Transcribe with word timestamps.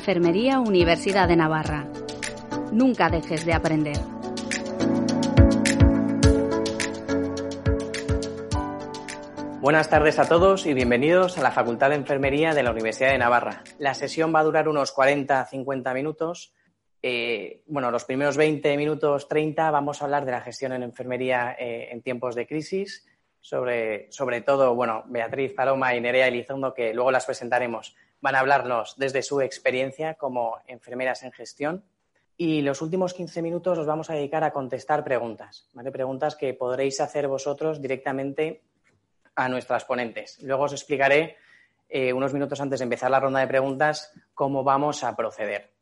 Enfermería 0.00 0.60
Universidad 0.60 1.28
de 1.28 1.36
Navarra. 1.36 1.86
Nunca 2.72 3.10
dejes 3.10 3.44
de 3.44 3.52
aprender. 3.52 3.98
Buenas 9.60 9.90
tardes 9.90 10.18
a 10.18 10.26
todos 10.26 10.64
y 10.64 10.72
bienvenidos 10.72 11.36
a 11.36 11.42
la 11.42 11.50
Facultad 11.50 11.90
de 11.90 11.96
Enfermería 11.96 12.54
de 12.54 12.62
la 12.62 12.70
Universidad 12.70 13.10
de 13.10 13.18
Navarra. 13.18 13.62
La 13.78 13.92
sesión 13.92 14.34
va 14.34 14.40
a 14.40 14.44
durar 14.44 14.68
unos 14.70 14.96
40-50 14.96 15.92
minutos. 15.92 16.54
Eh, 17.02 17.62
bueno, 17.66 17.90
los 17.90 18.06
primeros 18.06 18.38
20 18.38 18.78
minutos, 18.78 19.28
30, 19.28 19.70
vamos 19.70 20.00
a 20.00 20.06
hablar 20.06 20.24
de 20.24 20.32
la 20.32 20.40
gestión 20.40 20.72
en 20.72 20.82
enfermería 20.82 21.54
eh, 21.58 21.90
en 21.92 22.00
tiempos 22.00 22.34
de 22.34 22.46
crisis. 22.46 23.06
Sobre, 23.42 24.10
sobre 24.10 24.40
todo, 24.40 24.74
bueno, 24.74 25.04
Beatriz 25.08 25.52
Paloma 25.52 25.94
y 25.94 26.00
Nerea 26.00 26.28
Elizondo, 26.28 26.72
que 26.72 26.94
luego 26.94 27.10
las 27.10 27.26
presentaremos, 27.26 27.94
van 28.20 28.34
a 28.34 28.40
hablarnos 28.40 28.94
desde 28.96 29.22
su 29.22 29.40
experiencia 29.40 30.14
como 30.14 30.58
enfermeras 30.66 31.22
en 31.22 31.32
gestión. 31.32 31.84
Y 32.36 32.62
los 32.62 32.80
últimos 32.80 33.12
15 33.12 33.42
minutos 33.42 33.76
los 33.76 33.86
vamos 33.86 34.08
a 34.08 34.14
dedicar 34.14 34.44
a 34.44 34.52
contestar 34.52 35.04
preguntas. 35.04 35.68
Preguntas 35.92 36.36
que 36.36 36.54
podréis 36.54 37.00
hacer 37.00 37.28
vosotros 37.28 37.82
directamente 37.82 38.62
a 39.34 39.48
nuestras 39.48 39.84
ponentes. 39.84 40.38
Luego 40.42 40.64
os 40.64 40.72
explicaré 40.72 41.36
eh, 41.88 42.12
unos 42.12 42.32
minutos 42.32 42.60
antes 42.60 42.80
de 42.80 42.84
empezar 42.84 43.10
la 43.10 43.20
ronda 43.20 43.40
de 43.40 43.46
preguntas 43.46 44.12
cómo 44.34 44.64
vamos 44.64 45.04
a 45.04 45.14
proceder. 45.16 45.72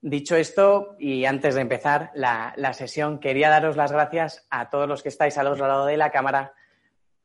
Dicho 0.00 0.34
esto, 0.34 0.96
y 0.98 1.26
antes 1.26 1.54
de 1.54 1.60
empezar 1.60 2.10
la, 2.14 2.52
la, 2.56 2.72
sesión, 2.72 3.20
quería 3.20 3.50
daros 3.50 3.76
las 3.76 3.92
gracias 3.92 4.46
a 4.50 4.68
todos 4.68 4.88
los 4.88 5.02
que 5.02 5.10
estáis 5.10 5.38
al 5.38 5.46
otro 5.46 5.68
lado 5.68 5.86
de 5.86 5.96
la 5.96 6.10
cámara, 6.10 6.54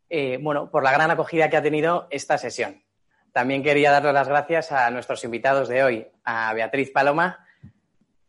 eh, 0.10 0.38
bueno, 0.40 0.70
por 0.70 0.84
la 0.84 0.92
gran 0.92 1.10
acogida 1.10 1.50
que 1.50 1.58
ha 1.58 1.64
tenido 1.64 2.08
esta 2.12 2.38
sesión. 2.38 2.84
También 3.38 3.62
quería 3.62 3.92
daros 3.92 4.16
las 4.16 4.28
gracias 4.28 4.72
a 4.72 4.90
nuestros 4.90 5.24
invitados 5.24 5.70
de 5.70 5.84
hoy, 5.84 6.08
a 6.24 6.52
Beatriz 6.56 6.90
Paloma, 6.90 7.46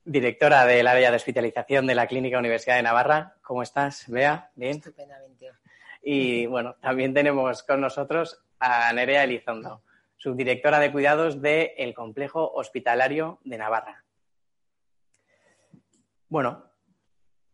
directora 0.04 0.66
del 0.66 0.86
área 0.86 1.08
de 1.10 1.16
hospitalización 1.16 1.86
de 1.86 1.94
la 1.94 2.06
Clínica 2.06 2.38
Universidad 2.38 2.76
de 2.76 2.82
Navarra. 2.82 3.36
¿Cómo 3.40 3.62
estás, 3.62 4.04
Bea? 4.06 4.50
Bien. 4.54 4.76
Estupendamente. 4.76 5.50
Y 6.02 6.44
bueno, 6.44 6.76
también 6.82 7.14
tenemos 7.14 7.62
con 7.62 7.80
nosotros 7.80 8.44
a 8.60 8.92
Nerea 8.92 9.24
Elizondo, 9.24 9.82
subdirectora 10.18 10.78
de 10.78 10.92
cuidados 10.92 11.40
del 11.40 11.94
Complejo 11.94 12.52
Hospitalario 12.52 13.38
de 13.44 13.56
Navarra. 13.56 14.04
Bueno, 16.28 16.66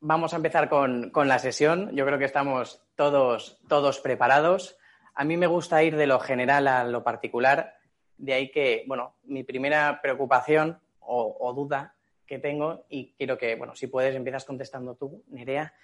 vamos 0.00 0.33
a 0.33 0.39
empezar 0.39 0.68
con, 0.68 1.11
con, 1.11 1.28
la 1.28 1.39
sesión. 1.39 1.94
Yo 1.94 2.05
creo 2.05 2.18
que 2.18 2.24
estamos 2.24 2.83
todos, 2.96 3.61
todos 3.68 4.00
preparados. 4.00 4.77
A 5.15 5.25
mí 5.25 5.37
me 5.37 5.47
gusta 5.47 5.83
ir 5.83 5.97
de 5.97 6.07
lo 6.07 6.19
general 6.19 6.67
a 6.67 6.84
lo 6.84 7.05
particular, 7.05 7.79
de 8.17 8.35
ahí 8.35 8.51
que, 8.51 8.85
bueno, 8.86 9.14
mi 9.25 9.45
primera 9.45 10.01
preocupación 10.02 10.80
o, 10.98 11.52
duda 11.55 11.95
que 12.27 12.39
tengo, 12.39 12.86
y 12.89 13.13
quiero 13.13 13.36
que, 13.36 13.55
bueno, 13.55 13.74
si 13.74 13.86
puedes, 13.86 14.14
empiezas 14.14 14.45
contestando 14.45 14.97
tú, 14.97 15.23
Nerea, 15.29 15.74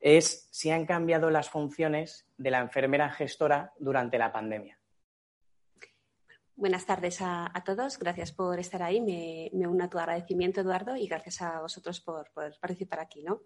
es 0.00 0.48
si 0.50 0.70
han 0.70 0.86
cambiado 0.86 1.30
las 1.30 1.50
funciones 1.50 2.26
de 2.38 2.50
la 2.50 2.60
enfermera 2.60 3.10
gestora 3.10 3.74
durante 3.78 4.18
la 4.18 4.32
pandemia. 4.32 4.79
Buenas 6.60 6.84
tardes 6.84 7.22
a, 7.22 7.50
a, 7.54 7.64
todos. 7.64 7.98
Gracias 7.98 8.32
por 8.32 8.60
estar 8.60 8.82
ahí. 8.82 9.00
Me, 9.00 9.48
me, 9.54 9.66
uno 9.66 9.84
a 9.84 9.88
tu 9.88 9.98
agradecimiento, 9.98 10.60
Eduardo, 10.60 10.94
y 10.94 11.06
gracias 11.06 11.40
a 11.40 11.62
vosotros 11.62 12.02
por 12.02 12.30
poder 12.32 12.54
participar 12.60 13.00
aquí. 13.00 13.22
¿no? 13.22 13.40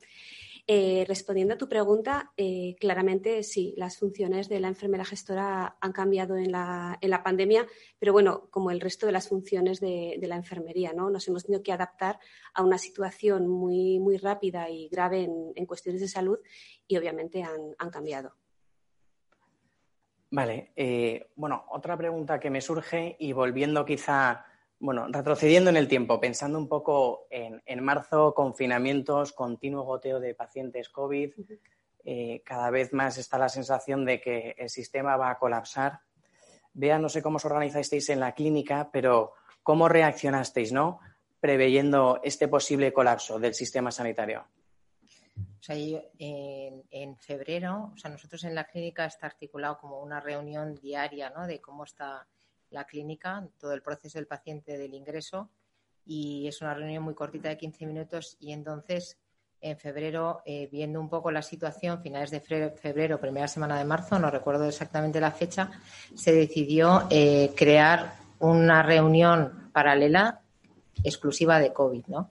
Eh, 0.66 1.04
respondiendo 1.06 1.54
a 1.54 1.56
tu 1.56 1.68
pregunta, 1.68 2.32
eh, 2.36 2.74
claramente 2.80 3.44
sí, 3.44 3.72
las 3.76 3.98
funciones 3.98 4.48
de 4.48 4.58
la 4.58 4.66
enfermera 4.66 5.04
gestora 5.04 5.76
han 5.80 5.92
cambiado 5.92 6.36
en 6.36 6.50
la, 6.50 6.98
en 7.00 7.08
la, 7.08 7.22
pandemia, 7.22 7.68
pero 8.00 8.12
bueno, 8.12 8.48
como 8.50 8.72
el 8.72 8.80
resto 8.80 9.06
de 9.06 9.12
las 9.12 9.28
funciones 9.28 9.78
de, 9.78 10.16
de, 10.20 10.26
la 10.26 10.34
enfermería, 10.34 10.92
¿no? 10.92 11.08
Nos 11.08 11.28
hemos 11.28 11.44
tenido 11.44 11.62
que 11.62 11.70
adaptar 11.70 12.18
a 12.52 12.64
una 12.64 12.78
situación 12.78 13.46
muy, 13.46 14.00
muy 14.00 14.16
rápida 14.16 14.68
y 14.70 14.88
grave 14.88 15.22
en, 15.22 15.52
en 15.54 15.66
cuestiones 15.66 16.00
de 16.00 16.08
salud 16.08 16.40
y 16.88 16.96
obviamente 16.96 17.44
han, 17.44 17.76
han 17.78 17.90
cambiado. 17.90 18.34
Vale, 20.34 20.72
eh, 20.74 21.30
bueno, 21.36 21.64
otra 21.68 21.96
pregunta 21.96 22.40
que 22.40 22.50
me 22.50 22.60
surge 22.60 23.14
y 23.20 23.32
volviendo 23.32 23.84
quizá, 23.84 24.44
bueno, 24.80 25.06
retrocediendo 25.08 25.70
en 25.70 25.76
el 25.76 25.86
tiempo, 25.86 26.18
pensando 26.18 26.58
un 26.58 26.66
poco 26.66 27.28
en, 27.30 27.62
en 27.64 27.84
marzo, 27.84 28.34
confinamientos, 28.34 29.32
continuo 29.32 29.84
goteo 29.84 30.18
de 30.18 30.34
pacientes 30.34 30.88
COVID, 30.88 31.34
eh, 32.04 32.42
cada 32.44 32.70
vez 32.70 32.92
más 32.92 33.16
está 33.16 33.38
la 33.38 33.48
sensación 33.48 34.04
de 34.04 34.20
que 34.20 34.56
el 34.58 34.70
sistema 34.70 35.16
va 35.16 35.30
a 35.30 35.38
colapsar. 35.38 36.00
Vea, 36.72 36.98
no 36.98 37.08
sé 37.08 37.22
cómo 37.22 37.36
os 37.36 37.44
organizasteis 37.44 38.08
en 38.08 38.18
la 38.18 38.32
clínica, 38.32 38.90
pero 38.92 39.34
¿cómo 39.62 39.88
reaccionasteis, 39.88 40.72
no? 40.72 40.98
Preveyendo 41.38 42.18
este 42.24 42.48
posible 42.48 42.92
colapso 42.92 43.38
del 43.38 43.54
sistema 43.54 43.92
sanitario. 43.92 44.46
O 45.64 45.66
sea, 45.66 45.76
en, 46.18 47.16
febrero, 47.16 47.92
o 47.94 47.96
sea, 47.96 48.10
nosotros 48.10 48.44
en 48.44 48.54
la 48.54 48.64
clínica 48.64 49.06
está 49.06 49.28
articulado 49.28 49.78
como 49.78 50.02
una 50.02 50.20
reunión 50.20 50.74
diaria, 50.74 51.30
¿no? 51.30 51.46
De 51.46 51.58
cómo 51.58 51.84
está 51.84 52.26
la 52.68 52.84
clínica, 52.84 53.48
todo 53.58 53.72
el 53.72 53.80
proceso 53.80 54.18
del 54.18 54.26
paciente 54.26 54.76
del 54.76 54.92
ingreso 54.92 55.48
y 56.04 56.46
es 56.46 56.60
una 56.60 56.74
reunión 56.74 57.02
muy 57.02 57.14
cortita 57.14 57.48
de 57.48 57.56
15 57.56 57.86
minutos 57.86 58.36
y 58.40 58.52
entonces 58.52 59.16
en 59.62 59.78
febrero, 59.78 60.42
eh, 60.44 60.68
viendo 60.70 61.00
un 61.00 61.08
poco 61.08 61.30
la 61.30 61.40
situación, 61.40 62.02
finales 62.02 62.30
de 62.30 62.40
febrero, 62.40 63.18
primera 63.18 63.48
semana 63.48 63.78
de 63.78 63.86
marzo, 63.86 64.18
no 64.18 64.30
recuerdo 64.30 64.66
exactamente 64.66 65.18
la 65.18 65.32
fecha, 65.32 65.70
se 66.14 66.34
decidió 66.34 67.06
eh, 67.08 67.54
crear 67.56 68.16
una 68.40 68.82
reunión 68.82 69.70
paralela 69.72 70.42
exclusiva 71.02 71.58
de 71.58 71.72
COVID, 71.72 72.04
¿no? 72.08 72.28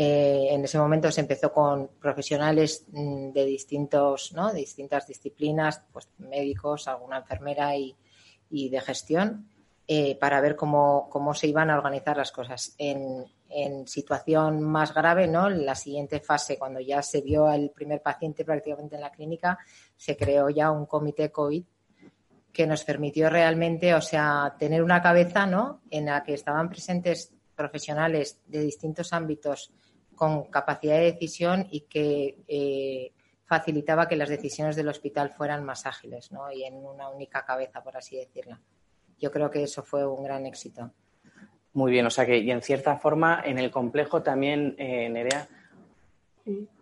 Eh, 0.00 0.54
en 0.54 0.62
ese 0.62 0.78
momento 0.78 1.10
se 1.10 1.22
empezó 1.22 1.52
con 1.52 1.88
profesionales 2.00 2.86
mm, 2.92 3.32
de 3.32 3.44
distintos, 3.44 4.32
¿no? 4.32 4.52
de 4.52 4.60
distintas 4.60 5.08
disciplinas, 5.08 5.82
pues 5.92 6.08
médicos, 6.18 6.86
alguna 6.86 7.16
enfermera 7.16 7.74
y, 7.74 7.96
y 8.48 8.68
de 8.68 8.80
gestión, 8.80 9.48
eh, 9.88 10.16
para 10.16 10.40
ver 10.40 10.54
cómo, 10.54 11.08
cómo, 11.10 11.34
se 11.34 11.48
iban 11.48 11.68
a 11.68 11.76
organizar 11.76 12.16
las 12.16 12.30
cosas. 12.30 12.76
En, 12.78 13.24
en, 13.48 13.88
situación 13.88 14.62
más 14.62 14.94
grave, 14.94 15.26
¿no? 15.26 15.50
La 15.50 15.74
siguiente 15.74 16.20
fase, 16.20 16.56
cuando 16.56 16.78
ya 16.78 17.02
se 17.02 17.20
vio 17.20 17.48
al 17.48 17.70
primer 17.70 18.00
paciente 18.00 18.44
prácticamente 18.44 18.94
en 18.94 19.00
la 19.00 19.10
clínica, 19.10 19.58
se 19.96 20.16
creó 20.16 20.48
ya 20.48 20.70
un 20.70 20.86
comité 20.86 21.32
COVID 21.32 21.64
que 22.52 22.66
nos 22.68 22.84
permitió 22.84 23.30
realmente, 23.30 23.92
o 23.94 24.00
sea, 24.00 24.54
tener 24.60 24.80
una 24.80 25.02
cabeza, 25.02 25.44
¿no? 25.44 25.80
En 25.90 26.04
la 26.04 26.22
que 26.22 26.34
estaban 26.34 26.68
presentes 26.68 27.34
profesionales 27.56 28.40
de 28.46 28.60
distintos 28.60 29.12
ámbitos 29.12 29.72
con 30.18 30.44
capacidad 30.50 30.96
de 30.96 31.12
decisión 31.12 31.66
y 31.70 31.82
que 31.82 32.38
eh, 32.48 33.12
facilitaba 33.46 34.08
que 34.08 34.16
las 34.16 34.28
decisiones 34.28 34.74
del 34.74 34.88
hospital 34.88 35.30
fueran 35.30 35.64
más 35.64 35.86
ágiles 35.86 36.32
¿no? 36.32 36.50
y 36.50 36.64
en 36.64 36.74
una 36.74 37.08
única 37.08 37.46
cabeza, 37.46 37.82
por 37.82 37.96
así 37.96 38.16
decirlo. 38.16 38.58
Yo 39.18 39.30
creo 39.30 39.50
que 39.50 39.62
eso 39.62 39.82
fue 39.82 40.04
un 40.04 40.24
gran 40.24 40.44
éxito. 40.44 40.90
Muy 41.72 41.92
bien, 41.92 42.04
o 42.06 42.10
sea 42.10 42.26
que, 42.26 42.38
y 42.38 42.50
en 42.50 42.62
cierta 42.62 42.96
forma, 42.98 43.40
en 43.44 43.58
el 43.58 43.70
complejo 43.70 44.22
también, 44.22 44.74
eh, 44.78 45.08
Nerea, 45.08 45.48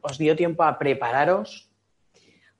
¿os 0.00 0.16
dio 0.16 0.34
tiempo 0.34 0.64
a 0.64 0.78
prepararos 0.78 1.70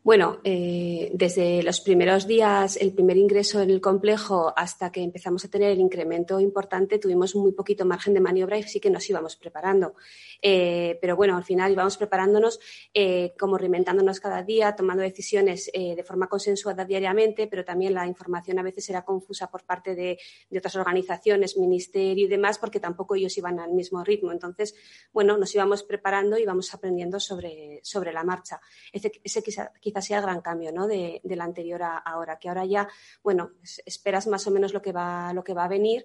Bueno, 0.06 0.38
eh, 0.44 1.11
desde 1.14 1.64
los 1.64 1.81
primeros 1.81 2.29
días, 2.29 2.76
el 2.76 2.93
primer 2.93 3.17
ingreso 3.17 3.61
en 3.61 3.70
el 3.70 3.81
complejo 3.81 4.53
hasta 4.55 4.93
que 4.93 5.03
empezamos 5.03 5.44
a 5.44 5.49
tener 5.49 5.73
el 5.73 5.81
incremento 5.81 6.38
importante, 6.38 7.00
tuvimos 7.00 7.35
muy 7.35 7.50
poquito 7.50 7.85
margen 7.85 8.14
de 8.14 8.20
maniobra 8.20 8.56
y 8.56 8.62
sí 8.62 8.79
que 8.79 8.88
nos 8.88 9.11
íbamos 9.11 9.35
preparando. 9.35 9.97
Eh, 10.41 10.97
pero 11.00 11.17
bueno, 11.17 11.37
al 11.37 11.43
final 11.43 11.73
íbamos 11.73 11.97
preparándonos, 11.97 12.61
eh, 12.94 13.35
como 13.37 13.58
reinventándonos 13.58 14.20
cada 14.20 14.44
día, 14.44 14.76
tomando 14.76 15.03
decisiones 15.03 15.73
de 15.75 16.05
forma 16.05 16.29
consensuada 16.29 16.85
diariamente, 16.85 17.49
pero 17.49 17.64
también 17.64 17.93
la 17.93 18.06
información 18.06 18.61
a 18.61 18.62
veces 18.62 18.88
era 18.88 19.05
confusa 19.05 19.50
por 19.50 19.64
parte 19.64 19.97
de, 19.97 20.20
otras 20.56 20.76
organizaciones, 20.76 21.56
ministerio 21.56 22.26
y 22.26 22.29
demás, 22.29 22.59
porque 22.59 22.79
tampoco 22.79 23.17
ellos 23.17 23.37
iban 23.38 23.59
al 23.59 23.73
mismo 23.73 24.05
ritmo. 24.05 24.31
Entonces, 24.31 24.76
bueno, 25.12 25.37
nos 25.37 25.52
íbamos 25.52 25.82
preparando 25.82 26.38
y 26.38 26.43
íbamos 26.43 26.73
aprendiendo 26.73 27.19
sobre, 27.19 27.81
sobre 27.82 28.12
la 28.12 28.23
marcha. 28.23 28.61
Ese, 28.93 29.11
ese 29.25 29.43
quizá 29.43 29.95
sea 30.00 30.19
el 30.19 30.25
gran 30.25 30.40
cambio 30.40 30.72
¿no? 30.72 30.87
de, 30.87 31.20
la 31.25 31.44
anterior 31.44 31.82
a 31.82 31.98
ahora, 31.98 32.38
que 32.38 32.48
ahora 32.48 32.64
ya, 32.64 32.88
bueno, 33.22 33.52
esperas 33.84 34.26
más 34.26 34.46
o 34.46 34.50
menos 34.50 34.72
lo 34.72 34.82
que 34.82 34.93
va, 34.93 35.32
lo 35.32 35.44
que 35.44 35.54
va 35.54 35.64
a 35.64 35.69
venir 35.69 36.04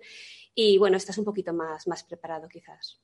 y 0.54 0.78
bueno, 0.78 0.98
estás 0.98 1.18
un 1.18 1.26
poquito 1.26 1.54
más, 1.54 1.88
más 1.88 2.04
preparado 2.04 2.48
quizás. 2.48 3.02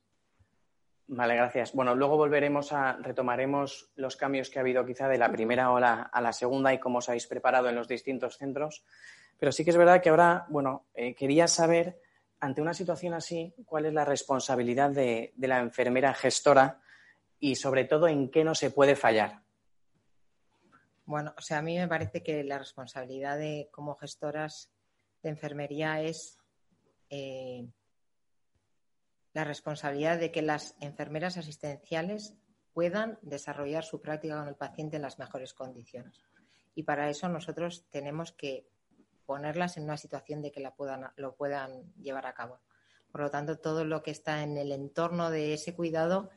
Vale, 1.10 1.36
gracias. 1.36 1.72
Bueno, 1.74 1.95
luego 1.95 2.18
volveremos 2.18 2.74
a, 2.74 2.98
retomaremos 2.98 3.92
los 3.95 4.18
cambios 4.18 4.50
que 4.50 4.60
ha 4.60 4.62
habido 4.62 4.86
quizá 4.86 5.07
de 5.07 5.18
la 5.18 5.31
primera 5.31 5.72
ola 5.72 6.10
a 6.12 6.19
la 6.19 6.34
segunda 6.34 6.74
y 6.74 6.80
cómo 6.80 6.98
os 6.98 7.07
habéis 7.07 7.28
preparado 7.28 7.69
en 7.69 7.75
los 7.75 7.88
distintos 7.88 8.38
centros. 8.38 8.83
Pero 9.40 9.54
sí 9.54 9.63
que 9.63 9.69
es 9.69 9.78
verdad 9.78 10.01
que 10.01 10.10
ahora, 10.10 10.45
bueno, 10.50 10.88
eh, 10.94 11.16
quería 11.16 11.48
saber, 11.48 12.01
ante 12.42 12.62
una 12.62 12.74
situación 12.74 13.13
así, 13.13 13.54
cuál 13.66 13.86
es 13.86 13.94
la 13.94 14.04
responsabilidad 14.04 14.90
de 14.90 15.31
la 15.38 15.60
enfermera 15.60 16.13
gestora 16.13 16.81
y 17.40 17.56
sobre 17.56 17.86
todo 17.86 18.07
en 18.07 18.30
qué 18.30 18.44
no 18.44 18.56
se 18.56 18.72
puede 18.72 18.95
fallar. 18.95 19.47
Bueno, 21.07 21.33
o 21.38 21.42
sea, 21.42 21.59
a 21.59 21.62
mí 21.62 21.77
me 21.77 21.88
parece 21.88 22.21
que 22.21 22.44
la 22.44 22.59
responsabilidad 22.59 23.38
de 23.38 23.69
como 23.71 23.95
gestoras 23.95 24.69
de 25.24 25.30
enfermería 25.30 26.01
es 26.01 26.38
eh, 27.09 27.65
la 29.31 29.45
responsabilidad 29.45 30.19
de 30.19 30.33
que 30.33 30.42
las 30.42 30.75
enfermeras 30.81 31.38
asistenciales 31.38 32.33
puedan 32.74 33.18
desarrollar 33.21 33.86
su 33.86 34.01
práctica 34.01 34.38
con 34.38 34.50
el 34.50 34.56
paciente 34.56 34.98
en 34.98 35.04
las 35.04 35.18
mejores 35.18 35.54
condiciones. 35.54 36.21
Y 36.75 36.83
para 36.83 37.09
eso 37.09 37.30
nosotros 37.30 37.86
tenemos 37.89 38.33
que 38.33 38.68
ponerlas 39.25 39.77
en 39.77 39.86
una 39.86 39.95
situación 39.95 40.42
de 40.42 40.51
que 40.51 40.59
la 40.59 40.75
puedan, 40.75 41.09
lo 41.15 41.36
puedan 41.36 41.94
llevar 42.01 42.25
a 42.25 42.33
cabo. 42.33 42.59
Por 43.13 43.21
lo 43.21 43.31
tanto, 43.31 43.57
todo 43.59 43.86
lo 43.86 44.04
que 44.04 44.12
está 44.12 44.44
en 44.44 44.57
el 44.57 44.74
entorno 44.74 45.31
de 45.31 45.54
ese 45.54 45.74
cuidado 45.74 46.30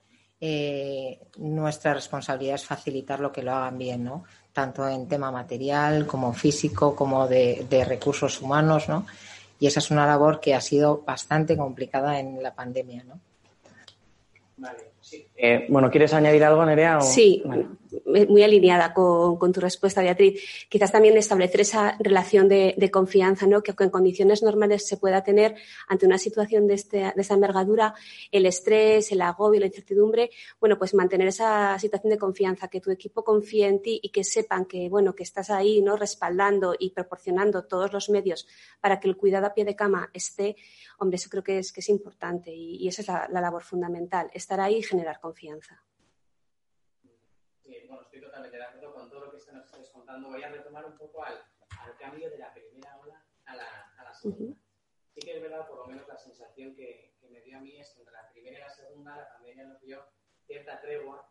eh, 0.43 1.21
nuestra 1.37 1.93
responsabilidad 1.93 2.55
es 2.55 2.65
facilitar 2.65 3.21
lo 3.21 3.31
que 3.31 3.43
lo 3.43 3.53
hagan 3.53 3.77
bien, 3.77 4.05
¿no? 4.05 4.25
Tanto 4.53 4.89
en 4.89 5.09
tema 5.09 5.31
material 5.31 6.07
como 6.07 6.33
físico, 6.33 6.95
como 6.95 7.29
de, 7.29 7.85
recursos 7.87 8.41
humanos, 8.41 8.89
¿no? 8.89 9.07
Y 9.59 9.67
esa 9.67 9.81
es 9.81 9.91
una 9.91 10.07
labor 10.07 10.41
que 10.41 10.55
ha 10.55 10.61
sido 10.61 11.03
bastante 11.03 11.57
complicada 11.57 12.19
en 12.19 12.43
la 12.43 12.55
pandemia, 12.55 13.05
¿no? 13.05 13.21
Vale. 14.57 14.91
Eh, 15.43 15.67
bueno, 15.71 15.91
¿quieres 15.91 16.13
añadir 16.13 16.45
algo, 16.45 16.67
Nerea? 16.67 17.01
Sí, 17.01 17.43
muy 18.29 18.43
alineada 18.43 18.93
con, 18.93 19.53
tu 19.53 19.61
respuesta, 19.61 20.03
Beatriz. 20.03 20.67
Quizás 20.69 20.93
también 20.93 21.17
establecer 21.17 21.63
esa 21.63 21.97
relación 21.99 22.47
de, 22.47 22.91
confianza, 22.93 23.47
¿no? 23.47 23.63
que 23.63 23.73
en 23.79 23.89
condiciones 23.91 24.43
normales 24.43 24.87
se 24.87 24.99
pueda 24.99 25.23
tener 25.23 25.55
ante 25.89 26.05
una 26.05 26.19
situación 26.19 26.67
de, 26.67 26.75
este, 26.75 26.99
de 26.99 27.15
esta 27.17 27.35
envergadura, 27.35 27.95
el 28.31 28.45
estrés, 28.45 29.13
el 29.13 29.23
agobio, 29.23 29.61
la 29.61 29.67
incertidumbre, 29.67 30.31
bueno, 30.61 30.77
pues 30.77 30.93
mantener 30.93 31.29
esa 31.29 31.79
situación 31.79 32.11
de 32.11 32.19
confianza, 32.19 32.69
que 32.69 32.81
tu 32.81 32.91
equipo 32.91 33.25
confíe 33.25 33.67
en 33.67 33.81
ti 33.81 33.99
y 34.03 34.11
que 34.11 34.25
sepan 34.25 34.67
que, 34.67 34.91
bueno, 34.91 35.15
que 35.15 35.23
estás 35.23 35.49
ahí, 35.49 35.81
¿no? 35.81 35.97
respaldando 35.97 36.75
y 36.79 36.91
proporcionando 36.91 37.65
todos 37.65 37.93
los 37.95 38.11
medios 38.11 38.47
para 38.81 39.01
que 39.01 39.09
el 39.09 39.17
cuidado 39.17 39.47
a 39.47 39.55
pie 39.55 39.65
de 39.65 39.75
cama 39.75 40.11
esté, 40.13 40.57
hombre, 40.99 41.17
eso 41.17 41.31
creo 41.31 41.43
que 41.43 41.59
es, 41.59 41.73
que 41.73 41.81
es 41.81 41.89
importante 41.89 42.55
y, 42.55 42.87
esa 42.89 43.03
es 43.03 43.09
la, 43.09 43.29
la 43.31 43.41
labor 43.41 43.63
fundamental, 43.63 44.29
estar 44.35 44.61
ahí 44.61 44.77
y 44.77 44.83
generar 44.83 45.19
confianza. 45.21 45.30
Sí, 47.63 47.77
bueno, 47.87 48.03
estoy 48.03 48.21
totalmente 48.21 48.57
de 48.57 48.65
acuerdo 48.65 48.95
con 48.95 49.09
todo 49.09 49.27
lo 49.27 49.31
que 49.31 49.53
nos 49.53 49.65
estáis 49.67 49.89
contando. 49.91 50.29
Voy 50.29 50.43
a 50.43 50.49
retomar 50.49 50.85
un 50.87 50.97
poco 50.97 51.25
al, 51.25 51.41
cambio 51.99 52.31
de 52.31 52.39
la 52.39 52.53
primera 52.53 52.99
ola 52.99 53.25
a 53.47 53.57
la, 53.57 54.15
segunda. 54.15 54.57
Sí 55.15 55.21
que 55.21 55.37
es 55.37 55.43
verdad, 55.43 55.67
por 55.69 55.79
lo 55.79 55.87
menos 55.87 56.07
la 56.09 56.17
sensación 56.17 56.75
que, 56.75 57.15
me 57.31 57.41
dio 57.43 57.59
a 57.59 57.61
mí 57.61 57.79
es 57.79 57.91
que 57.91 58.01
entre 58.01 58.13
la 58.13 58.29
primera 58.33 58.59
y 58.59 58.61
la 58.61 58.69
segunda 58.69 59.17
la 59.17 59.29
pandemia 59.29 59.65
nos 59.65 59.81
dio 59.81 60.05
cierta 60.47 60.81
tregua, 60.81 61.29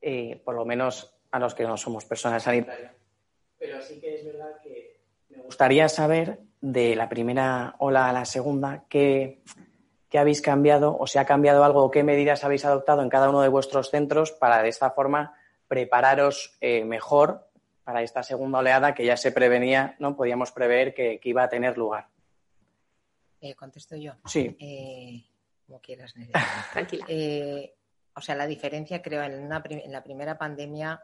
eh, 0.00 0.40
por 0.42 0.54
lo 0.54 0.64
menos 0.64 1.14
a 1.30 1.38
los 1.38 1.54
que 1.54 1.64
no 1.64 1.76
somos 1.76 2.06
personas 2.06 2.42
sanitarias. 2.42 2.94
Pero 3.58 3.82
sí 3.82 4.00
que 4.00 4.14
es 4.14 4.24
verdad 4.24 4.58
que 4.62 5.02
me 5.28 5.42
gustaría 5.42 5.88
saber 5.90 6.40
de 6.60 6.96
la 6.96 7.08
primera 7.08 7.74
ola 7.78 8.08
a 8.08 8.12
la 8.12 8.24
segunda 8.24 8.86
qué, 8.88 9.42
qué 10.08 10.18
habéis 10.18 10.40
cambiado 10.40 10.96
o 10.98 11.06
si 11.06 11.18
ha 11.18 11.24
cambiado 11.24 11.64
algo 11.64 11.84
o 11.84 11.90
qué 11.90 12.02
medidas 12.02 12.44
habéis 12.44 12.64
adoptado 12.64 13.02
en 13.02 13.08
cada 13.08 13.28
uno 13.28 13.42
de 13.42 13.48
vuestros 13.48 13.90
centros 13.90 14.32
para 14.32 14.62
de 14.62 14.68
esta 14.68 14.90
forma 14.90 15.34
prepararos 15.66 16.56
eh, 16.60 16.84
mejor 16.84 17.48
para 17.84 18.02
esta 18.02 18.22
segunda 18.22 18.58
oleada 18.58 18.94
que 18.94 19.04
ya 19.04 19.16
se 19.16 19.32
prevenía, 19.32 19.96
¿no? 19.98 20.16
Podíamos 20.16 20.52
prever 20.52 20.94
que, 20.94 21.20
iba 21.22 21.42
a 21.42 21.48
tener 21.48 21.78
lugar. 21.78 22.08
Eh, 23.40 23.54
contesto 23.54 23.96
yo. 23.96 24.12
Sí. 24.26 24.56
Eh, 24.58 25.24
como 25.66 25.80
quieras, 25.80 26.14
Tranquila. 26.72 27.06
o 28.14 28.20
sea, 28.20 28.34
la 28.34 28.46
diferencia 28.46 29.00
creo 29.00 29.22
en, 29.22 29.42
una, 29.42 29.62
en 29.64 29.92
la 29.92 30.02
primera 30.02 30.36
pandemia 30.36 31.02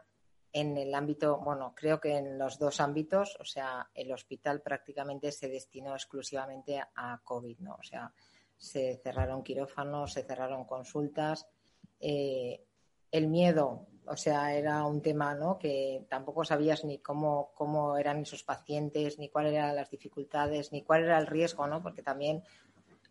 en 0.55 0.77
el 0.77 0.95
ámbito, 0.95 1.37
bueno, 1.39 1.73
creo 1.75 1.99
que 1.99 2.15
en 2.15 2.39
los 2.39 2.57
dos 2.57 2.79
ámbitos, 2.79 3.35
o 3.41 3.43
sea, 3.43 3.89
el 3.93 4.09
hospital 4.13 4.61
prácticamente 4.61 5.29
se 5.33 5.49
destinó 5.49 5.93
exclusivamente 5.93 6.81
a 6.95 7.19
COVID, 7.25 7.59
¿no? 7.59 7.75
O 7.75 7.83
sea, 7.83 8.09
se 8.57 8.97
cerraron 9.03 9.43
quirófanos, 9.43 10.13
se 10.13 10.23
cerraron 10.23 10.65
consultas. 10.65 11.47
Eh, 11.99 12.63
el 13.11 13.27
miedo, 13.27 13.87
o 14.07 14.17
sea, 14.17 14.53
era 14.53 14.83
un 14.85 15.01
tema 15.01 15.35
¿no? 15.35 15.57
que 15.57 16.05
tampoco 16.09 16.43
sabías 16.43 16.83
ni 16.83 16.99
cómo, 16.99 17.51
cómo 17.55 17.97
eran 17.97 18.21
esos 18.21 18.43
pacientes, 18.43 19.17
ni 19.19 19.29
cuáles 19.29 19.53
eran 19.53 19.75
las 19.75 19.89
dificultades, 19.89 20.71
ni 20.71 20.83
cuál 20.83 21.03
era 21.03 21.17
el 21.17 21.27
riesgo, 21.27 21.67
¿no? 21.67 21.81
porque 21.81 22.01
también 22.01 22.43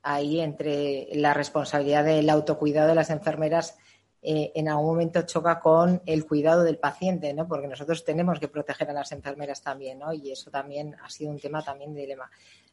ahí 0.03 0.41
entre 0.41 1.09
la 1.15 1.33
responsabilidad 1.33 2.05
del 2.05 2.29
autocuidado 2.29 2.89
de 2.89 2.95
las 2.95 3.11
enfermeras 3.11 3.77
eh, 4.27 4.53
en 4.55 4.69
algún 4.71 4.87
momento 4.87 5.21
choca 5.23 5.61
con 5.61 6.03
el 6.07 6.27
cuidado 6.27 6.63
del 6.63 6.79
paciente, 6.79 7.35
¿no? 7.35 7.47
Porque 7.47 7.69
nosotros 7.69 8.07
tenemos 8.07 8.41
que 8.41 8.49
proteger 8.49 8.89
a 8.89 8.95
las 8.95 9.13
enfermeras 9.13 9.61
también, 9.61 9.99
¿no? 9.99 10.15
Y 10.15 10.33
eso 10.33 10.51
también 10.51 10.97
ha 11.03 11.11
sido 11.11 11.31
un 11.31 11.39
tema 11.39 11.63
también 11.63 11.93
de 11.93 12.01
dilema. 12.01 12.31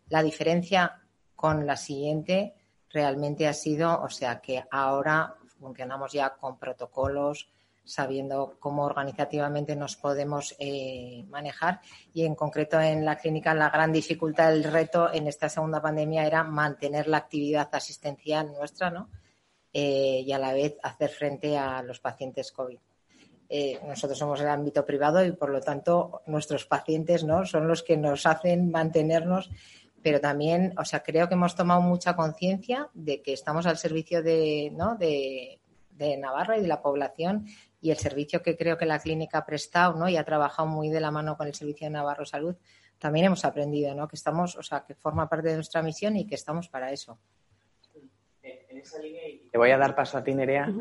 La 0.07 0.23
diferencia 0.23 1.01
con 1.35 1.65
la 1.65 1.75
siguiente 1.75 2.55
realmente 2.93 3.47
ha 3.47 3.53
sido, 3.53 4.01
o 4.01 4.09
sea, 4.09 4.39
que 4.39 4.63
ahora 4.71 5.35
funcionamos 5.59 6.11
ya 6.11 6.31
con 6.35 6.57
protocolos, 6.57 7.49
sabiendo 7.83 8.55
cómo 8.59 8.85
organizativamente 8.85 9.75
nos 9.75 9.95
podemos 9.95 10.55
eh, 10.59 11.25
manejar 11.29 11.81
y 12.13 12.25
en 12.25 12.35
concreto 12.35 12.79
en 12.79 13.03
la 13.03 13.17
clínica 13.17 13.53
la 13.53 13.69
gran 13.69 13.91
dificultad, 13.91 14.53
el 14.53 14.63
reto 14.63 15.11
en 15.11 15.27
esta 15.27 15.49
segunda 15.49 15.81
pandemia 15.81 16.25
era 16.25 16.43
mantener 16.43 17.07
la 17.07 17.17
actividad 17.17 17.69
asistencial 17.73 18.53
nuestra, 18.53 18.91
¿no? 18.91 19.09
Eh, 19.73 20.23
y 20.25 20.31
a 20.31 20.37
la 20.37 20.53
vez 20.53 20.77
hacer 20.83 21.09
frente 21.09 21.57
a 21.57 21.81
los 21.81 21.99
pacientes 21.99 22.51
COVID. 22.51 22.77
Eh, 23.53 23.79
nosotros 23.85 24.17
somos 24.17 24.39
el 24.39 24.47
ámbito 24.47 24.85
privado 24.85 25.23
y 25.25 25.33
por 25.33 25.49
lo 25.49 25.59
tanto 25.59 26.21
nuestros 26.25 26.65
pacientes 26.65 27.25
¿no? 27.25 27.45
son 27.45 27.67
los 27.67 27.83
que 27.83 27.97
nos 27.97 28.25
hacen 28.25 28.71
mantenernos 28.71 29.49
pero 30.03 30.19
también, 30.19 30.73
o 30.77 30.85
sea, 30.85 31.01
creo 31.03 31.27
que 31.27 31.35
hemos 31.35 31.55
tomado 31.55 31.81
mucha 31.81 32.15
conciencia 32.15 32.89
de 32.93 33.21
que 33.21 33.33
estamos 33.33 33.65
al 33.65 33.77
servicio 33.77 34.23
de, 34.23 34.71
¿no? 34.75 34.95
de, 34.95 35.57
Navarra 36.17 36.57
y 36.57 36.63
de 36.63 36.67
la 36.67 36.81
población 36.81 37.45
y 37.79 37.91
el 37.91 37.97
servicio 37.97 38.41
que 38.41 38.57
creo 38.57 38.75
que 38.75 38.87
la 38.87 38.97
clínica 38.97 39.37
ha 39.37 39.45
prestado 39.45 39.93
¿no? 39.99 40.09
y 40.09 40.17
ha 40.17 40.23
trabajado 40.23 40.67
muy 40.67 40.89
de 40.89 40.99
la 40.99 41.11
mano 41.11 41.37
con 41.37 41.45
el 41.45 41.53
servicio 41.53 41.85
de 41.85 41.91
Navarro 41.91 42.25
Salud, 42.25 42.55
también 42.97 43.27
hemos 43.27 43.45
aprendido 43.45 43.93
¿no? 43.93 44.07
que 44.07 44.15
estamos, 44.15 44.55
o 44.55 44.63
sea, 44.63 44.83
que 44.83 44.95
forma 44.95 45.29
parte 45.29 45.49
de 45.49 45.55
nuestra 45.55 45.83
misión 45.83 46.17
y 46.17 46.25
que 46.25 46.33
estamos 46.33 46.69
para 46.69 46.91
eso. 46.91 47.19
En 48.41 48.77
esa 48.79 48.99
línea, 48.99 49.27
y 49.27 49.47
te 49.51 49.59
voy 49.59 49.69
a 49.69 49.77
dar 49.77 49.93
paso 49.93 50.17
a 50.17 50.23
ti, 50.23 50.33
Nerea, 50.33 50.73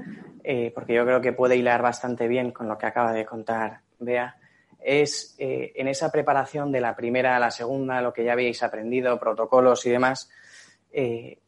eh, 0.43 0.73
porque 0.75 0.95
yo 0.95 1.05
creo 1.05 1.21
que 1.21 1.35
puede 1.35 1.57
hilar 1.57 1.83
bastante 1.83 2.27
bien 2.27 2.51
con 2.51 2.67
lo 2.67 2.79
que 2.79 2.87
acaba 2.87 3.13
de 3.13 3.27
contar 3.27 3.83
Bea 3.99 4.39
es 4.83 5.35
eh, 5.39 5.73
en 5.77 5.89
esa 5.89 6.11
preparación 6.11 6.73
de 6.73 6.81
la 6.81 6.97
primera 6.97 7.37
a 7.37 7.41
la 7.41 7.51
segunda, 7.51 8.01
lo 8.01 8.13
que 8.13 8.25
ya 8.25 8.33
habéis 8.33 8.63
aprendido, 8.63 9.19
protocolos 9.19 9.85
y 9.87 9.91
demás, 9.91 10.31
eh, 10.93 11.39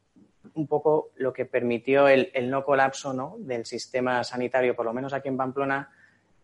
un 0.55 0.67
poco 0.67 1.11
lo 1.17 1.33
que 1.33 1.47
permitió 1.47 2.09
el, 2.09 2.31
no 2.51 2.65
colapso 2.65 3.13
¿no? 3.13 3.37
del 3.39 3.65
sistema 3.65 4.23
sanitario, 4.25 4.75
por 4.77 4.85
lo 4.85 4.93
menos 4.93 5.13
aquí 5.13 5.29
en 5.29 5.37
Pamplona, 5.37 5.91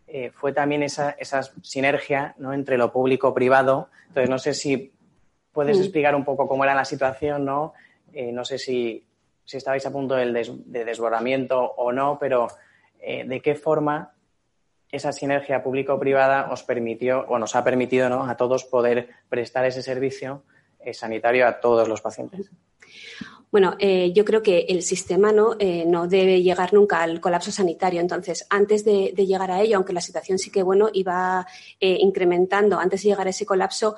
eh, 0.06 0.30
fue 0.30 0.52
también 0.52 0.82
esa, 0.82 1.10
esa 1.10 1.42
sinergia 1.62 2.34
¿no? 2.38 2.52
entre 2.52 2.78
lo 2.78 2.90
público-privado. 2.90 3.90
Entonces, 4.06 4.30
no 4.30 4.38
sé 4.38 4.54
si 4.54 4.92
puedes 5.52 5.78
explicar 5.78 6.14
un 6.14 6.24
poco 6.24 6.48
cómo 6.48 6.64
era 6.64 6.74
la 6.74 6.84
situación, 6.84 7.44
¿no? 7.44 7.74
no 8.14 8.44
sé 8.44 8.58
si, 8.58 9.04
si, 9.44 9.56
estabais 9.56 9.84
a 9.84 9.92
punto 9.92 10.14
del 10.14 10.32
de 10.32 10.84
desbordamiento 10.84 11.60
o 11.60 11.92
no, 11.92 12.16
pero 12.18 12.48
de 13.00 13.40
qué 13.42 13.54
forma 13.54 14.14
esa 14.90 15.12
sinergia 15.12 15.62
público-privada 15.62 16.50
os 16.50 16.62
permitió 16.62 17.26
o 17.28 17.38
nos 17.38 17.54
ha 17.56 17.64
permitido 17.64 18.08
¿no? 18.08 18.24
a 18.24 18.36
todos 18.36 18.64
poder 18.64 19.08
prestar 19.28 19.64
ese 19.64 19.82
servicio 19.82 20.42
eh, 20.80 20.94
sanitario 20.94 21.46
a 21.46 21.60
todos 21.60 21.88
los 21.88 22.00
pacientes. 22.00 22.50
Bueno, 23.50 23.76
eh, 23.78 24.12
yo 24.12 24.26
creo 24.26 24.42
que 24.42 24.66
el 24.68 24.82
sistema 24.82 25.32
¿no? 25.32 25.56
Eh, 25.58 25.84
no 25.86 26.06
debe 26.06 26.42
llegar 26.42 26.74
nunca 26.74 27.02
al 27.02 27.20
colapso 27.20 27.50
sanitario. 27.50 28.00
Entonces, 28.00 28.46
antes 28.50 28.84
de, 28.84 29.12
llegar 29.28 29.50
a 29.50 29.62
ello, 29.62 29.76
aunque 29.76 29.92
la 29.92 30.00
situación 30.00 30.38
sí 30.38 30.50
que 30.50 30.62
bueno 30.62 30.88
iba 30.92 31.46
eh, 31.80 31.96
incrementando, 32.00 32.78
antes 32.78 33.02
de 33.02 33.10
llegar 33.10 33.26
a 33.26 33.30
ese 33.30 33.46
colapso 33.46 33.96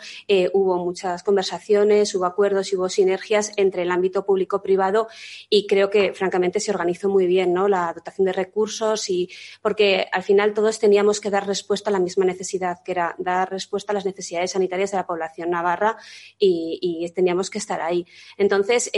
hubo 0.52 0.76
muchas 0.78 1.22
conversaciones, 1.22 2.14
hubo 2.14 2.24
acuerdos 2.24 2.72
hubo 2.72 2.88
sinergias 2.88 3.52
entre 3.56 3.82
el 3.82 3.90
ámbito 3.90 4.24
público-privado 4.24 5.08
y 5.48 5.66
creo 5.66 5.90
que, 5.90 6.12
francamente, 6.12 6.60
se 6.60 6.70
organizó 6.70 7.08
muy 7.08 7.26
bien 7.26 7.52
¿no? 7.52 7.68
la 7.68 7.92
dotación 7.92 8.26
de 8.26 8.32
recursos 8.32 9.08
y 9.10 9.28
porque 9.60 10.06
al 10.12 10.22
final 10.22 10.54
todos 10.54 10.78
teníamos 10.78 11.20
que 11.20 11.30
dar 11.30 11.46
respuesta 11.46 11.90
a 11.90 11.92
la 11.92 11.98
misma 11.98 12.24
necesidad, 12.24 12.82
que 12.84 12.92
era 12.92 13.14
dar 13.18 13.50
respuesta 13.50 13.92
a 13.92 13.94
las 13.94 14.04
necesidades 14.04 14.52
sanitarias 14.52 14.90
de 14.90 14.98
la 14.98 15.06
población 15.06 15.50
navarra 15.50 15.96
y, 16.38 16.78
y 16.80 17.10
teníamos 17.10 17.50
que 17.50 17.58
estar 17.58 17.80
ahí. 17.80 18.06
Entonces, 18.36 18.90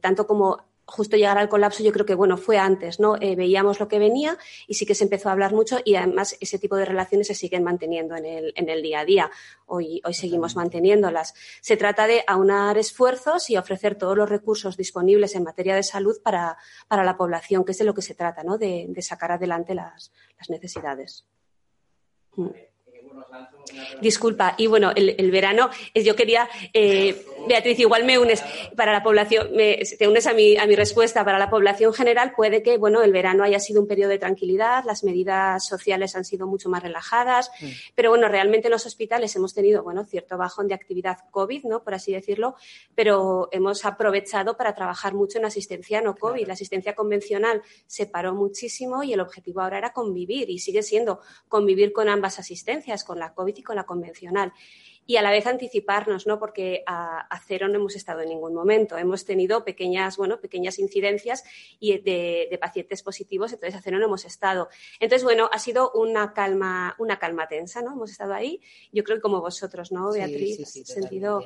tanto 0.00 0.26
como 0.26 0.58
justo 0.84 1.16
llegar 1.16 1.38
al 1.38 1.48
colapso, 1.48 1.82
yo 1.82 1.92
creo 1.92 2.04
que 2.04 2.14
bueno, 2.14 2.36
fue 2.36 2.58
antes, 2.58 3.00
¿no? 3.00 3.16
Eh, 3.20 3.36
veíamos 3.36 3.80
lo 3.80 3.88
que 3.88 3.98
venía 3.98 4.36
y 4.66 4.74
sí 4.74 4.84
que 4.84 4.94
se 4.94 5.04
empezó 5.04 5.28
a 5.28 5.32
hablar 5.32 5.52
mucho 5.52 5.78
y 5.84 5.94
además 5.94 6.36
ese 6.40 6.58
tipo 6.58 6.76
de 6.76 6.84
relaciones 6.84 7.28
se 7.28 7.34
siguen 7.34 7.62
manteniendo 7.62 8.16
en 8.16 8.26
el, 8.26 8.52
en 8.56 8.68
el 8.68 8.82
día 8.82 9.00
a 9.00 9.04
día. 9.04 9.30
Hoy, 9.66 10.00
hoy 10.04 10.14
seguimos 10.14 10.56
manteniéndolas. 10.56 11.34
Se 11.60 11.76
trata 11.76 12.06
de 12.06 12.24
aunar 12.26 12.76
esfuerzos 12.78 13.48
y 13.48 13.56
ofrecer 13.56 13.94
todos 13.94 14.16
los 14.16 14.28
recursos 14.28 14.76
disponibles 14.76 15.34
en 15.34 15.44
materia 15.44 15.74
de 15.74 15.82
salud 15.82 16.20
para, 16.22 16.58
para 16.88 17.04
la 17.04 17.16
población, 17.16 17.64
que 17.64 17.72
es 17.72 17.78
de 17.78 17.84
lo 17.84 17.94
que 17.94 18.02
se 18.02 18.14
trata, 18.14 18.42
¿no? 18.42 18.58
De, 18.58 18.86
de 18.88 19.02
sacar 19.02 19.32
adelante 19.32 19.74
las, 19.74 20.12
las 20.38 20.50
necesidades. 20.50 21.26
Mm. 22.36 22.48
Disculpa, 24.00 24.54
y 24.58 24.66
bueno, 24.66 24.92
el, 24.94 25.30
verano, 25.30 25.70
yo 25.94 26.16
quería, 26.16 26.48
eh, 26.74 27.24
Beatriz, 27.46 27.78
igual 27.78 28.04
me 28.04 28.18
unes 28.18 28.42
para 28.76 28.92
la 28.92 29.02
población, 29.02 29.48
te 29.56 30.08
unes 30.08 30.26
a 30.26 30.32
mi, 30.32 30.56
a 30.56 30.66
mi 30.66 30.76
respuesta, 30.76 31.24
para 31.24 31.38
la 31.38 31.50
población 31.50 31.92
general 31.92 32.32
puede 32.36 32.62
que, 32.62 32.78
bueno, 32.78 33.02
el 33.02 33.12
verano 33.12 33.44
haya 33.44 33.60
sido 33.60 33.80
un 33.80 33.86
periodo 33.86 34.10
de 34.10 34.18
tranquilidad, 34.18 34.84
las 34.84 35.04
medidas 35.04 35.66
sociales 35.66 36.16
han 36.16 36.24
sido 36.24 36.46
mucho 36.46 36.68
más 36.68 36.82
relajadas, 36.82 37.50
mm. 37.60 37.66
pero 37.94 38.10
bueno, 38.10 38.28
realmente 38.28 38.68
en 38.68 38.72
los 38.72 38.86
hospitales 38.86 39.34
hemos 39.36 39.54
tenido, 39.54 39.82
bueno, 39.82 40.04
cierto 40.04 40.36
bajón 40.36 40.68
de 40.68 40.74
actividad 40.74 41.18
COVID, 41.30 41.64
¿no? 41.64 41.82
Por 41.82 41.94
así 41.94 42.12
decirlo, 42.12 42.56
pero 42.94 43.48
hemos 43.52 43.84
aprovechado 43.84 44.56
para 44.56 44.74
trabajar 44.74 45.14
mucho 45.14 45.38
en 45.38 45.44
asistencia 45.44 46.00
no 46.00 46.14
COVID. 46.16 46.46
La 46.46 46.54
asistencia 46.54 46.94
convencional 46.94 47.62
se 47.86 48.06
paró 48.06 48.34
muchísimo 48.34 49.02
y 49.02 49.12
el 49.12 49.20
objetivo 49.20 49.60
ahora 49.60 49.78
era 49.78 49.92
convivir 49.92 50.50
y 50.50 50.58
sigue 50.58 50.82
siendo 50.82 51.20
convivir 51.48 51.92
con 51.92 52.08
ambas 52.08 52.38
asistencias, 52.38 53.04
con 53.04 53.18
la 53.18 53.34
COVID 53.34 53.56
y 53.56 53.62
con 53.62 53.76
la 53.76 53.84
convencional. 53.84 54.52
Y 55.06 55.16
a 55.16 55.22
la 55.22 55.30
vez 55.30 55.46
anticiparnos, 55.46 56.26
¿no? 56.26 56.38
Porque 56.38 56.84
a, 56.86 57.40
cero 57.46 57.68
no 57.68 57.76
hemos 57.76 57.96
estado 57.96 58.20
en 58.20 58.28
ningún 58.28 58.54
momento. 58.54 58.96
Hemos 58.96 59.24
tenido 59.24 59.64
pequeñas, 59.64 60.16
bueno, 60.16 60.40
pequeñas 60.40 60.78
incidencias 60.78 61.44
y 61.80 61.98
de, 61.98 62.56
pacientes 62.60 63.02
positivos, 63.02 63.52
entonces 63.52 63.78
a 63.78 63.82
cero 63.82 63.98
no 63.98 64.04
hemos 64.04 64.24
estado. 64.24 64.68
Entonces, 65.00 65.24
bueno, 65.24 65.50
ha 65.52 65.58
sido 65.58 65.90
una 65.92 66.32
calma, 66.32 66.94
una 66.98 67.18
calma 67.18 67.48
tensa, 67.48 67.82
¿no? 67.82 67.92
Hemos 67.92 68.10
estado 68.10 68.34
ahí. 68.34 68.60
Yo 68.92 69.02
creo 69.02 69.16
que 69.18 69.22
como 69.22 69.40
vosotros, 69.40 69.90
¿no, 69.90 70.12
Beatriz? 70.12 70.68
Sí, 70.68 70.84
sentido 70.84 71.42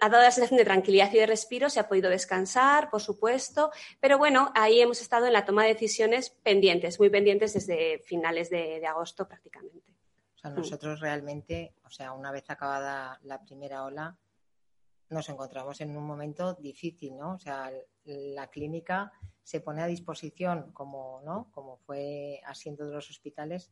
ha 0.00 0.08
dado 0.08 0.22
la 0.24 0.30
sensación 0.30 0.58
de 0.58 0.64
tranquilidad 0.64 1.12
y 1.12 1.18
de 1.18 1.26
respiro, 1.26 1.68
se 1.68 1.78
ha 1.78 1.88
podido 1.88 2.08
descansar, 2.08 2.90
por 2.90 3.02
supuesto, 3.02 3.70
pero 4.00 4.16
bueno, 4.16 4.50
ahí 4.54 4.80
hemos 4.80 5.00
estado 5.02 5.26
en 5.26 5.34
la 5.34 5.44
toma 5.44 5.64
de 5.64 5.74
decisiones 5.74 6.30
pendientes, 6.30 6.98
muy 6.98 7.10
pendientes 7.10 7.52
desde 7.52 7.98
finales 7.98 8.48
de 8.48 8.84
agosto 8.86 9.28
prácticamente. 9.28 9.89
O 10.40 10.42
sea, 10.42 10.50
mm. 10.52 10.54
nosotros 10.54 11.00
realmente, 11.00 11.74
o 11.84 11.90
sea, 11.90 12.14
una 12.14 12.32
vez 12.32 12.48
acabada 12.48 13.20
la 13.24 13.42
primera 13.42 13.84
ola, 13.84 14.18
nos 15.10 15.28
encontramos 15.28 15.82
en 15.82 15.94
un 15.94 16.06
momento 16.06 16.54
difícil, 16.54 17.18
¿no? 17.18 17.34
O 17.34 17.38
sea, 17.38 17.70
la 18.04 18.46
clínica 18.46 19.12
se 19.42 19.60
pone 19.60 19.82
a 19.82 19.86
disposición, 19.86 20.72
como, 20.72 21.20
¿no? 21.26 21.50
Como 21.52 21.76
fue 21.76 22.40
asiento 22.46 22.86
de 22.86 22.94
los 22.94 23.10
hospitales 23.10 23.70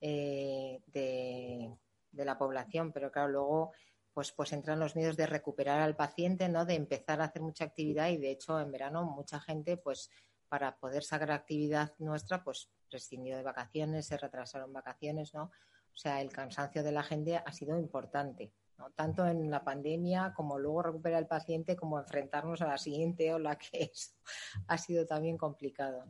eh, 0.00 0.80
de, 0.86 1.76
la 2.12 2.38
población, 2.38 2.92
pero 2.92 3.12
claro, 3.12 3.28
luego 3.28 3.72
pues, 4.14 4.32
pues 4.32 4.54
entran 4.54 4.80
los 4.80 4.96
miedos 4.96 5.18
de 5.18 5.26
recuperar 5.26 5.82
al 5.82 5.96
paciente, 5.96 6.48
¿no? 6.48 6.64
De 6.64 6.76
empezar 6.76 7.20
a 7.20 7.24
hacer 7.24 7.42
mucha 7.42 7.64
actividad 7.64 8.08
y 8.08 8.16
de 8.16 8.30
hecho 8.30 8.58
en 8.58 8.72
verano 8.72 9.04
mucha 9.04 9.38
gente, 9.38 9.76
pues 9.76 10.10
para 10.48 10.78
poder 10.78 11.04
sacar 11.04 11.30
actividad 11.30 11.92
nuestra, 11.98 12.42
pues 12.42 12.70
prescindió 12.88 13.36
de 13.36 13.42
vacaciones, 13.42 14.06
se 14.06 14.16
retrasaron 14.16 14.72
vacaciones, 14.72 15.34
¿no? 15.34 15.50
O 15.96 15.98
sea, 15.98 16.20
el 16.20 16.30
cansancio 16.30 16.82
de 16.82 16.92
la 16.92 17.02
gente 17.02 17.38
ha 17.38 17.52
sido 17.52 17.78
importante, 17.78 18.52
¿no? 18.76 18.90
tanto 18.90 19.26
en 19.26 19.50
la 19.50 19.64
pandemia 19.64 20.34
como 20.36 20.58
luego 20.58 20.82
recuperar 20.82 21.22
el 21.22 21.26
paciente, 21.26 21.74
como 21.74 21.98
enfrentarnos 21.98 22.60
a 22.60 22.66
la 22.66 22.76
siguiente 22.76 23.32
ola, 23.32 23.56
que 23.58 23.84
es, 23.84 24.14
ha 24.68 24.76
sido 24.76 25.06
también 25.06 25.38
complicado. 25.38 26.04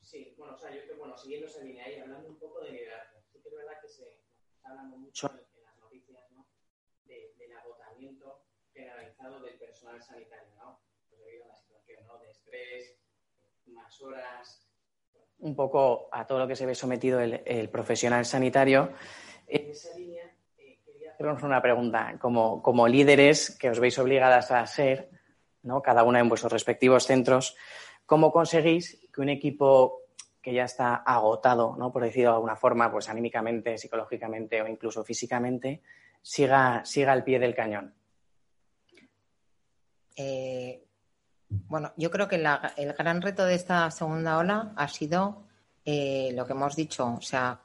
Sí, 0.00 0.36
bueno, 0.38 0.54
o 0.54 0.58
sea, 0.58 0.72
yo 0.72 0.82
creo, 0.84 0.98
bueno, 0.98 1.18
siguiendo 1.18 1.48
esa 1.48 1.64
línea 1.64 1.84
ahí, 1.84 1.98
hablando 1.98 2.28
un 2.28 2.38
poco 2.38 2.60
de 2.60 2.70
liderazgo, 2.70 3.20
sí 3.24 3.40
que 3.40 3.48
es 3.48 3.54
verdad 3.56 3.80
que 3.82 3.88
se 3.88 4.04
está 4.04 4.68
hablando 4.68 4.98
mucho 4.98 5.28
en 5.32 5.64
las 5.64 5.76
noticias, 5.78 6.30
¿no? 6.30 6.46
del 7.06 7.56
agotamiento 7.56 8.44
generalizado 8.72 9.40
del 9.40 9.58
personal 9.58 10.00
sanitario, 10.00 10.54
¿no? 10.54 10.80
Pues 11.08 11.20
debido 11.20 11.44
a 11.44 11.48
la 11.48 11.56
situación, 11.56 12.06
¿no? 12.06 12.18
De 12.18 12.30
estrés, 12.30 13.00
más 13.66 14.00
horas, 14.00 14.67
un 15.40 15.54
poco 15.54 16.08
a 16.12 16.26
todo 16.26 16.38
lo 16.38 16.48
que 16.48 16.56
se 16.56 16.66
ve 16.66 16.74
sometido 16.74 17.20
el, 17.20 17.68
profesional 17.70 18.24
sanitario. 18.24 18.92
En 19.46 19.70
esa 19.70 19.96
línea, 19.96 20.24
eh, 20.58 20.78
quería 20.84 21.12
hacernos 21.12 21.42
una 21.42 21.62
pregunta. 21.62 22.16
Como, 22.20 22.62
como, 22.62 22.88
líderes 22.88 23.56
que 23.58 23.70
os 23.70 23.80
veis 23.80 23.98
obligadas 23.98 24.50
a 24.50 24.66
ser, 24.66 25.10
¿no? 25.62 25.80
cada 25.82 26.02
una 26.02 26.20
en 26.20 26.28
vuestros 26.28 26.52
respectivos 26.52 27.06
centros, 27.06 27.56
¿cómo 28.06 28.32
conseguís 28.32 29.08
que 29.12 29.20
un 29.20 29.28
equipo 29.28 30.02
que 30.42 30.52
ya 30.52 30.64
está 30.64 30.96
agotado, 30.96 31.76
¿no? 31.76 31.92
por 31.92 32.02
decirlo 32.02 32.30
de 32.30 32.36
alguna 32.36 32.56
forma, 32.56 32.90
pues 32.90 33.08
anímicamente, 33.08 33.78
psicológicamente 33.78 34.62
o 34.62 34.66
incluso 34.66 35.04
físicamente, 35.04 35.82
siga, 36.22 36.84
siga 36.84 37.12
al 37.12 37.24
pie 37.24 37.38
del 37.38 37.54
cañón? 37.54 37.94
Eh, 40.16 40.87
bueno, 41.50 41.92
yo 41.96 42.10
creo 42.10 42.28
que 42.28 42.36
el 42.76 42.92
gran 42.92 43.22
reto 43.22 43.44
de 43.44 43.54
esta 43.54 43.90
segunda 43.90 44.38
ola 44.38 44.72
ha 44.76 44.88
sido 44.88 45.44
eh, 45.84 46.30
lo 46.34 46.46
que 46.46 46.52
hemos 46.52 46.76
dicho, 46.76 47.14
o 47.18 47.22
sea, 47.22 47.60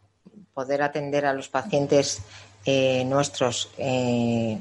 poder 0.53 0.81
atender 0.81 1.25
a 1.25 1.33
los 1.33 1.49
pacientes 1.49 2.21
eh, 2.65 3.03
nuestros 3.03 3.71
eh, 3.77 4.57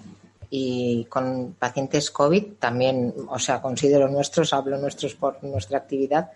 y 0.50 1.05
con 1.05 1.55
pacientes 1.59 2.11
COVID, 2.11 2.55
también, 2.59 3.14
o 3.29 3.38
sea, 3.38 3.62
considero 3.62 4.09
nuestros, 4.09 4.52
hablo 4.52 4.76
nuestros 4.79 5.14
por 5.14 5.43
nuestra 5.45 5.79
actividad, 5.79 6.33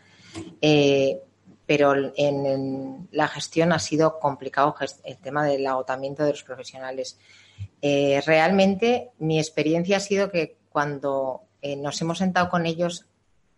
pero 1.66 1.94
en, 2.16 3.08
la 3.10 3.26
gestión 3.26 3.72
ha 3.72 3.80
sido 3.80 4.20
complicado 4.20 4.76
el 5.04 5.18
tema 5.18 5.44
del 5.44 5.66
agotamiento 5.66 6.22
de 6.24 6.30
los 6.30 6.44
profesionales. 6.44 7.18
realmente 7.82 9.10
mi 9.18 9.38
experiencia 9.38 9.96
ha 9.96 10.00
sido 10.00 10.30
que 10.30 10.56
cuando 10.70 11.45
eh, 11.66 11.76
nos 11.76 12.00
hemos 12.00 12.18
sentado 12.18 12.48
con 12.48 12.64
ellos 12.64 13.06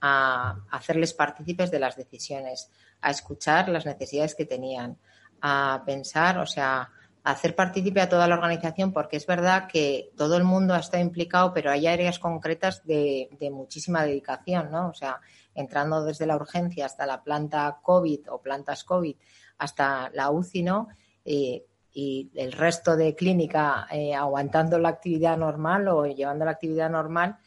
a, 0.01 0.57
hacerles 0.71 1.13
partícipes 1.13 1.71
de 1.71 1.79
las 1.79 1.95
decisiones, 1.95 2.71
a 3.03 3.11
escuchar 3.11 3.69
las 3.69 3.85
necesidades 3.85 4.35
que 4.35 4.47
tenían, 4.47 4.97
a 5.43 5.83
pensar, 5.85 6.39
o 6.39 6.47
sea, 6.47 6.91
a 7.23 7.31
hacer 7.31 7.55
partícipe 7.55 8.01
a 8.01 8.09
toda 8.09 8.27
la 8.27 8.37
organización, 8.37 8.95
porque 8.95 9.19
es 9.19 9.27
verdad 9.27 9.69
que 9.69 10.11
todo 10.17 10.39
el 10.39 10.45
mundo 10.45 10.73
ha 10.73 10.79
estado 10.79 11.03
implicado, 11.03 11.53
pero 11.53 11.71
hay 11.71 11.87
áreas 11.87 12.19
concretas 12.19 12.83
de, 12.87 13.29
muchísima 13.53 14.05
dedicación, 14.05 14.71
¿no? 14.71 14.89
O 14.89 14.95
sea, 14.95 15.21
entrando 15.55 16.03
desde 16.03 16.25
la 16.25 16.37
urgencia 16.37 16.87
hasta 16.87 17.05
la 17.05 17.23
planta 17.23 17.79
COVID 17.83 18.31
o 18.31 18.41
plantas 18.41 18.85
COVID 18.85 19.17
hasta 19.59 20.11
la 20.15 20.31
UCI, 20.31 20.63
¿no? 20.63 20.89
Eh, 21.27 21.63
y 21.93 22.31
el 22.37 22.53
resto 22.53 22.97
de 22.97 23.15
clínica 23.15 23.87
eh, 23.91 24.15
aguantando 24.15 24.79
la 24.79 24.89
actividad 24.89 25.37
normal 25.37 25.89
o 25.89 26.07
llevando 26.07 26.47
la 26.47 26.53
actividad 26.53 26.89
normal, 26.89 27.39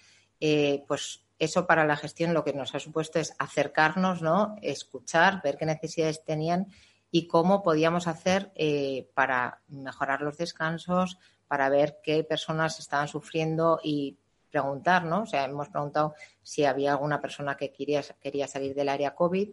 eh, 0.42 0.84
pues 0.88 1.24
eso 1.40 1.66
para 1.66 1.86
la 1.86 1.96
gestión 1.96 2.34
lo 2.34 2.44
que 2.44 2.54
nos 2.54 2.76
ha 2.76 2.80
supuesto 2.80 3.20
es 3.20 3.34
acercarnos, 3.40 4.22
¿no? 4.22 4.56
escuchar, 4.62 5.42
ver 5.42 5.58
qué 5.58 5.66
necesidades 5.66 6.24
tenían 6.24 6.68
y 7.10 7.28
cómo 7.28 7.64
podíamos 7.64 8.08
hacer 8.08 8.52
eh, 8.56 9.08
para 9.14 9.62
mejorar 9.68 10.22
los 10.22 10.38
descansos, 10.38 11.18
para 11.48 11.70
ver 11.70 12.00
qué 12.04 12.24
personas 12.24 12.80
estaban 12.80 13.08
sufriendo 13.08 13.80
y 13.84 14.18
preguntar, 14.50 15.06
¿no? 15.06 15.24
O 15.24 15.26
sea, 15.26 15.46
hemos 15.46 15.70
preguntado 15.70 16.14
si 16.42 16.66
había 16.66 16.92
alguna 16.92 17.22
persona 17.22 17.56
que 17.56 17.72
quería, 17.72 18.02
quería 18.22 18.48
salir 18.48 18.76
del 18.76 18.90
área 18.90 19.16
COVID, 19.16 19.50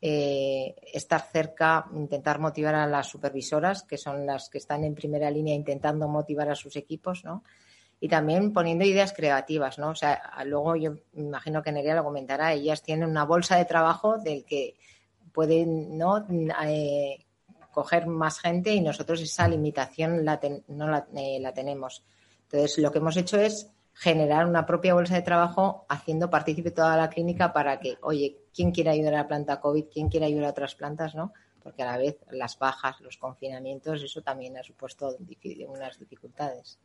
eh, 0.00 0.74
estar 0.92 1.20
cerca, 1.20 1.86
intentar 1.94 2.38
motivar 2.38 2.74
a 2.74 2.86
las 2.86 3.08
supervisoras, 3.08 3.82
que 3.82 3.98
son 3.98 4.26
las 4.26 4.48
que 4.48 4.58
están 4.58 4.84
en 4.84 4.94
primera 4.94 5.30
línea 5.30 5.54
intentando 5.54 6.08
motivar 6.08 6.50
a 6.50 6.54
sus 6.54 6.76
equipos, 6.76 7.24
¿no? 7.24 7.42
Y 8.02 8.08
también 8.08 8.52
poniendo 8.52 8.84
ideas 8.84 9.12
creativas, 9.12 9.78
¿no? 9.78 9.90
O 9.90 9.94
sea, 9.94 10.20
luego 10.44 10.74
yo 10.74 10.94
me 11.12 11.22
imagino 11.22 11.62
que 11.62 11.70
Nerea 11.70 11.94
lo 11.94 12.02
comentará, 12.02 12.52
ellas 12.52 12.82
tienen 12.82 13.08
una 13.08 13.24
bolsa 13.24 13.56
de 13.56 13.64
trabajo 13.64 14.18
del 14.18 14.44
que 14.44 14.74
pueden, 15.32 15.96
¿no? 15.96 16.26
Eh, 16.64 17.24
coger 17.70 18.08
más 18.08 18.40
gente 18.40 18.74
y 18.74 18.80
nosotros 18.80 19.20
esa 19.20 19.46
limitación 19.46 20.24
la 20.24 20.40
no 20.66 20.88
la, 20.88 21.06
eh, 21.14 21.38
la 21.40 21.54
tenemos. 21.54 22.02
Entonces, 22.50 22.76
lo 22.78 22.90
que 22.90 22.98
hemos 22.98 23.16
hecho 23.16 23.38
es 23.38 23.70
generar 23.94 24.46
una 24.48 24.66
propia 24.66 24.94
bolsa 24.94 25.14
de 25.14 25.22
trabajo 25.22 25.86
haciendo 25.88 26.28
partícipe 26.28 26.72
toda 26.72 26.96
la 26.96 27.08
clínica 27.08 27.52
para 27.52 27.78
que, 27.78 27.98
oye, 28.02 28.36
¿quién 28.52 28.72
quiere 28.72 28.90
ayudar 28.90 29.14
a 29.14 29.18
la 29.18 29.28
planta 29.28 29.60
COVID? 29.60 29.84
¿Quién 29.92 30.08
quiere 30.08 30.26
ayudar 30.26 30.46
a 30.46 30.50
otras 30.50 30.74
plantas? 30.74 31.14
¿no? 31.14 31.32
Porque 31.62 31.84
a 31.84 31.92
la 31.92 31.98
vez 31.98 32.18
las 32.32 32.58
bajas, 32.58 33.00
los 33.00 33.16
confinamientos, 33.16 34.02
eso 34.02 34.22
también 34.22 34.58
ha 34.58 34.64
supuesto 34.64 35.16
unas 35.68 36.00
dificultades. 36.00 36.80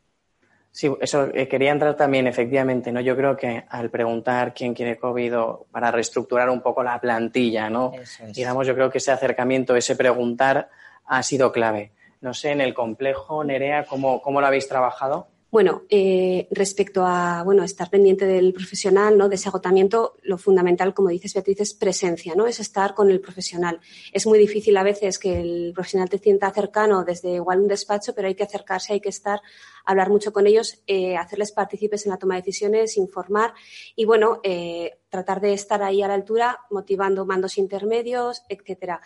Sí, 0.70 0.90
eso 1.00 1.28
eh, 1.34 1.48
quería 1.48 1.72
entrar 1.72 1.96
también, 1.96 2.26
efectivamente, 2.26 2.92
¿no? 2.92 3.00
Yo 3.00 3.16
creo 3.16 3.36
que 3.36 3.64
al 3.68 3.90
preguntar 3.90 4.54
quién 4.54 4.74
quiere 4.74 4.98
COVID 4.98 5.38
o 5.38 5.66
para 5.70 5.90
reestructurar 5.90 6.50
un 6.50 6.60
poco 6.60 6.82
la 6.82 7.00
plantilla, 7.00 7.68
¿no? 7.68 7.92
Digamos, 8.32 8.66
yo 8.66 8.74
creo 8.74 8.90
que 8.90 8.98
ese 8.98 9.10
acercamiento, 9.10 9.74
ese 9.74 9.96
preguntar 9.96 10.68
ha 11.06 11.22
sido 11.22 11.50
clave. 11.52 11.92
No 12.20 12.34
sé, 12.34 12.50
en 12.50 12.60
el 12.60 12.74
complejo, 12.74 13.42
Nerea, 13.44 13.86
¿cómo, 13.86 14.20
cómo 14.20 14.40
lo 14.40 14.46
habéis 14.46 14.68
trabajado? 14.68 15.28
Bueno, 15.50 15.84
eh, 15.88 16.46
respecto 16.50 17.06
a 17.06 17.42
bueno, 17.42 17.64
estar 17.64 17.88
pendiente 17.88 18.26
del 18.26 18.52
profesional, 18.52 19.16
¿no? 19.16 19.30
de 19.30 19.36
ese 19.36 19.48
agotamiento, 19.48 20.16
lo 20.22 20.36
fundamental, 20.36 20.92
como 20.92 21.08
dices 21.08 21.32
Beatriz, 21.32 21.60
es 21.60 21.72
presencia, 21.72 22.34
¿no? 22.34 22.46
Es 22.46 22.60
estar 22.60 22.94
con 22.94 23.10
el 23.10 23.18
profesional. 23.18 23.80
Es 24.12 24.26
muy 24.26 24.38
difícil 24.38 24.76
a 24.76 24.82
veces 24.82 25.18
que 25.18 25.40
el 25.40 25.72
profesional 25.74 26.10
te 26.10 26.18
sienta 26.18 26.50
cercano 26.50 27.02
desde 27.02 27.36
igual 27.36 27.60
un 27.60 27.68
despacho, 27.68 28.14
pero 28.14 28.28
hay 28.28 28.34
que 28.34 28.42
acercarse, 28.42 28.92
hay 28.92 29.00
que 29.00 29.08
estar, 29.08 29.40
hablar 29.86 30.10
mucho 30.10 30.34
con 30.34 30.46
ellos, 30.46 30.82
eh, 30.86 31.16
hacerles 31.16 31.52
partícipes 31.52 32.04
en 32.04 32.10
la 32.10 32.18
toma 32.18 32.34
de 32.34 32.42
decisiones, 32.42 32.98
informar 32.98 33.54
y 33.96 34.04
bueno, 34.04 34.40
eh, 34.42 34.98
tratar 35.08 35.40
de 35.40 35.54
estar 35.54 35.82
ahí 35.82 36.02
a 36.02 36.08
la 36.08 36.14
altura, 36.14 36.58
motivando 36.70 37.24
mandos 37.24 37.56
intermedios, 37.56 38.42
etcétera. 38.50 39.00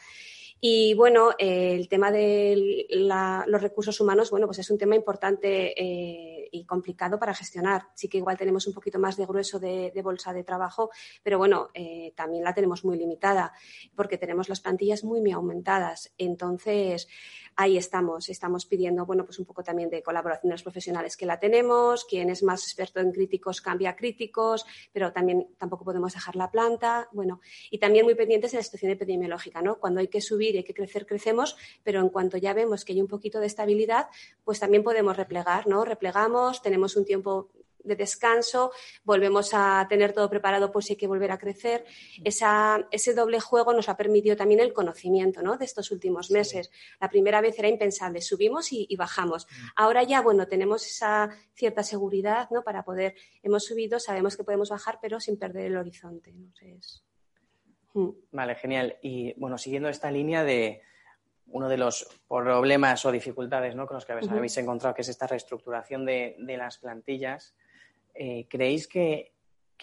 Y 0.64 0.94
bueno, 0.94 1.32
eh, 1.38 1.74
el 1.74 1.88
tema 1.88 2.12
de 2.12 2.86
los 3.48 3.60
recursos 3.60 4.00
humanos, 4.00 4.30
bueno, 4.30 4.46
pues 4.46 4.60
es 4.60 4.70
un 4.70 4.78
tema 4.78 4.94
importante 4.94 5.74
eh, 5.76 6.48
y 6.52 6.64
complicado 6.66 7.18
para 7.18 7.34
gestionar. 7.34 7.88
Sí 7.96 8.08
que 8.08 8.18
igual 8.18 8.38
tenemos 8.38 8.68
un 8.68 8.72
poquito 8.72 9.00
más 9.00 9.16
de 9.16 9.26
grueso 9.26 9.58
de, 9.58 9.90
bolsa 10.04 10.32
de 10.32 10.44
trabajo, 10.44 10.90
pero 11.24 11.36
bueno, 11.36 11.70
eh, 11.74 12.12
también 12.14 12.44
la 12.44 12.54
tenemos 12.54 12.84
muy 12.84 12.96
limitada 12.96 13.52
porque 13.96 14.18
tenemos 14.18 14.48
las 14.48 14.60
plantillas 14.60 15.02
muy, 15.02 15.20
muy 15.20 15.32
aumentadas. 15.32 16.14
Entonces, 16.16 17.08
ahí 17.56 17.76
estamos. 17.76 18.28
Estamos 18.28 18.66
pidiendo, 18.66 19.06
bueno, 19.06 19.24
pues 19.24 19.38
un 19.38 19.44
poco 19.44 19.62
también 19.62 19.90
de 19.90 20.02
colaboraciones 20.02 20.62
profesionales 20.62 21.16
que 21.16 21.26
la 21.26 21.38
tenemos. 21.38 22.04
Quien 22.04 22.30
es 22.30 22.42
más 22.42 22.62
experto 22.64 23.00
en 23.00 23.12
críticos 23.12 23.60
cambia 23.60 23.96
críticos, 23.96 24.64
pero 24.92 25.12
también 25.12 25.48
tampoco 25.58 25.84
podemos 25.84 26.12
dejar 26.12 26.36
la 26.36 26.50
planta. 26.50 27.08
Bueno, 27.12 27.40
y 27.70 27.78
también 27.78 28.04
muy 28.04 28.14
pendientes 28.14 28.52
de 28.52 28.58
la 28.58 28.62
situación 28.62 28.92
epidemiológica, 28.92 29.62
¿no? 29.62 29.78
Cuando 29.78 30.00
hay 30.00 30.08
que 30.08 30.20
subir 30.20 30.54
y 30.54 30.58
hay 30.58 30.64
que 30.64 30.74
crecer, 30.74 31.06
crecemos, 31.06 31.56
pero 31.82 32.00
en 32.00 32.08
cuanto 32.08 32.36
ya 32.36 32.54
vemos 32.54 32.84
que 32.84 32.92
hay 32.92 33.00
un 33.00 33.08
poquito 33.08 33.40
de 33.40 33.46
estabilidad, 33.46 34.08
pues 34.44 34.60
también 34.60 34.82
podemos 34.82 35.16
replegar, 35.16 35.66
¿no? 35.66 35.84
Replegamos, 35.84 36.62
tenemos 36.62 36.96
un 36.96 37.04
tiempo 37.04 37.50
de 37.84 37.96
descanso, 37.96 38.72
volvemos 39.04 39.50
a 39.54 39.86
tener 39.88 40.12
todo 40.12 40.28
preparado 40.28 40.70
por 40.70 40.82
si 40.82 40.94
hay 40.94 40.96
que 40.96 41.06
volver 41.06 41.30
a 41.32 41.38
crecer. 41.38 41.84
ese 42.24 43.14
doble 43.14 43.40
juego 43.40 43.72
nos 43.72 43.88
ha 43.88 43.96
permitido 43.96 44.36
también 44.36 44.60
el 44.60 44.72
conocimiento 44.72 45.42
¿no? 45.42 45.56
de 45.56 45.64
estos 45.64 45.90
últimos 45.90 46.30
meses. 46.30 46.70
La 47.00 47.08
primera 47.08 47.40
vez 47.40 47.58
era 47.58 47.68
impensable, 47.68 48.20
subimos 48.20 48.72
y, 48.72 48.94
bajamos. 48.96 49.46
Mm. 49.46 49.66
Ahora 49.76 50.02
ya, 50.02 50.20
bueno, 50.20 50.46
tenemos 50.46 50.86
esa 50.86 51.30
cierta 51.54 51.82
seguridad 51.82 52.48
¿no? 52.50 52.62
para 52.62 52.84
poder, 52.84 53.14
hemos 53.42 53.64
subido, 53.64 53.98
sabemos 53.98 54.36
que 54.36 54.44
podemos 54.44 54.70
bajar, 54.70 54.98
pero 55.00 55.20
sin 55.20 55.38
perder 55.38 55.66
el 55.66 55.76
horizonte. 55.76 56.32
Mm. 57.94 58.08
Vale, 58.30 58.54
genial. 58.54 58.96
Y 59.02 59.34
bueno, 59.38 59.58
siguiendo 59.58 59.88
esta 59.88 60.10
línea 60.10 60.44
de 60.44 60.82
uno 61.46 61.68
de 61.68 61.76
los 61.76 62.08
problemas 62.28 63.04
o 63.04 63.12
dificultades 63.12 63.74
¿no? 63.74 63.86
con 63.86 63.96
los 63.96 64.06
que 64.06 64.12
habéis, 64.12 64.56
encontrado, 64.56 64.94
que 64.94 65.02
es 65.02 65.08
esta 65.08 65.26
reestructuración 65.26 66.04
de, 66.06 66.36
de 66.38 66.56
las 66.56 66.78
plantillas, 66.78 67.54
eh, 68.14 68.46
¿creéis 68.48 68.86
que, 68.86 69.32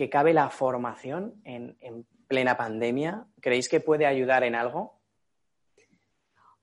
cabe 0.09 0.33
la 0.33 0.49
formación 0.49 1.41
en, 1.43 2.05
plena 2.27 2.55
pandemia? 2.55 3.25
¿Creéis 3.41 3.67
que 3.67 3.79
puede 3.79 4.05
ayudar 4.05 4.43
en 4.43 4.55
algo? 4.55 4.99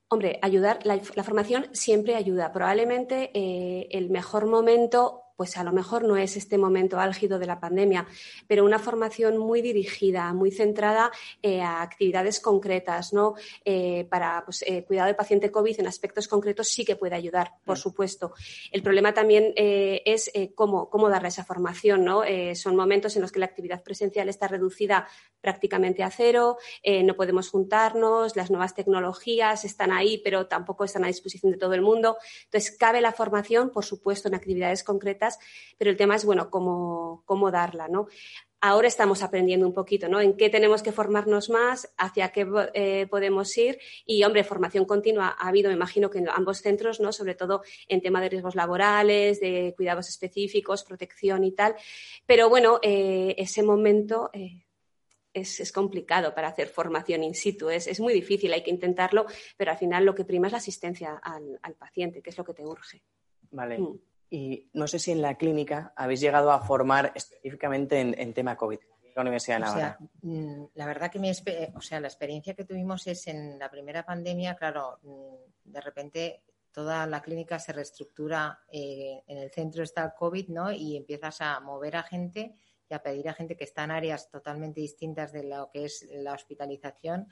Hombre, 0.09 0.39
ayudar, 0.41 0.79
la, 0.85 0.99
formación 1.01 1.69
siempre 1.73 2.15
ayuda. 2.15 2.53
Probablemente 2.53 3.31
eh, 3.35 3.89
el 3.91 4.09
mejor 4.09 4.47
momento 4.47 5.26
pues 5.37 5.57
a 5.57 5.65
lo 5.65 5.73
mejor 5.73 6.05
no 6.05 6.17
es 6.17 6.37
este 6.37 6.59
momento 6.59 6.99
álgido 6.99 7.39
de 7.39 7.47
la 7.47 7.61
pandemia, 7.61 8.07
pero 8.47 8.65
una 8.65 8.79
formación 8.79 9.37
muy 9.39 9.61
dirigida, 9.61 10.33
muy 10.33 10.51
centrada 10.51 11.13
eh, 11.43 11.61
a 11.61 11.83
actividades 11.83 12.41
concretas, 12.41 13.13
¿no? 13.13 13.35
Eh, 13.65 14.07
para 14.11 14.43
pues, 14.45 14.63
eh, 14.67 14.85
cuidado 14.85 15.07
del 15.07 15.17
paciente 15.17 15.51
COVID 15.51 15.81
en 15.81 15.87
aspectos 15.87 16.27
concretos 16.29 16.69
sí 16.69 16.85
que 16.85 16.97
puede 16.97 17.15
ayudar, 17.15 17.53
por 17.65 17.79
supuesto. 17.79 18.33
El 18.73 18.83
problema 18.83 19.13
también 19.13 19.53
es 19.57 20.31
cómo, 20.55 20.89
cómo 20.89 21.09
darle 21.09 21.29
esa 21.29 21.45
formación, 21.45 22.05
¿no? 22.05 22.23
son 22.55 22.77
momentos 22.77 23.17
en 23.17 23.23
los 23.23 23.33
que 23.33 23.41
la 23.41 23.47
actividad 23.47 23.83
presencial 23.83 24.29
está 24.29 24.49
reducida 24.49 25.07
prácticamente 25.41 26.03
a 26.03 26.11
cero, 26.11 26.59
no 26.85 27.15
podemos 27.15 27.51
juntarnos, 27.51 28.37
las 28.37 28.51
nuevas 28.51 28.75
tecnologías 28.75 29.65
están 29.65 29.93
ahí, 29.93 30.19
pero 30.19 30.47
tampoco 30.47 30.85
están 30.85 31.05
a 31.05 31.09
disposición 31.09 31.53
de 31.53 31.59
todo 31.59 31.75
el 31.75 31.83
mundo. 31.83 32.17
Entonces, 32.45 32.77
cabe 32.77 33.01
la 33.01 33.13
formación, 33.13 33.71
por 33.71 33.85
supuesto, 33.85 34.29
en 34.29 34.35
actividades 34.35 34.85
concretas 34.85 35.26
pero 35.79 35.91
el 35.91 35.97
tema 35.97 36.17
es, 36.17 36.25
bueno, 36.25 36.51
cómo, 36.51 37.23
cómo 37.27 37.51
darla, 37.51 37.89
¿no? 37.89 38.09
Ahora 38.61 38.89
estamos 38.89 39.23
aprendiendo 39.23 39.67
un 39.67 39.75
poquito, 39.75 40.09
¿no? 40.09 40.21
En 40.21 40.37
qué 40.37 40.49
tenemos 40.49 40.83
que 40.83 40.91
formarnos 40.91 41.51
más, 41.51 41.93
hacia 41.99 42.31
qué 42.31 42.47
eh, 42.73 43.07
podemos 43.09 43.57
ir 43.59 43.79
y, 44.07 44.25
hombre, 44.25 44.45
formación 44.45 44.87
continua 44.87 45.37
ha 45.39 45.49
habido, 45.49 45.69
me 45.69 45.77
imagino 45.77 46.09
que 46.09 46.19
en 46.19 46.29
ambos 46.31 46.63
centros, 46.63 46.99
¿no? 46.99 47.13
Sobre 47.13 47.35
todo 47.35 47.63
en 47.87 48.01
tema 48.01 48.21
de 48.21 48.31
riesgos 48.31 48.55
laborales, 48.55 49.41
de 49.41 49.75
cuidados 49.77 50.09
específicos, 50.09 50.85
protección 50.85 51.45
y 51.45 51.53
tal. 51.53 51.77
Pero 52.25 52.49
bueno, 52.49 52.81
eh, 52.83 53.35
ese 53.37 53.63
momento 53.63 54.31
eh, 54.33 54.67
es, 55.37 55.71
complicado 55.73 56.35
para 56.35 56.49
hacer 56.49 56.69
formación 56.69 57.23
in 57.25 57.35
situ. 57.35 57.69
Es, 57.69 58.01
muy 58.01 58.15
difícil, 58.15 58.53
hay 58.53 58.63
que 58.63 58.71
intentarlo, 58.71 59.27
pero 59.57 59.71
al 59.71 59.79
final 59.79 60.05
lo 60.05 60.15
que 60.15 60.25
prima 60.25 60.49
es 60.49 60.53
la 60.53 60.59
asistencia 60.59 61.21
al, 61.23 61.75
paciente, 61.75 62.23
que 62.23 62.31
es 62.31 62.39
lo 62.39 62.45
que 62.45 62.55
te 62.55 62.65
urge. 62.65 63.03
Vale. 63.51 63.79
Mm. 63.79 64.01
Y 64.29 64.69
no 64.73 64.87
sé 64.89 64.99
si 64.99 65.13
en 65.13 65.23
la 65.23 65.37
clínica 65.37 65.93
habéis 65.97 66.21
llegado 66.21 66.51
a 66.51 66.61
formar 66.61 67.13
específicamente 67.15 68.01
en, 68.01 68.35
tema 68.35 68.57
COVID, 68.57 68.79
la 69.15 69.23
Universidad 69.23 69.57
de 69.57 69.61
Navarra. 69.61 69.99
Mm, 70.23 70.65
la 70.75 70.87
verdad 70.87 71.11
que 71.11 71.19
mi, 71.19 71.31
o 71.31 71.81
sea, 71.81 72.01
la 72.01 72.09
experiencia 72.09 72.55
que 72.55 72.65
tuvimos 72.65 73.07
es 73.07 73.27
en 73.29 73.59
la 73.59 73.71
primera 73.71 74.05
pandemia, 74.05 74.57
claro, 74.57 74.99
mm, 75.03 75.71
de 75.71 75.81
repente 75.81 76.43
toda 76.77 77.07
la 77.07 77.23
clínica 77.23 77.59
se 77.59 77.73
reestructura, 77.73 78.61
eh, 78.71 79.23
en 79.27 79.39
el 79.39 79.51
centro 79.51 79.83
está 79.83 80.05
el 80.05 80.13
COVID, 80.13 80.49
¿no? 80.49 80.71
Y 80.71 80.97
empiezas 80.97 81.41
a 81.41 81.59
mover 81.61 81.97
a 81.97 82.03
gente 82.03 82.55
y 82.89 82.95
a 82.95 83.03
pedir 83.03 83.29
a 83.29 83.35
gente 83.35 83.57
que 83.57 83.65
está 83.65 83.85
en 83.85 83.93
áreas 83.93 84.29
totalmente 84.31 84.83
distintas 84.83 85.33
de 85.33 85.45
lo 85.45 85.71
que 85.71 85.87
es 85.87 86.07
la 86.13 86.35
hospitalización 86.35 87.29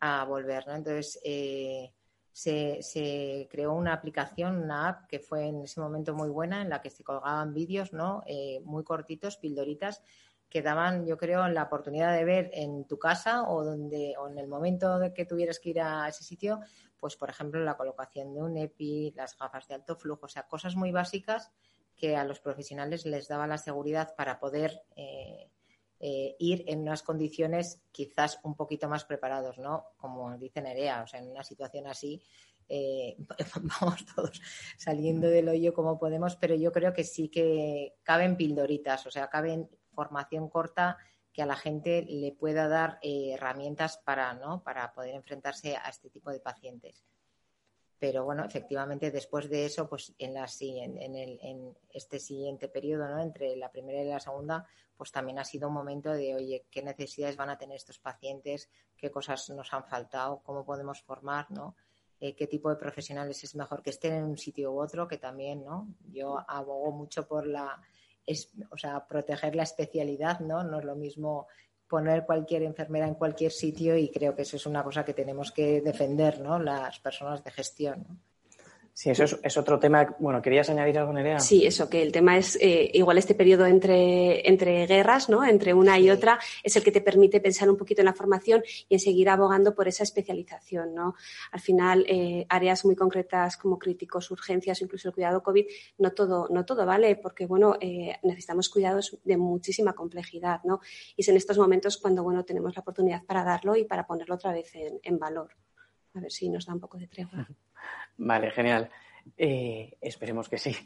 a 0.00 0.24
volver, 0.24 0.66
¿no? 0.66 0.74
Entonces, 0.74 1.20
eh, 1.24 1.92
se, 2.36 3.48
creó 3.50 3.72
una 3.72 3.94
aplicación, 3.94 4.58
una 4.58 4.88
app 4.88 5.06
que 5.08 5.20
fue 5.20 5.46
en 5.46 5.62
ese 5.62 5.80
momento 5.80 6.14
muy 6.14 6.28
buena, 6.28 6.60
en 6.60 6.68
la 6.68 6.82
que 6.82 6.90
se 6.90 7.02
colgaban 7.02 7.54
vídeos, 7.54 7.94
¿no? 7.94 8.22
Eh, 8.26 8.60
muy 8.62 8.84
cortitos, 8.84 9.38
pildoritas, 9.38 10.02
que 10.50 10.60
daban, 10.60 11.06
yo 11.06 11.16
creo, 11.16 11.48
la 11.48 11.62
oportunidad 11.62 12.14
de 12.14 12.24
ver 12.24 12.50
en 12.52 12.86
tu 12.86 12.98
casa 12.98 13.48
o 13.48 13.64
donde, 13.64 14.14
o 14.18 14.28
en 14.28 14.38
el 14.38 14.48
momento 14.48 14.98
de 14.98 15.14
que 15.14 15.24
tuvieras 15.24 15.58
que 15.58 15.70
ir 15.70 15.80
a 15.80 16.06
ese 16.08 16.24
sitio, 16.24 16.60
pues 16.98 17.16
por 17.16 17.30
ejemplo 17.30 17.58
la 17.64 17.78
colocación 17.78 18.34
de 18.34 18.42
un 18.42 18.58
EPI, 18.58 19.14
las 19.16 19.36
gafas 19.38 19.66
de 19.66 19.76
alto 19.76 19.96
flujo, 19.96 20.26
o 20.26 20.28
sea, 20.28 20.46
cosas 20.46 20.76
muy 20.76 20.92
básicas 20.92 21.50
que 21.96 22.16
a 22.16 22.24
los 22.24 22.40
profesionales 22.40 23.06
les 23.06 23.28
daba 23.28 23.46
la 23.46 23.56
seguridad 23.56 24.14
para 24.14 24.38
poder 24.38 24.82
eh, 24.94 25.50
eh, 25.98 26.36
ir 26.38 26.64
en 26.66 26.80
unas 26.80 27.02
condiciones 27.02 27.82
quizás 27.90 28.38
un 28.42 28.54
poquito 28.54 28.88
más 28.88 29.04
preparados, 29.04 29.58
¿no? 29.58 29.86
Como 29.96 30.36
dice 30.36 30.60
Nerea, 30.60 31.02
o 31.02 31.06
sea, 31.06 31.20
en 31.20 31.30
una 31.30 31.42
situación 31.42 31.86
así 31.86 32.22
eh, 32.68 33.16
vamos 33.80 34.04
todos 34.14 34.40
saliendo 34.76 35.28
del 35.28 35.48
hoyo 35.48 35.72
como 35.72 35.98
podemos, 35.98 36.36
pero 36.36 36.54
yo 36.54 36.72
creo 36.72 36.92
que 36.92 37.04
sí 37.04 37.28
que 37.28 37.94
caben 38.02 38.36
pildoritas, 38.36 39.06
o 39.06 39.10
sea, 39.10 39.28
caben 39.28 39.70
formación 39.92 40.48
corta 40.48 40.98
que 41.32 41.42
a 41.42 41.46
la 41.46 41.56
gente 41.56 42.02
le 42.08 42.32
pueda 42.32 42.66
dar 42.66 42.98
eh, 43.02 43.32
herramientas 43.34 43.98
para, 43.98 44.32
¿no? 44.34 44.62
para 44.62 44.92
poder 44.92 45.14
enfrentarse 45.14 45.76
a 45.76 45.88
este 45.88 46.10
tipo 46.10 46.30
de 46.30 46.40
pacientes. 46.40 47.04
Pero 47.98 48.24
bueno, 48.24 48.44
efectivamente, 48.44 49.10
después 49.10 49.48
de 49.48 49.64
eso, 49.64 49.88
pues 49.88 50.14
en, 50.18 50.34
la, 50.34 50.46
en, 50.60 50.98
en, 50.98 51.16
el, 51.16 51.38
en 51.42 51.76
este 51.90 52.18
siguiente 52.18 52.68
periodo, 52.68 53.08
¿no? 53.08 53.22
entre 53.22 53.56
la 53.56 53.70
primera 53.70 54.02
y 54.02 54.06
la 54.06 54.20
segunda, 54.20 54.66
pues 54.96 55.12
también 55.12 55.38
ha 55.38 55.44
sido 55.44 55.68
un 55.68 55.74
momento 55.74 56.12
de, 56.12 56.34
oye, 56.34 56.66
qué 56.70 56.82
necesidades 56.82 57.36
van 57.36 57.50
a 57.50 57.58
tener 57.58 57.76
estos 57.76 57.98
pacientes, 57.98 58.70
qué 58.96 59.10
cosas 59.10 59.48
nos 59.50 59.72
han 59.72 59.84
faltado, 59.84 60.42
cómo 60.42 60.64
podemos 60.64 61.02
formar, 61.02 61.50
¿no? 61.50 61.76
Eh, 62.18 62.34
qué 62.34 62.46
tipo 62.46 62.70
de 62.70 62.76
profesionales 62.76 63.44
es 63.44 63.54
mejor 63.54 63.82
que 63.82 63.90
estén 63.90 64.14
en 64.14 64.24
un 64.24 64.38
sitio 64.38 64.72
u 64.72 64.80
otro, 64.80 65.06
que 65.06 65.18
también, 65.18 65.64
¿no? 65.64 65.88
Yo 66.10 66.42
abogo 66.48 66.90
mucho 66.92 67.26
por 67.28 67.46
la, 67.46 67.78
o 68.70 68.78
sea, 68.78 69.06
proteger 69.06 69.54
la 69.54 69.64
especialidad, 69.64 70.40
¿no? 70.40 70.64
No 70.64 70.78
es 70.78 70.84
lo 70.84 70.96
mismo 70.96 71.46
poner 71.88 72.24
cualquier 72.26 72.62
enfermera 72.62 73.06
en 73.06 73.14
cualquier 73.14 73.52
sitio 73.52 73.96
y 73.96 74.10
creo 74.10 74.34
que 74.34 74.42
eso 74.42 74.56
es 74.56 74.66
una 74.66 74.82
cosa 74.82 75.04
que 75.04 75.14
tenemos 75.14 75.52
que 75.52 75.80
defender, 75.80 76.40
¿no? 76.40 76.58
Las 76.58 76.98
personas 77.00 77.42
de 77.44 77.50
gestión. 77.50 78.04
¿no? 78.08 78.16
Sí, 78.96 79.10
eso 79.10 79.24
es, 79.42 79.56
otro 79.58 79.78
tema. 79.78 80.16
Bueno, 80.18 80.40
¿querías 80.40 80.70
añadir 80.70 80.98
algo, 80.98 81.12
Nerea? 81.12 81.38
Sí, 81.38 81.66
eso, 81.66 81.86
que 81.90 82.00
el 82.00 82.12
tema 82.12 82.38
es 82.38 82.56
eh, 82.62 82.90
igual 82.94 83.18
este 83.18 83.34
periodo 83.34 83.66
entre, 83.66 84.48
entre 84.48 84.86
guerras, 84.86 85.28
¿no? 85.28 85.44
Entre 85.44 85.74
una 85.74 85.98
y 85.98 86.08
otra, 86.08 86.38
es 86.62 86.76
el 86.76 86.82
que 86.82 86.90
te 86.90 87.02
permite 87.02 87.38
pensar 87.42 87.68
un 87.68 87.76
poquito 87.76 88.00
en 88.00 88.06
la 88.06 88.14
formación 88.14 88.62
y 88.88 88.94
en 88.94 88.98
seguir 88.98 89.28
abogando 89.28 89.74
por 89.74 89.86
esa 89.86 90.02
especialización, 90.02 90.94
¿no? 90.94 91.14
Al 91.52 91.60
final, 91.60 92.06
eh, 92.08 92.46
áreas 92.48 92.86
muy 92.86 92.96
concretas 92.96 93.58
como 93.58 93.78
críticos, 93.78 94.30
urgencias, 94.30 94.80
incluso 94.80 95.08
el 95.08 95.14
cuidado 95.14 95.42
COVID, 95.42 95.66
no 95.98 96.12
todo, 96.12 96.48
no 96.48 96.64
todo 96.64 96.86
vale, 96.86 97.16
porque 97.16 97.44
bueno, 97.44 97.76
eh, 97.78 98.16
necesitamos 98.22 98.70
cuidados 98.70 99.18
de 99.24 99.36
muchísima 99.36 99.92
complejidad, 99.92 100.62
¿no? 100.64 100.80
Y 101.16 101.20
es 101.20 101.28
en 101.28 101.36
estos 101.36 101.58
momentos 101.58 101.98
cuando 101.98 102.22
bueno 102.22 102.46
tenemos 102.46 102.74
la 102.74 102.80
oportunidad 102.80 103.22
para 103.26 103.44
darlo 103.44 103.76
y 103.76 103.84
para 103.84 104.06
ponerlo 104.06 104.36
otra 104.36 104.52
vez 104.52 104.74
en, 104.74 105.00
en 105.02 105.18
valor. 105.18 105.50
A 106.14 106.20
ver 106.20 106.32
si 106.32 106.48
nos 106.48 106.64
da 106.64 106.72
un 106.72 106.80
poco 106.80 106.96
de 106.96 107.08
tregua. 107.08 107.46
Vale, 108.18 108.50
genial. 108.50 108.90
Eh, 109.36 109.96
esperemos 110.00 110.48
que 110.48 110.58
sí. 110.58 110.76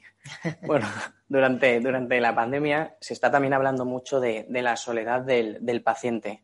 Bueno, 0.63 0.87
durante, 1.29 1.81
durante 1.81 2.21
la 2.21 2.35
pandemia 2.35 2.97
se 3.01 3.15
está 3.15 3.31
también 3.31 3.55
hablando 3.55 3.85
mucho 3.85 4.21
de, 4.21 4.47
la 4.49 4.77
soledad 4.77 5.23
del, 5.23 5.83
paciente, 5.83 6.43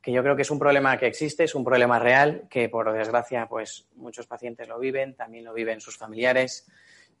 que 0.00 0.12
yo 0.12 0.22
creo 0.22 0.36
que 0.36 0.42
es 0.42 0.50
un 0.50 0.58
problema 0.58 0.98
que 0.98 1.06
existe, 1.06 1.44
es 1.44 1.54
un 1.54 1.64
problema 1.64 1.98
real, 1.98 2.46
que 2.48 2.68
por 2.68 2.92
desgracia, 2.92 3.46
pues 3.48 3.86
muchos 3.96 4.26
pacientes 4.26 4.68
lo 4.68 4.78
viven, 4.78 5.14
también 5.14 5.44
lo 5.44 5.52
viven 5.52 5.80
sus 5.80 5.96
familiares. 5.96 6.70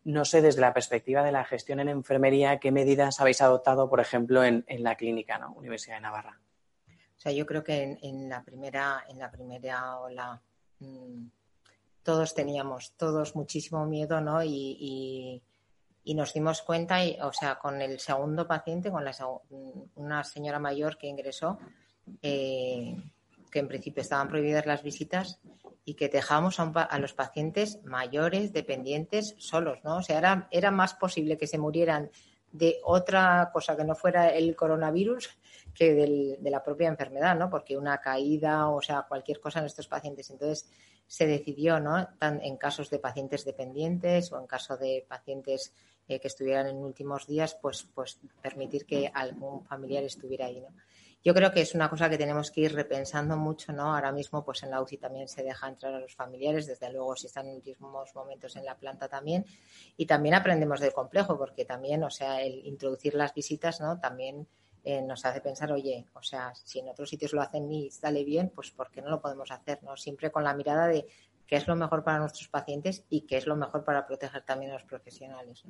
No 0.04 0.24
sé, 0.24 0.40
desde 0.40 0.62
la 0.62 0.72
perspectiva 0.72 1.22
de 1.22 1.32
la 1.32 1.44
gestión 1.44 1.80
en 1.80 1.90
enfermería, 1.90 2.58
¿qué 2.58 2.72
medidas 2.72 3.20
habéis 3.20 3.42
adoptado, 3.42 3.90
por 3.90 4.00
ejemplo, 4.00 4.42
en, 4.42 4.64
la 4.66 4.94
clínica, 4.94 5.38
¿no? 5.38 5.52
Universidad 5.52 5.96
de 5.96 6.02
Navarra? 6.02 6.40
O 6.88 7.20
sea, 7.22 7.32
yo 7.32 7.44
creo 7.44 7.62
que 7.62 7.98
en, 8.00 8.30
la 8.30 8.42
primera, 8.42 9.04
en 9.08 9.18
la 9.18 9.30
primera 9.30 9.98
ola 9.98 10.40
mm, 10.78 11.26
todos 12.02 12.34
teníamos, 12.34 12.92
todos 12.96 13.36
muchísimo 13.36 13.86
miedo, 13.86 14.20
¿no? 14.20 14.42
Y, 14.42 15.42
nos 16.06 16.32
dimos 16.34 16.62
cuenta, 16.62 17.04
y, 17.04 17.16
o 17.20 17.32
sea, 17.32 17.56
con 17.56 17.80
el 17.80 18.00
segundo 18.00 18.46
paciente, 18.46 18.90
con 18.90 19.04
la, 19.04 19.14
una 19.94 20.24
señora 20.24 20.58
mayor 20.58 20.98
que 20.98 21.06
ingresó, 21.06 21.58
eh, 22.20 22.96
que 23.50 23.58
en 23.58 23.68
principio 23.68 24.00
estaban 24.00 24.28
prohibidas 24.28 24.66
las 24.66 24.82
visitas 24.82 25.40
y 25.84 25.94
que 25.94 26.08
dejábamos 26.08 26.58
a, 26.58 26.98
los 26.98 27.14
pacientes 27.14 27.80
mayores, 27.84 28.52
dependientes, 28.52 29.34
solos, 29.38 29.78
¿no? 29.84 29.98
O 29.98 30.02
sea, 30.02 30.18
era, 30.18 30.48
era 30.50 30.70
más 30.70 30.94
posible 30.94 31.38
que 31.38 31.46
se 31.46 31.58
murieran 31.58 32.10
de 32.52 32.80
otra 32.84 33.50
cosa 33.52 33.76
que 33.76 33.84
no 33.84 33.94
fuera 33.94 34.28
el 34.30 34.56
coronavirus 34.56 35.38
de 35.78 36.50
la 36.50 36.62
propia 36.62 36.88
enfermedad, 36.88 37.36
¿no? 37.36 37.48
Porque 37.48 37.76
una 37.76 37.98
caída, 37.98 38.68
o 38.68 38.82
sea, 38.82 39.06
cualquier 39.08 39.40
cosa 39.40 39.60
en 39.60 39.66
estos 39.66 39.88
pacientes. 39.88 40.30
Entonces, 40.30 40.68
se 41.06 41.26
decidió, 41.26 41.80
¿no? 41.80 42.08
en 42.20 42.56
casos 42.56 42.88
de 42.88 43.00
pacientes 43.00 43.44
dependientes 43.44 44.30
o 44.30 44.38
en 44.38 44.46
caso 44.46 44.76
de 44.76 45.04
pacientes 45.08 45.74
eh, 46.06 46.20
que 46.20 46.28
estuvieran 46.28 46.68
en 46.68 46.76
últimos 46.76 47.26
días, 47.26 47.56
pues, 47.60 47.86
pues 47.94 48.20
permitir 48.40 48.86
que 48.86 49.10
algún 49.12 49.64
familiar 49.64 50.04
estuviera 50.04 50.46
ahí, 50.46 50.60
¿no? 50.60 50.68
Yo 51.22 51.34
creo 51.34 51.52
que 51.52 51.60
es 51.60 51.74
una 51.74 51.90
cosa 51.90 52.08
que 52.08 52.16
tenemos 52.16 52.50
que 52.50 52.62
ir 52.62 52.74
repensando 52.74 53.36
mucho, 53.36 53.72
¿no? 53.72 53.94
Ahora 53.94 54.10
mismo, 54.10 54.42
pues 54.42 54.62
en 54.62 54.70
la 54.70 54.80
UCI 54.80 54.96
también 54.96 55.28
se 55.28 55.42
deja 55.42 55.68
entrar 55.68 55.92
a 55.92 56.00
los 56.00 56.14
familiares, 56.14 56.66
desde 56.66 56.90
luego 56.90 57.14
si 57.14 57.26
están 57.26 57.46
en 57.46 57.56
últimos 57.56 58.14
momentos 58.14 58.56
en 58.56 58.64
la 58.64 58.76
planta 58.76 59.06
también, 59.06 59.44
y 59.98 60.06
también 60.06 60.34
aprendemos 60.34 60.80
del 60.80 60.94
complejo, 60.94 61.36
porque 61.36 61.66
también, 61.66 62.02
o 62.04 62.10
sea, 62.10 62.40
el 62.40 62.64
introducir 62.66 63.14
las 63.14 63.34
visitas, 63.34 63.80
¿no? 63.80 64.00
También 64.00 64.48
eh, 64.82 65.02
nos 65.02 65.24
hace 65.26 65.40
pensar, 65.40 65.70
oye, 65.72 66.06
o 66.14 66.22
sea, 66.22 66.54
si 66.54 66.78
en 66.78 66.88
otros 66.88 67.10
sitios 67.10 67.32
lo 67.32 67.42
hacen 67.42 67.70
y 67.70 67.90
sale 67.90 68.24
bien, 68.24 68.50
pues 68.54 68.70
¿por 68.70 68.90
qué 68.90 69.02
no 69.02 69.10
lo 69.10 69.20
podemos 69.20 69.50
hacer? 69.50 69.82
¿no? 69.82 69.96
Siempre 69.96 70.30
con 70.30 70.42
la 70.42 70.54
mirada 70.54 70.86
de 70.86 71.06
qué 71.46 71.56
es 71.56 71.68
lo 71.68 71.76
mejor 71.76 72.02
para 72.02 72.18
nuestros 72.18 72.48
pacientes 72.48 73.04
y 73.10 73.22
qué 73.22 73.36
es 73.36 73.46
lo 73.46 73.56
mejor 73.56 73.84
para 73.84 74.06
proteger 74.06 74.42
también 74.42 74.70
a 74.70 74.74
los 74.74 74.84
profesionales. 74.84 75.64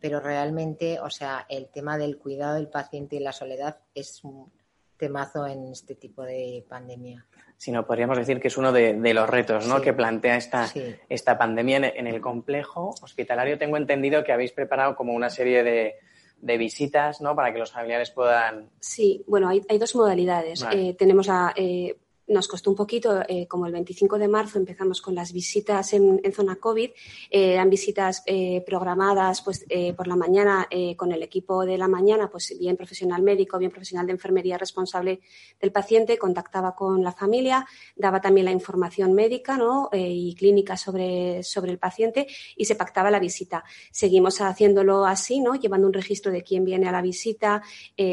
Pero 0.00 0.20
realmente, 0.20 0.98
o 1.00 1.10
sea, 1.10 1.44
el 1.48 1.68
tema 1.68 1.98
del 1.98 2.16
cuidado 2.16 2.54
del 2.54 2.68
paciente 2.68 3.16
y 3.16 3.20
la 3.20 3.32
soledad 3.32 3.80
es 3.94 4.24
un 4.24 4.50
temazo 4.96 5.46
en 5.46 5.66
este 5.66 5.94
tipo 5.94 6.22
de 6.22 6.64
pandemia. 6.68 7.26
Si 7.58 7.70
no, 7.70 7.86
podríamos 7.86 8.16
decir 8.16 8.40
que 8.40 8.48
es 8.48 8.56
uno 8.56 8.72
de, 8.72 8.94
los 9.12 9.28
retos 9.28 9.66
¿no? 9.66 9.82
que 9.82 9.92
plantea 9.92 10.36
esta, 10.36 10.66
esta 11.10 11.36
pandemia 11.36 11.92
en 11.94 12.06
el 12.06 12.20
complejo 12.22 12.94
hospitalario. 13.02 13.58
Tengo 13.58 13.76
entendido 13.76 14.24
que 14.24 14.32
habéis 14.32 14.52
preparado 14.52 14.96
como 14.96 15.12
una 15.12 15.28
serie 15.28 15.62
de, 15.62 15.98
de 16.40 16.56
visitas, 16.56 17.20
¿no? 17.20 17.34
Para 17.34 17.52
que 17.52 17.58
los 17.58 17.72
familiares 17.72 18.10
puedan. 18.10 18.70
Sí, 18.80 19.22
bueno, 19.26 19.48
hay, 19.48 19.62
hay 19.68 19.78
dos 19.78 19.94
modalidades. 19.94 20.64
Eh, 20.72 20.94
tenemos 20.98 21.28
a 21.28 21.52
eh, 21.56 21.96
nos 22.30 22.48
costó 22.48 22.70
un 22.70 22.76
poquito, 22.76 23.22
eh, 23.28 23.46
como 23.48 23.66
el 23.66 23.72
25 23.72 24.18
de 24.18 24.28
marzo 24.28 24.58
empezamos 24.58 25.02
con 25.02 25.14
las 25.14 25.32
visitas 25.32 25.92
en, 25.92 26.20
zona 26.32 26.56
COVID, 26.56 26.90
eh, 27.30 27.52
eran 27.54 27.68
visitas 27.68 28.22
eh, 28.24 28.62
programadas 28.64 29.42
pues, 29.42 29.66
por 29.96 30.06
la 30.06 30.16
mañana 30.16 30.68
con 30.96 31.12
el 31.12 31.22
equipo 31.22 31.64
de 31.64 31.76
la 31.76 31.88
mañana, 31.88 32.30
pues 32.30 32.56
bien 32.58 32.76
profesional 32.76 33.22
médico, 33.22 33.58
bien 33.58 33.70
profesional 33.70 34.06
de 34.06 34.12
enfermería 34.12 34.56
responsable 34.56 35.20
del 35.60 35.72
paciente, 35.72 36.18
contactaba 36.18 36.74
con 36.74 37.02
la 37.02 37.12
familia, 37.12 37.66
daba 37.96 38.20
también 38.20 38.44
la 38.44 38.52
información 38.52 39.12
médica 39.12 39.56
¿no? 39.56 39.90
y 39.92 40.34
clínica 40.36 40.76
sobre, 40.76 41.42
sobre 41.42 41.72
el 41.72 41.78
paciente 41.78 42.28
y 42.56 42.64
se 42.64 42.76
pactaba 42.76 43.10
la 43.10 43.18
visita. 43.18 43.64
Seguimos 43.90 44.40
haciéndolo 44.40 45.04
así, 45.04 45.40
¿no? 45.40 45.56
llevando 45.56 45.86
un 45.86 45.92
registro 45.92 46.30
de 46.30 46.42
quién 46.42 46.64
viene 46.64 46.88
a 46.88 46.92
la 46.92 47.02
visita, 47.02 47.62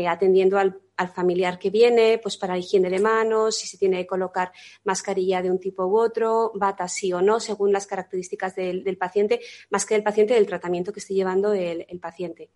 atendiendo 0.07 0.57
al 0.57 0.79
al 0.97 1.09
familiar 1.09 1.59
que 1.59 1.69
viene, 1.69 2.17
pues 2.17 2.37
para 2.37 2.57
higiene 2.57 2.89
de 2.89 2.99
manos, 2.99 3.55
si 3.55 3.67
se 3.67 3.77
tiene 3.77 3.97
que 3.99 4.07
colocar 4.07 4.51
mascarilla 4.83 5.41
de 5.41 5.51
un 5.51 5.59
tipo 5.59 5.85
u 5.85 5.97
otro, 5.97 6.51
bata 6.55 6.87
sí 6.87 7.13
o 7.13 7.21
no, 7.21 7.39
según 7.39 7.71
las 7.71 7.85
características 7.85 8.55
del, 8.55 8.97
paciente, 8.97 9.39
más 9.69 9.85
que 9.85 9.93
del 9.93 10.03
paciente, 10.03 10.33
del 10.33 10.47
tratamiento 10.47 10.91
que 10.91 10.99
esté 10.99 11.13
llevando 11.13 11.53
el, 11.53 11.85
paciente. 12.01 12.49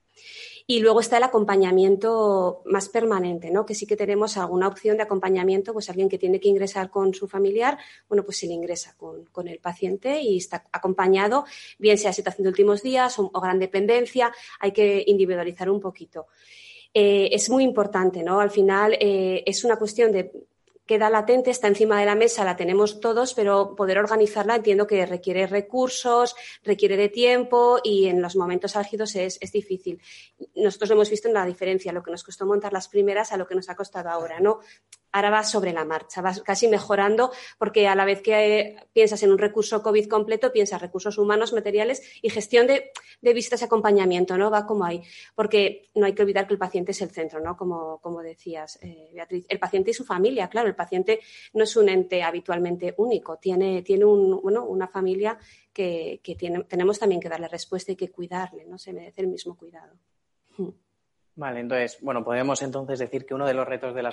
Y 0.67 0.79
luego 0.79 0.99
está 0.99 1.17
el 1.17 1.23
acompañamiento 1.23 2.61
más 2.65 2.89
permanente, 2.89 3.49
¿no? 3.51 3.65
Que 3.65 3.75
sí 3.75 3.85
que 3.85 3.95
tenemos 3.95 4.37
alguna 4.37 4.67
opción 4.67 4.97
de 4.97 5.03
acompañamiento, 5.03 5.73
pues 5.73 5.89
alguien 5.89 6.09
que 6.09 6.17
tiene 6.17 6.39
que 6.39 6.49
ingresar 6.49 6.89
con 6.89 7.13
su 7.13 7.27
familiar, 7.27 7.77
bueno, 8.07 8.23
pues 8.23 8.37
se 8.37 8.47
le 8.47 8.53
ingresa 8.53 8.95
con, 8.97 9.47
el 9.47 9.59
paciente 9.59 10.21
y 10.21 10.37
está 10.37 10.63
acompañado, 10.71 11.45
bien 11.79 11.97
sea 11.97 12.13
situación 12.13 12.43
de 12.43 12.49
últimos 12.49 12.81
días 12.83 13.17
o 13.17 13.41
gran 13.41 13.59
dependencia, 13.59 14.31
hay 14.59 14.71
que 14.71 15.03
individualizar 15.05 15.69
un 15.69 15.79
poquito. 15.79 16.27
Eh, 16.93 17.29
es 17.31 17.49
muy 17.49 17.63
importante, 17.63 18.23
¿no? 18.23 18.39
Al 18.39 18.51
final 18.51 18.97
eh, 18.99 19.43
es 19.45 19.63
una 19.63 19.77
cuestión 19.77 20.11
de 20.11 20.31
queda 20.85 21.09
latente, 21.09 21.51
está 21.51 21.69
encima 21.69 21.97
de 21.97 22.05
la 22.05 22.15
mesa, 22.15 22.43
la 22.43 22.57
tenemos 22.57 22.99
todos, 22.99 23.33
pero 23.33 23.75
poder 23.75 23.97
organizarla 23.97 24.57
entiendo 24.57 24.87
que 24.87 25.05
requiere 25.05 25.47
recursos, 25.47 26.35
requiere 26.63 26.97
de 26.97 27.07
tiempo 27.07 27.79
y 27.81 28.07
en 28.07 28.21
los 28.21 28.35
momentos 28.35 28.75
álgidos 28.75 29.15
es, 29.15 29.37
es 29.39 29.53
difícil. 29.53 30.01
Nosotros 30.53 30.89
lo 30.89 30.95
hemos 30.95 31.09
visto 31.09 31.29
en 31.29 31.33
la 31.33 31.45
diferencia, 31.45 31.93
lo 31.93 32.03
que 32.03 32.11
nos 32.11 32.25
costó 32.25 32.45
montar 32.45 32.73
las 32.73 32.89
primeras 32.89 33.31
a 33.31 33.37
lo 33.37 33.47
que 33.47 33.55
nos 33.55 33.69
ha 33.69 33.75
costado 33.75 34.09
ahora, 34.09 34.41
¿no? 34.41 34.59
Ahora 35.11 35.29
va 35.29 35.43
sobre 35.43 35.73
la 35.73 35.85
marcha, 35.85 36.21
va 36.21 36.33
casi 36.43 36.67
mejorando, 36.67 37.31
porque 37.57 37.87
a 37.87 37.95
la 37.95 38.05
vez 38.05 38.21
que 38.21 38.59
eh, 38.59 38.75
piensas 38.93 39.21
en 39.23 39.31
un 39.31 39.37
recurso 39.37 39.81
COVID 39.81 40.07
completo, 40.07 40.51
piensas 40.51 40.81
recursos 40.81 41.17
humanos, 41.17 41.53
materiales 41.53 42.01
y 42.21 42.29
gestión 42.29 42.67
de, 42.67 42.91
visitas 43.21 43.61
y 43.61 43.65
acompañamiento, 43.65 44.37
¿no? 44.37 44.49
Va 44.49 44.65
como 44.65 44.85
ahí, 44.85 45.01
porque 45.35 45.89
no 45.95 46.05
hay 46.05 46.13
que 46.13 46.21
olvidar 46.21 46.47
que 46.47 46.53
el 46.53 46.59
paciente 46.59 46.91
es 46.91 47.01
el 47.01 47.09
centro, 47.09 47.39
¿no? 47.39 47.57
Como, 47.57 47.99
como 47.99 48.21
decías, 48.21 48.79
eh, 48.81 49.11
Beatriz. 49.13 49.45
El 49.47 49.59
paciente 49.59 49.91
y 49.91 49.93
su 49.93 50.05
familia, 50.05 50.49
claro, 50.49 50.67
el 50.67 50.75
paciente 50.75 51.19
no 51.53 51.63
es 51.63 51.75
un 51.75 51.89
ente 51.89 52.23
habitualmente 52.23 52.93
único, 52.97 53.37
tiene, 53.37 53.81
tiene 53.81 54.05
un, 54.05 54.41
bueno, 54.41 54.65
una 54.65 54.87
familia 54.87 55.37
que, 55.73 56.19
que 56.23 56.35
tiene, 56.35 56.63
tenemos 56.65 56.99
también 56.99 57.21
que 57.21 57.29
darle 57.29 57.47
respuesta 57.47 57.91
y 57.91 57.95
que 57.95 58.09
cuidarle, 58.09 58.65
¿no? 58.65 58.77
Se 58.77 58.93
merece 58.93 59.21
el 59.21 59.27
mismo 59.27 59.55
cuidado. 59.55 59.93
Hmm. 60.57 60.69
Vale, 61.35 61.61
entonces, 61.61 61.97
bueno, 62.01 62.23
podemos 62.23 62.61
entonces 62.61 62.99
decir 62.99 63.25
que 63.25 63.33
uno 63.33 63.47
de 63.47 63.53
los 63.53 63.67
retos 63.67 63.95
de, 63.95 64.03
la 64.03 64.11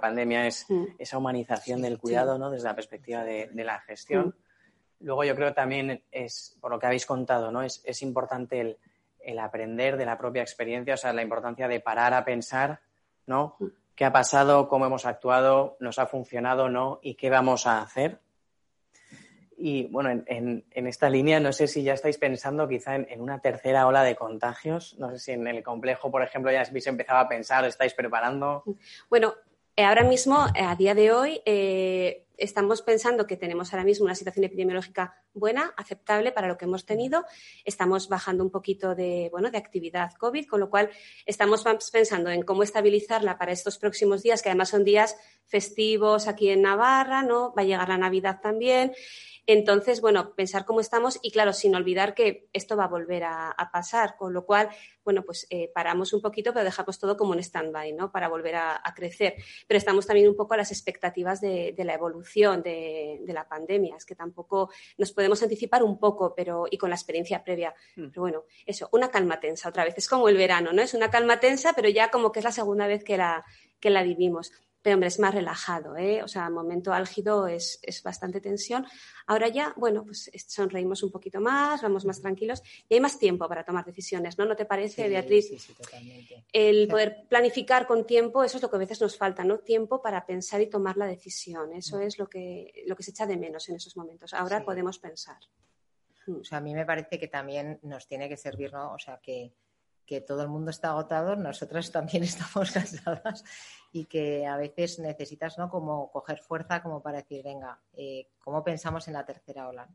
pandemia 0.00 0.46
es 0.46 0.66
mm. 0.68 0.84
esa 0.98 1.18
humanización 1.18 1.82
del 1.82 1.98
cuidado, 1.98 2.38
¿no? 2.38 2.50
Desde 2.50 2.68
la 2.68 2.76
perspectiva 2.76 3.24
de, 3.24 3.50
la 3.54 3.80
gestión. 3.80 4.28
Mm. 4.28 5.04
Luego 5.04 5.24
yo 5.24 5.34
creo 5.34 5.52
también 5.52 6.04
es, 6.12 6.56
por 6.60 6.70
lo 6.70 6.78
que 6.78 6.86
habéis 6.86 7.04
contado, 7.04 7.50
¿no? 7.50 7.62
Es, 7.62 8.02
importante 8.02 8.78
el, 9.20 9.38
aprender 9.38 9.96
de 9.96 10.06
la 10.06 10.16
propia 10.16 10.42
experiencia, 10.42 10.94
o 10.94 10.96
sea, 10.96 11.12
la 11.12 11.22
importancia 11.22 11.66
de 11.66 11.80
parar 11.80 12.14
a 12.14 12.24
pensar, 12.24 12.80
¿no? 13.26 13.56
Mm. 13.58 13.66
¿Qué 13.96 14.04
ha 14.04 14.12
pasado? 14.12 14.68
¿Cómo 14.68 14.86
hemos 14.86 15.04
actuado? 15.04 15.76
¿Nos 15.80 15.98
ha 15.98 16.06
funcionado? 16.06 16.68
¿No? 16.68 17.00
¿Y 17.02 17.14
qué 17.16 17.28
vamos 17.28 17.66
a 17.66 17.82
hacer? 17.82 18.20
Y 19.64 19.84
bueno, 19.84 20.24
en, 20.26 20.64
esta 20.74 21.08
línea 21.08 21.38
no 21.38 21.52
sé 21.52 21.68
si 21.68 21.84
ya 21.84 21.92
estáis 21.92 22.18
pensando 22.18 22.66
quizá 22.66 22.96
en, 22.96 23.20
una 23.20 23.38
tercera 23.38 23.86
ola 23.86 24.02
de 24.02 24.16
contagios. 24.16 24.96
No 24.98 25.10
sé 25.12 25.20
si 25.20 25.30
en 25.30 25.46
el 25.46 25.62
complejo, 25.62 26.10
por 26.10 26.24
ejemplo, 26.24 26.50
ya 26.50 26.62
habéis 26.62 26.88
empezado 26.88 27.20
a 27.20 27.28
pensar, 27.28 27.64
estáis 27.64 27.94
preparando. 27.94 28.64
Bueno, 29.08 29.34
Eh, 29.74 29.84
ahora 29.84 30.04
mismo, 30.04 30.46
eh, 30.54 30.60
a 30.60 30.76
día 30.76 30.94
de 30.94 31.12
hoy, 31.12 31.40
eh, 31.46 32.26
estamos 32.36 32.82
pensando 32.82 33.26
que 33.26 33.38
tenemos 33.38 33.72
ahora 33.72 33.84
mismo 33.84 34.04
una 34.04 34.14
situación 34.14 34.44
epidemiológica 34.44 35.14
buena, 35.32 35.72
aceptable 35.78 36.30
para 36.30 36.46
lo 36.46 36.58
que 36.58 36.66
hemos 36.66 36.84
tenido. 36.84 37.24
Estamos 37.64 38.10
bajando 38.10 38.44
un 38.44 38.50
poquito 38.50 38.94
de, 38.94 39.30
bueno, 39.32 39.50
de 39.50 39.56
actividad 39.56 40.12
COVID, 40.18 40.46
con 40.46 40.60
lo 40.60 40.68
cual 40.68 40.90
estamos 41.24 41.64
pensando 41.90 42.28
en 42.28 42.42
cómo 42.42 42.62
estabilizarla 42.62 43.38
para 43.38 43.52
estos 43.52 43.78
próximos 43.78 44.22
días, 44.22 44.42
que 44.42 44.50
además 44.50 44.68
son 44.68 44.84
días 44.84 45.16
festivos 45.46 46.28
aquí 46.28 46.50
en 46.50 46.60
Navarra, 46.60 47.22
¿no? 47.22 47.54
Va 47.56 47.62
a 47.62 47.64
llegar 47.64 47.88
la 47.88 47.96
Navidad 47.96 48.40
también. 48.42 48.92
Entonces, 49.46 50.00
bueno, 50.00 50.34
pensar 50.34 50.64
cómo 50.64 50.80
estamos 50.80 51.18
y, 51.20 51.32
claro, 51.32 51.52
sin 51.52 51.74
olvidar 51.74 52.14
que 52.14 52.48
esto 52.52 52.76
va 52.76 52.84
a 52.84 52.88
volver 52.88 53.24
a, 53.24 53.54
pasar, 53.72 54.16
con 54.16 54.32
lo 54.32 54.44
cual, 54.44 54.68
bueno, 55.04 55.22
pues 55.24 55.46
eh, 55.50 55.70
paramos 55.74 56.12
un 56.12 56.20
poquito, 56.20 56.52
pero 56.52 56.64
dejamos 56.64 56.98
todo 56.98 57.16
como 57.16 57.34
en 57.34 57.40
stand-by, 57.40 57.92
¿no? 57.92 58.12
Para 58.12 58.28
volver 58.28 58.56
a, 58.56 58.82
crecer. 58.94 59.34
Pero 59.66 59.78
estamos 59.78 60.06
también 60.06 60.28
un 60.28 60.36
poco 60.36 60.54
a 60.54 60.58
las 60.58 60.70
expectativas 60.70 61.40
de, 61.40 61.74
la 61.78 61.94
evolución 61.94 62.62
de, 62.62 63.20
la 63.26 63.48
pandemia. 63.48 63.96
Es 63.96 64.04
que 64.04 64.14
tampoco 64.14 64.70
nos 64.98 65.12
podemos 65.12 65.42
anticipar 65.42 65.82
un 65.82 65.98
poco, 65.98 66.34
pero 66.34 66.66
y 66.70 66.76
con 66.76 66.90
la 66.90 66.96
experiencia 66.96 67.42
previa. 67.42 67.74
Hmm. 67.96 68.08
Pero 68.10 68.20
bueno, 68.20 68.44
eso, 68.66 68.88
una 68.92 69.10
calma 69.10 69.40
tensa 69.40 69.68
otra 69.68 69.84
vez. 69.84 69.94
Es 69.96 70.08
como 70.08 70.28
el 70.28 70.36
verano, 70.36 70.72
¿no? 70.72 70.82
Es 70.82 70.94
una 70.94 71.10
calma 71.10 71.40
tensa, 71.40 71.72
pero 71.72 71.88
ya 71.88 72.10
como 72.10 72.30
que 72.30 72.40
es 72.40 72.44
la 72.44 72.52
segunda 72.52 72.86
vez 72.86 73.02
que 73.02 73.16
la, 73.16 73.44
que 73.80 73.90
la 73.90 74.02
vivimos 74.02 74.52
pero 74.82 74.94
hombre, 74.94 75.08
es 75.08 75.18
más 75.20 75.32
relajado, 75.32 75.96
¿eh? 75.96 76.22
O 76.22 76.28
sea, 76.28 76.50
momento 76.50 76.92
álgido 76.92 77.46
es, 77.46 77.80
bastante 78.04 78.40
tensión. 78.40 78.84
Ahora 79.26 79.48
ya, 79.48 79.72
bueno, 79.76 80.04
pues 80.04 80.30
sonreímos 80.48 81.02
un 81.04 81.12
poquito 81.12 81.40
más, 81.40 81.80
vamos 81.82 82.04
más 82.04 82.20
tranquilos 82.20 82.62
y 82.88 82.94
hay 82.94 83.00
más 83.00 83.18
tiempo 83.18 83.48
para 83.48 83.64
tomar 83.64 83.84
decisiones, 83.84 84.36
¿no? 84.38 84.44
¿No 84.44 84.56
te 84.56 84.64
parece, 84.64 85.08
Beatriz? 85.08 85.48
Sí, 85.48 85.58
sí, 85.58 85.72
totalmente. 85.74 86.44
El 86.52 86.88
poder 86.88 87.26
planificar 87.28 87.86
con 87.86 88.04
tiempo, 88.04 88.42
eso 88.42 88.56
es 88.56 88.62
lo 88.62 88.70
que 88.70 88.76
a 88.76 88.80
veces 88.80 89.00
nos 89.00 89.16
falta, 89.16 89.44
¿no? 89.44 89.58
Tiempo 89.58 90.02
para 90.02 90.26
pensar 90.26 90.60
y 90.60 90.66
tomar 90.66 90.96
la 90.96 91.06
decisión. 91.06 91.72
Eso 91.72 91.98
mm. 91.98 92.02
es 92.02 92.18
lo 92.18 92.26
que, 92.26 92.82
lo 92.86 92.96
que 92.96 93.04
se 93.04 93.12
echa 93.12 93.26
de 93.26 93.36
menos 93.36 93.68
en 93.68 93.76
esos 93.76 93.96
momentos. 93.96 94.34
Ahora 94.34 94.64
podemos 94.64 94.98
pensar. 94.98 95.38
O 96.26 96.44
sea, 96.44 96.58
a 96.58 96.60
mí 96.60 96.74
me 96.74 96.86
parece 96.86 97.18
que 97.18 97.28
también 97.28 97.78
nos 97.82 98.06
tiene 98.06 98.28
que 98.28 98.36
servir, 98.36 98.72
¿no? 98.72 98.92
O 98.94 98.98
sea, 98.98 99.18
que 99.22 99.52
que 100.06 100.20
todo 100.20 100.42
el 100.42 100.48
mundo 100.48 100.70
está 100.70 100.90
agotado, 100.90 101.36
nosotras 101.36 101.90
también 101.90 102.22
estamos 102.24 102.70
cansadas 102.70 103.44
y 103.92 104.06
que 104.06 104.46
a 104.46 104.56
veces 104.56 104.98
necesitas 104.98 105.58
¿no? 105.58 105.68
como 105.68 106.10
coger 106.10 106.38
fuerza 106.38 106.82
como 106.82 107.02
para 107.02 107.18
decir, 107.18 107.42
venga, 107.42 107.80
eh, 107.92 108.28
¿cómo 108.42 108.64
pensamos 108.64 109.06
en 109.08 109.14
la 109.14 109.24
tercera 109.24 109.68
ola? 109.68 109.88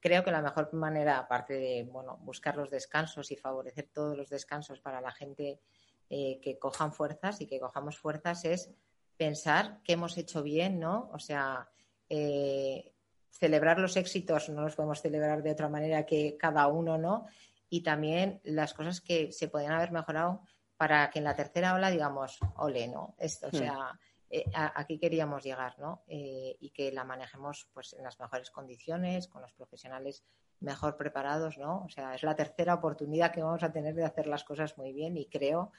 Creo 0.00 0.22
que 0.22 0.30
la 0.30 0.42
mejor 0.42 0.72
manera, 0.74 1.18
aparte 1.18 1.54
de 1.54 1.82
bueno, 1.90 2.18
buscar 2.22 2.56
los 2.56 2.70
descansos 2.70 3.30
y 3.32 3.36
favorecer 3.36 3.88
todos 3.92 4.16
los 4.16 4.28
descansos 4.28 4.80
para 4.80 5.00
la 5.00 5.10
gente 5.10 5.60
eh, 6.08 6.38
que 6.40 6.58
cojan 6.58 6.92
fuerzas 6.92 7.40
y 7.40 7.46
que 7.46 7.58
cojamos 7.58 7.98
fuerzas, 7.98 8.44
es 8.44 8.70
pensar 9.16 9.80
qué 9.82 9.94
hemos 9.94 10.16
hecho 10.16 10.42
bien, 10.42 10.78
¿no? 10.78 11.10
O 11.12 11.18
sea, 11.18 11.68
eh, 12.08 12.92
celebrar 13.30 13.78
los 13.78 13.96
éxitos 13.96 14.48
no 14.48 14.62
los 14.62 14.76
podemos 14.76 15.02
celebrar 15.02 15.42
de 15.42 15.50
otra 15.50 15.68
manera 15.68 16.06
que 16.06 16.36
cada 16.38 16.66
uno, 16.68 16.96
¿no? 16.96 17.26
Y 17.68 17.82
también 17.82 18.40
las 18.44 18.74
cosas 18.74 19.00
que 19.00 19.32
se 19.32 19.48
podrían 19.48 19.72
haber 19.72 19.92
mejorado 19.92 20.42
para 20.76 21.10
que 21.10 21.18
en 21.18 21.24
la 21.24 21.34
tercera 21.34 21.74
ola 21.74 21.90
digamos, 21.90 22.38
ole, 22.56 22.88
¿no? 22.88 23.14
Esto, 23.18 23.48
o 23.48 23.50
hmm. 23.50 23.58
sea, 23.58 23.98
eh, 24.30 24.44
aquí 24.54 24.98
queríamos 24.98 25.42
llegar, 25.42 25.78
¿no? 25.78 26.02
Eh, 26.06 26.56
y 26.60 26.70
que 26.70 26.92
la 26.92 27.04
manejemos 27.04 27.68
pues 27.72 27.94
en 27.94 28.04
las 28.04 28.20
mejores 28.20 28.50
condiciones, 28.50 29.26
con 29.26 29.42
los 29.42 29.52
profesionales 29.54 30.24
mejor 30.60 30.96
preparados, 30.96 31.56
¿no? 31.58 31.84
O 31.84 31.88
sea, 31.88 32.14
es 32.14 32.22
la 32.22 32.36
tercera 32.36 32.74
oportunidad 32.74 33.32
que 33.32 33.42
vamos 33.42 33.62
a 33.62 33.72
tener 33.72 33.94
de 33.94 34.04
hacer 34.04 34.26
las 34.26 34.44
cosas 34.44 34.76
muy 34.76 34.92
bien 34.92 35.16
y 35.16 35.26
creo 35.26 35.72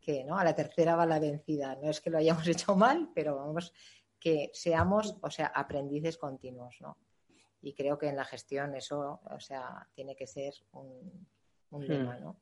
que, 0.00 0.22
¿no? 0.24 0.38
A 0.38 0.44
la 0.44 0.54
tercera 0.54 0.96
va 0.96 1.06
la 1.06 1.18
vencida. 1.18 1.76
No 1.76 1.88
es 1.88 2.00
que 2.00 2.10
lo 2.10 2.18
hayamos 2.18 2.46
hecho 2.48 2.76
mal, 2.76 3.10
pero 3.14 3.36
vamos 3.36 3.72
que 4.20 4.50
seamos, 4.54 5.16
o 5.20 5.30
sea, 5.30 5.46
aprendices 5.46 6.16
continuos, 6.16 6.76
¿no? 6.80 6.96
Y 7.60 7.74
creo 7.74 7.98
que 7.98 8.08
en 8.08 8.16
la 8.16 8.24
gestión 8.24 8.74
eso, 8.74 9.20
o 9.30 9.40
sea, 9.40 9.88
tiene 9.94 10.16
que 10.16 10.26
ser 10.26 10.54
un, 10.72 11.26
Hmm. 11.78 12.22
¿no? 12.22 12.36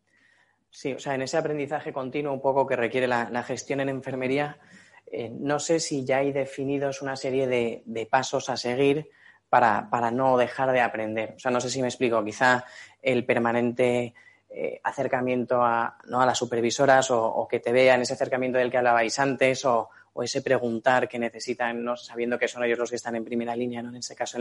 Sí, 0.72 0.94
o 0.94 0.98
sea, 0.98 1.14
en 1.14 1.22
ese 1.22 1.36
aprendizaje 1.36 1.92
continuo 1.92 2.32
un 2.32 2.40
poco 2.40 2.66
que 2.66 2.76
requiere 2.76 3.06
la, 3.06 3.42
gestión 3.42 3.80
en 3.80 3.90
enfermería, 3.90 4.58
eh, 5.06 5.28
no 5.30 5.58
sé 5.58 5.78
si 5.80 6.02
ya 6.02 6.18
hay 6.18 6.32
definidos 6.32 7.02
una 7.02 7.14
serie 7.14 7.46
de, 7.46 8.08
pasos 8.10 8.48
a 8.48 8.56
seguir 8.56 9.10
para, 9.50 10.10
no 10.10 10.38
dejar 10.38 10.72
de 10.72 10.80
aprender. 10.80 11.34
O 11.36 11.38
sea, 11.38 11.50
no 11.50 11.60
sé 11.60 11.68
si 11.68 11.82
me 11.82 11.88
explico, 11.88 12.24
quizá 12.24 12.64
el 13.02 13.26
permanente 13.26 14.14
eh, 14.48 14.80
acercamiento 14.82 15.62
a, 15.62 15.98
¿no? 16.06 16.22
a 16.22 16.26
las 16.26 16.38
supervisoras 16.38 17.10
o, 17.10 17.46
que 17.50 17.60
te 17.60 17.70
vean 17.70 18.00
ese 18.00 18.14
acercamiento 18.14 18.56
del 18.56 18.70
que 18.70 18.78
hablabais 18.78 19.18
antes 19.18 19.66
o, 19.66 19.90
ese 20.22 20.40
preguntar 20.40 21.06
que 21.06 21.18
necesitan, 21.18 21.84
¿no? 21.84 21.96
sabiendo 21.96 22.38
que 22.38 22.48
son 22.48 22.64
ellos 22.64 22.78
los 22.78 22.90
que 22.90 22.96
están 22.96 23.16
en 23.16 23.24
primera 23.24 23.56
línea, 23.56 23.82
¿no? 23.82 23.90
en 23.90 23.96
este 23.96 24.14
caso 24.14 24.38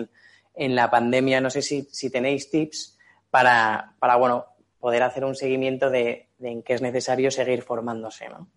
en, 0.54 0.75
la 0.75 0.89
pandemia. 0.89 1.41
No 1.41 1.49
sé 1.49 1.62
si, 1.62 1.84
si 1.91 2.10
tenéis 2.10 2.49
tips 2.49 2.97
para, 3.30 3.93
para, 3.99 4.15
bueno, 4.15 4.45
poder 4.82 5.04
hacer 5.04 5.24
un 5.24 5.36
seguimiento 5.36 5.89
de, 5.89 6.28
en 6.41 6.63
qué 6.63 6.74
es 6.74 6.82
necesario 6.82 7.32
seguir 7.32 7.62
formándose, 7.62 8.28
¿no? 8.28 8.50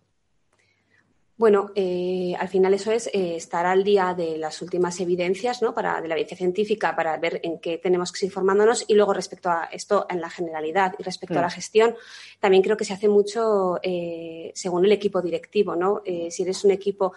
Bueno, 1.37 1.71
eh, 1.75 2.33
al 2.39 2.47
final 2.47 2.73
eso 2.73 2.93
es 2.93 3.07
eh, 3.07 3.35
estar 3.35 3.65
al 3.65 3.83
día 3.83 4.13
de 4.13 4.37
las 4.37 4.61
últimas 4.61 4.97
evidencias, 5.01 5.61
¿no? 5.61 5.73
Para, 5.73 5.99
de 5.99 6.07
la 6.07 6.13
evidencia 6.13 6.37
científica 6.37 6.95
para 6.95 7.17
ver 7.17 7.41
en 7.43 7.59
qué 7.59 7.77
tenemos 7.77 8.13
que 8.13 8.19
seguir 8.19 8.33
formándonos 8.33 8.85
y 8.87 8.93
luego 8.93 9.13
respecto 9.13 9.49
a 9.49 9.65
esto 9.65 10.05
en 10.09 10.21
la 10.21 10.29
generalidad 10.29 10.95
y 10.97 11.03
respecto 11.03 11.37
a 11.37 11.41
la 11.41 11.49
gestión, 11.49 11.93
también 12.39 12.63
creo 12.63 12.77
que 12.77 12.85
se 12.85 12.93
hace 12.93 13.09
mucho 13.09 13.79
eh, 13.83 14.53
según 14.55 14.85
el 14.85 14.93
equipo 14.93 15.21
directivo, 15.21 15.75
¿no? 15.75 16.01
si 16.05 16.43
eres 16.43 16.63
un 16.63 16.71
equipo, 16.71 17.13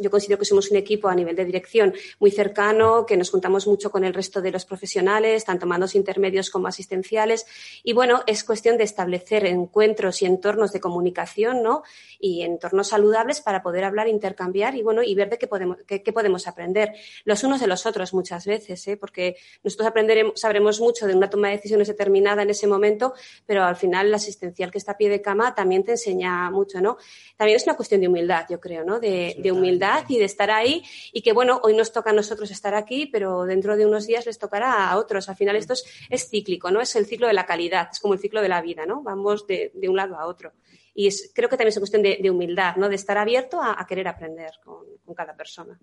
yo 0.00 0.10
considero 0.10 0.38
que 0.38 0.44
somos 0.44 0.70
un 0.70 0.76
equipo 0.76 1.08
a 1.08 1.14
nivel 1.14 1.36
de 1.36 1.44
dirección 1.44 1.94
muy 2.18 2.30
cercano, 2.30 3.06
que 3.06 3.16
nos 3.16 3.30
juntamos 3.30 3.66
mucho 3.66 3.90
con 3.90 4.04
el 4.04 4.12
resto 4.12 4.42
de 4.42 4.50
los 4.50 4.66
profesionales, 4.66 5.44
tanto 5.44 5.66
mandos 5.66 5.94
intermedios 5.94 6.50
como 6.50 6.68
asistenciales 6.68 7.46
y 7.82 7.94
bueno, 7.94 8.22
es 8.26 8.44
cuestión 8.44 8.76
de 8.76 8.84
establecer 8.84 9.46
encuentros 9.46 10.20
y 10.20 10.26
entornos 10.26 10.72
de 10.72 10.80
comunicación, 10.80 11.62
¿no? 11.62 11.82
Y 12.18 12.42
entornos 12.42 12.88
saludables 12.88 13.40
para 13.40 13.53
para 13.54 13.62
poder 13.62 13.84
hablar, 13.84 14.08
intercambiar 14.08 14.74
y 14.74 14.82
bueno, 14.82 15.04
y 15.04 15.14
ver 15.14 15.30
de 15.30 15.38
qué 15.38 15.46
podemos, 15.46 15.76
qué, 15.86 16.00
podemos 16.12 16.48
aprender 16.48 16.92
los 17.24 17.44
unos 17.44 17.60
de 17.60 17.68
los 17.68 17.86
otros 17.86 18.12
muchas 18.12 18.46
veces, 18.46 18.84
¿eh? 18.88 18.96
porque 18.96 19.36
nosotros 19.62 19.86
aprenderemos, 19.86 20.40
sabremos 20.40 20.80
mucho 20.80 21.06
de 21.06 21.14
una 21.14 21.30
toma 21.30 21.50
de 21.50 21.56
decisiones 21.58 21.86
determinada 21.86 22.42
en 22.42 22.50
ese 22.50 22.66
momento, 22.66 23.14
pero 23.46 23.62
al 23.62 23.76
final 23.76 24.08
el 24.08 24.14
asistencial 24.14 24.72
que 24.72 24.78
está 24.78 24.92
a 24.92 24.96
pie 24.96 25.08
de 25.08 25.22
cama 25.22 25.54
también 25.54 25.84
te 25.84 25.92
enseña 25.92 26.50
mucho, 26.50 26.80
¿no? 26.80 26.96
También 27.36 27.54
es 27.54 27.64
una 27.64 27.76
cuestión 27.76 28.00
de 28.00 28.08
humildad, 28.08 28.44
yo 28.50 28.58
creo, 28.58 28.82
¿no? 28.84 28.98
De, 28.98 29.36
humildad 29.52 30.02
y 30.08 30.18
de 30.18 30.24
estar 30.24 30.50
ahí 30.50 30.82
y 31.12 31.22
que 31.22 31.32
bueno, 31.32 31.60
hoy 31.62 31.76
nos 31.76 31.92
toca 31.92 32.10
a 32.10 32.12
nosotros 32.12 32.50
estar 32.50 32.74
aquí, 32.74 33.06
pero 33.06 33.44
dentro 33.44 33.76
de 33.76 33.86
unos 33.86 34.08
días 34.08 34.26
les 34.26 34.40
tocará 34.40 34.90
a 34.90 34.98
otros. 34.98 35.28
Al 35.28 35.36
final 35.36 35.54
esto 35.54 35.74
es, 36.10 36.28
cíclico, 36.28 36.72
¿no? 36.72 36.80
Es 36.80 36.96
el 36.96 37.06
ciclo 37.06 37.28
de 37.28 37.34
la 37.34 37.46
calidad, 37.46 37.88
es 37.92 38.00
como 38.00 38.14
el 38.14 38.20
ciclo 38.20 38.42
de 38.42 38.48
la 38.48 38.60
vida, 38.62 38.84
¿no? 38.84 39.00
Vamos 39.02 39.46
de, 39.46 39.70
de 39.74 39.88
un 39.88 39.94
lado 39.94 40.18
a 40.18 40.26
otro. 40.26 40.52
Y 40.94 41.10
creo 41.32 41.48
que 41.48 41.56
también 41.56 41.68
es 41.68 41.76
una 41.76 41.82
cuestión 41.82 42.02
de, 42.02 42.30
humildad, 42.30 42.76
¿no? 42.76 42.88
De 42.88 42.94
estar 42.94 43.18
abierto 43.18 43.60
a, 43.60 43.84
querer 43.86 44.06
aprender 44.06 44.52
con, 44.62 44.86
cada 45.14 45.36
persona. 45.36 45.78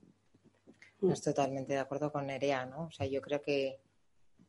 Estoy 1.02 1.34
totalmente 1.34 1.74
de 1.74 1.80
acuerdo 1.80 2.12
con 2.12 2.28
Nerea, 2.28 2.65
¿no? 2.65 2.86
O 2.86 2.91
sea, 2.91 3.06
yo 3.06 3.21
creo 3.21 3.41
que 3.41 3.82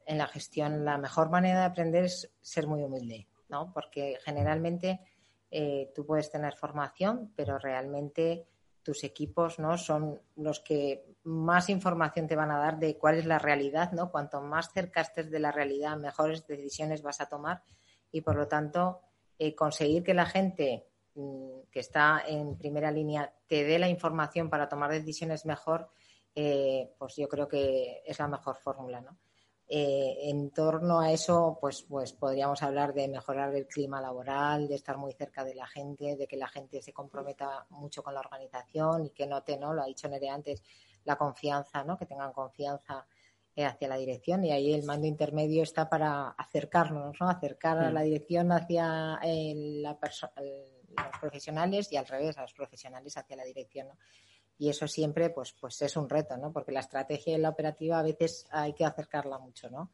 en 0.06 0.18
la 0.18 0.28
gestión 0.28 0.84
la 0.84 0.98
mejor 0.98 1.30
manera 1.30 1.60
de 1.60 1.66
aprender 1.66 2.04
es 2.04 2.30
ser 2.40 2.68
muy 2.68 2.82
humilde, 2.82 3.26
¿no? 3.48 3.72
Porque 3.72 4.18
generalmente 4.24 5.00
eh, 5.50 5.90
tú 5.94 6.06
puedes 6.06 6.30
tener 6.30 6.54
formación, 6.54 7.32
pero 7.34 7.58
realmente 7.58 8.46
tus 8.82 9.04
equipos 9.04 9.58
no 9.58 9.76
son 9.78 10.20
los 10.36 10.60
que 10.60 11.04
más 11.24 11.68
información 11.68 12.26
te 12.26 12.36
van 12.36 12.50
a 12.50 12.58
dar 12.58 12.78
de 12.78 12.96
cuál 12.98 13.16
es 13.16 13.26
la 13.26 13.38
realidad, 13.38 13.92
¿no? 13.92 14.10
Cuanto 14.10 14.40
más 14.40 14.72
cerca 14.72 15.00
estés 15.00 15.30
de 15.30 15.40
la 15.40 15.52
realidad, 15.52 15.96
mejores 15.96 16.46
decisiones 16.46 17.02
vas 17.02 17.20
a 17.20 17.28
tomar 17.28 17.62
y 18.10 18.20
por 18.20 18.36
lo 18.36 18.48
tanto 18.48 19.00
eh, 19.44 19.56
conseguir 19.56 20.04
que 20.04 20.14
la 20.14 20.26
gente 20.26 20.86
mm, 21.16 21.62
que 21.72 21.80
está 21.80 22.22
en 22.24 22.56
primera 22.56 22.92
línea 22.92 23.34
te 23.48 23.64
dé 23.64 23.76
la 23.80 23.88
información 23.88 24.48
para 24.48 24.68
tomar 24.68 24.92
decisiones 24.92 25.46
mejor, 25.46 25.90
eh, 26.32 26.94
pues 26.96 27.16
yo 27.16 27.28
creo 27.28 27.48
que 27.48 28.04
es 28.06 28.20
la 28.20 28.28
mejor 28.28 28.56
fórmula, 28.58 29.00
¿no? 29.00 29.18
Eh, 29.66 30.30
en 30.30 30.52
torno 30.52 31.00
a 31.00 31.10
eso, 31.10 31.58
pues, 31.60 31.82
pues 31.82 32.12
podríamos 32.12 32.62
hablar 32.62 32.94
de 32.94 33.08
mejorar 33.08 33.52
el 33.56 33.66
clima 33.66 34.00
laboral, 34.00 34.68
de 34.68 34.76
estar 34.76 34.96
muy 34.96 35.12
cerca 35.12 35.42
de 35.42 35.56
la 35.56 35.66
gente, 35.66 36.14
de 36.14 36.28
que 36.28 36.36
la 36.36 36.46
gente 36.46 36.80
se 36.80 36.92
comprometa 36.92 37.66
mucho 37.70 38.00
con 38.04 38.14
la 38.14 38.20
organización 38.20 39.06
y 39.06 39.10
que 39.10 39.26
note, 39.26 39.56
¿no? 39.56 39.74
Lo 39.74 39.82
ha 39.82 39.86
dicho 39.86 40.08
Nere 40.08 40.28
antes, 40.28 40.62
la 41.02 41.16
confianza, 41.16 41.82
¿no? 41.82 41.96
Que 41.96 42.06
tengan 42.06 42.32
confianza 42.32 43.04
hacia 43.56 43.88
la 43.88 43.96
dirección 43.96 44.44
y 44.44 44.52
ahí 44.52 44.72
el 44.72 44.84
mando 44.84 45.06
intermedio 45.06 45.62
está 45.62 45.88
para 45.88 46.28
acercarnos, 46.30 47.16
¿no? 47.20 47.28
acercar 47.28 47.78
a 47.78 47.90
mm. 47.90 47.94
la 47.94 48.02
dirección 48.02 48.52
hacia 48.52 49.18
la 49.22 49.98
los 50.92 51.18
profesionales 51.20 51.90
y 51.92 51.96
al 51.96 52.06
revés, 52.06 52.36
a 52.38 52.42
los 52.42 52.52
profesionales 52.52 53.16
hacia 53.16 53.36
la 53.36 53.44
dirección. 53.44 53.88
¿no? 53.88 53.96
Y 54.58 54.68
eso 54.68 54.86
siempre 54.86 55.30
pues, 55.30 55.52
pues 55.52 55.80
es 55.82 55.96
un 55.96 56.08
reto, 56.08 56.36
¿no? 56.36 56.52
porque 56.52 56.72
la 56.72 56.80
estrategia 56.80 57.36
y 57.36 57.40
la 57.40 57.50
operativa 57.50 57.98
a 57.98 58.02
veces 58.02 58.46
hay 58.50 58.74
que 58.74 58.84
acercarla 58.84 59.38
mucho. 59.38 59.70
¿no? 59.70 59.90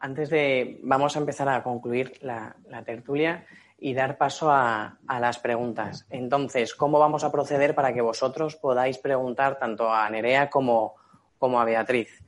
Antes 0.00 0.30
de, 0.30 0.78
vamos 0.82 1.16
a 1.16 1.20
empezar 1.20 1.48
a 1.48 1.62
concluir 1.62 2.18
la, 2.22 2.56
tertulia. 2.84 3.46
y 3.80 3.94
dar 3.94 4.18
paso 4.18 4.50
a, 4.50 4.98
las 5.08 5.38
preguntas. 5.38 6.06
Entonces, 6.10 6.74
¿cómo 6.74 6.98
vamos 6.98 7.24
a 7.24 7.32
proceder 7.32 7.74
para 7.74 7.92
que 7.92 8.00
vosotros 8.00 8.56
podáis 8.56 8.98
preguntar 8.98 9.58
tanto 9.58 9.92
a 9.92 10.08
Nerea 10.10 10.50
como, 10.50 10.96
como 11.38 11.60
a 11.60 11.64
Beatriz? 11.64 12.22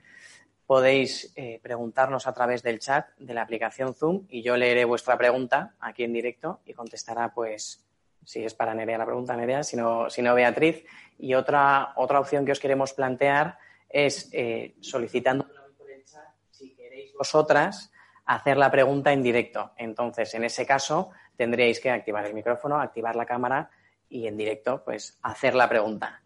Podéis 0.66 1.32
eh, 1.34 1.58
preguntarnos 1.62 2.26
a 2.26 2.32
través 2.32 2.62
del 2.62 2.78
chat 2.78 3.08
de 3.18 3.34
la 3.34 3.42
aplicación 3.42 3.92
Zoom 3.92 4.26
y 4.28 4.42
yo 4.42 4.56
leeré 4.56 4.84
vuestra 4.84 5.18
pregunta 5.18 5.74
aquí 5.80 6.04
en 6.04 6.12
directo 6.12 6.60
y 6.64 6.74
contestará, 6.74 7.34
pues, 7.34 7.84
si 8.24 8.44
es 8.44 8.54
para 8.54 8.72
Nerea 8.72 8.98
la 8.98 9.06
pregunta, 9.06 9.36
Nerea, 9.36 9.64
si 9.64 9.76
no, 9.76 10.08
si 10.08 10.22
no 10.22 10.34
Beatriz. 10.34 10.84
Y 11.18 11.34
otra, 11.34 11.92
otra 11.96 12.20
opción 12.20 12.44
que 12.44 12.52
os 12.52 12.60
queremos 12.60 12.92
plantear 12.92 13.58
es 13.88 14.28
eh, 14.32 14.76
solicitando 14.80 15.44
por 15.76 15.90
el 15.90 16.04
chat, 16.04 16.22
si 16.50 16.74
queréis 16.76 17.12
vosotras, 17.14 17.90
hacer 18.26 18.56
la 18.56 18.70
pregunta 18.70 19.12
en 19.12 19.24
directo. 19.24 19.72
Entonces, 19.76 20.32
en 20.34 20.44
ese 20.44 20.64
caso, 20.64 21.10
tendríais 21.36 21.80
que 21.80 21.90
activar 21.90 22.26
el 22.26 22.34
micrófono, 22.34 22.80
activar 22.80 23.16
la 23.16 23.26
cámara 23.26 23.70
y 24.08 24.28
en 24.28 24.36
directo, 24.36 24.84
pues, 24.84 25.18
hacer 25.22 25.56
la 25.56 25.68
pregunta. 25.68 26.20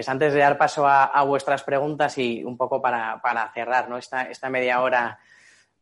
Pues 0.00 0.08
antes 0.08 0.32
de 0.32 0.40
dar 0.40 0.56
paso 0.56 0.86
a, 0.88 1.22
vuestras 1.24 1.62
preguntas 1.62 2.16
y 2.16 2.42
un 2.42 2.56
poco 2.56 2.80
para, 2.80 3.20
cerrar 3.52 3.90
¿no? 3.90 3.98
esta, 3.98 4.22
esta 4.22 4.48
media 4.48 4.80
hora 4.80 5.18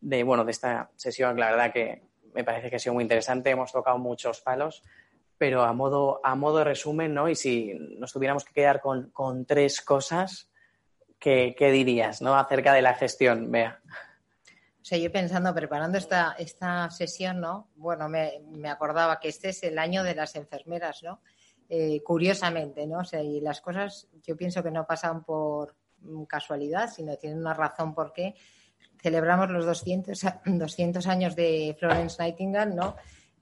de, 0.01 0.25
bueno, 0.25 0.45
de 0.45 0.51
esta 0.51 0.91
sesión, 0.97 1.39
la 1.39 1.53
verdad 1.53 1.73
que 1.73 2.03
me 2.35 2.43
parece 2.43 2.69
que 2.69 2.75
ha 2.75 2.79
sido 2.81 2.95
muy 2.95 3.05
interesante, 3.05 3.51
hemos 3.51 3.71
tocado 3.71 3.97
muchos 3.99 4.41
palos, 4.41 4.83
pero 5.39 5.63
a 5.63 5.73
modo, 5.73 6.21
a 6.25 6.35
modo 6.35 6.65
resumen, 6.65 7.15
¿no? 7.15 7.29
Y 7.29 7.37
si 7.37 7.75
nos 7.97 8.13
tuviéramos 8.13 8.45
que 8.45 8.53
quedar 8.53 8.81
con, 8.81 9.45
tres 9.47 9.83
cosas, 9.83 10.51
¿qué, 11.21 11.55
dirías, 11.57 12.21
¿no? 12.21 12.37
Acerca 12.37 12.73
de 12.73 12.83
la 12.83 12.95
gestión, 12.95 13.53
Bea. 13.53 13.81
O 14.83 14.85
sea, 14.85 14.99
yo 14.99 15.13
pensando, 15.13 15.55
preparando 15.55 15.97
esta, 15.97 16.35
esta 16.41 16.91
sesión, 16.91 17.41
¿no? 17.41 17.69
Bueno, 17.77 18.09
me, 18.09 18.69
acordaba 18.69 19.21
que 19.21 19.29
este 19.29 19.51
es 19.51 19.63
el 19.63 19.79
año 19.79 20.03
de 20.03 20.17
las 20.17 20.35
enfermeras, 20.35 21.05
¿no? 21.05 21.21
Eh, 21.71 22.03
curiosamente, 22.03 22.87
¿no? 22.87 23.01
O 23.01 23.05
sea, 23.05 23.23
y 23.23 23.41
las 23.41 23.61
cosas 23.61 24.09
yo 24.23 24.37
pienso 24.37 24.63
que 24.63 24.71
no 24.71 24.87
pasan 24.87 25.23
por 25.23 25.77
casualidad, 26.27 26.91
sino 26.91 27.17
tienen 27.17 27.41
una 27.41 27.53
razón 27.53 27.95
por 27.95 28.13
qué 28.13 28.35
celebramos 29.03 29.51
los 29.51 29.67
200, 29.67 30.19
200 30.47 31.07
años 31.07 31.37
de 31.37 31.77
Florence 31.79 32.17
Nightingale, 32.23 32.75
¿no? 32.75 32.97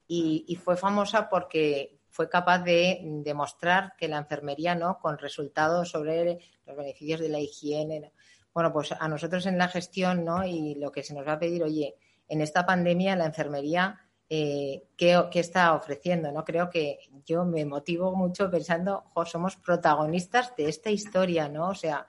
Y, 0.08 0.58
fue 0.62 0.76
famosa 0.76 1.28
porque 1.28 1.98
fue 2.10 2.28
capaz 2.28 2.60
de 2.60 3.00
demostrar 3.24 3.94
que 3.98 4.08
la 4.08 4.18
enfermería, 4.18 4.74
¿no? 4.74 4.98
Con 4.98 5.18
resultados 5.18 5.90
sobre 5.90 6.38
los 6.64 6.76
beneficios 6.76 7.20
de 7.20 7.28
la 7.28 7.40
higiene, 7.40 8.12
bueno, 8.54 8.72
pues 8.72 8.92
a 8.92 9.08
nosotros 9.08 9.46
en 9.46 9.58
la 9.58 9.68
gestión, 9.68 10.24
¿no? 10.24 10.44
Y 10.44 10.76
lo 10.76 10.90
que 10.90 11.02
se 11.02 11.12
nos 11.12 11.26
va 11.26 11.32
a 11.32 11.38
pedir, 11.38 11.62
oye, 11.62 11.96
en 12.28 12.40
esta 12.40 12.64
pandemia 12.64 13.16
la 13.16 13.26
enfermería, 13.26 14.05
eh, 14.28 14.88
¿qué, 14.96 15.28
está 15.34 15.74
ofreciendo? 15.74 16.32
¿no? 16.32 16.44
Creo 16.44 16.68
que 16.68 16.98
yo 17.24 17.44
me 17.44 17.64
motivo 17.64 18.14
mucho 18.14 18.50
pensando, 18.50 19.04
somos 19.26 19.56
protagonistas 19.56 20.54
de 20.56 20.68
esta 20.68 20.90
historia, 20.90 21.48
¿no? 21.48 21.68
O 21.68 21.74
sea, 21.74 22.06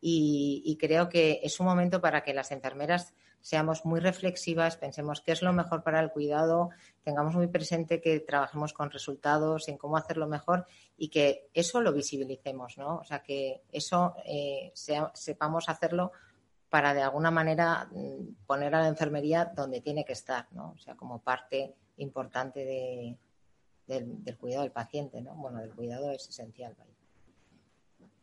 y, 0.00 0.76
creo 0.80 1.08
que 1.08 1.40
es 1.42 1.58
un 1.60 1.66
momento 1.66 2.00
para 2.00 2.22
que 2.22 2.32
las 2.32 2.52
enfermeras 2.52 3.14
seamos 3.40 3.84
muy 3.84 4.00
reflexivas, 4.00 4.76
pensemos 4.76 5.20
qué 5.20 5.32
es 5.32 5.42
lo 5.42 5.52
mejor 5.52 5.82
para 5.82 6.00
el 6.00 6.10
cuidado, 6.10 6.70
tengamos 7.02 7.34
muy 7.34 7.46
presente 7.46 8.00
que 8.00 8.20
trabajemos 8.20 8.72
con 8.72 8.90
resultados, 8.90 9.68
en 9.68 9.78
cómo 9.78 9.96
hacerlo 9.96 10.26
mejor 10.26 10.66
y 10.96 11.08
que 11.08 11.48
eso 11.54 11.80
lo 11.80 11.92
visibilicemos, 11.92 12.78
¿no? 12.78 12.96
O 12.96 13.04
sea, 13.04 13.22
que 13.22 13.62
eso 13.70 14.14
eh, 14.24 14.72
sepamos 14.74 15.68
hacerlo 15.68 16.12
para 16.70 16.94
de 16.94 17.02
alguna 17.02 17.30
manera 17.30 17.88
mm, 17.90 18.44
poner 18.46 18.74
a 18.74 18.80
la 18.80 18.88
enfermería 18.88 19.46
donde 19.46 19.80
tiene 19.80 20.04
que 20.04 20.12
estar, 20.12 20.46
¿no? 20.52 20.72
O 20.72 20.78
sea, 20.78 20.96
como 20.96 21.20
parte 21.20 21.74
importante 21.96 23.16
del, 23.86 24.36
cuidado 24.38 24.62
del 24.62 24.72
paciente, 24.72 25.20
¿no? 25.20 25.34
Bueno, 25.34 25.58
del 25.60 25.74
cuidado 25.74 26.10
es 26.10 26.28
esencial. 26.28 26.76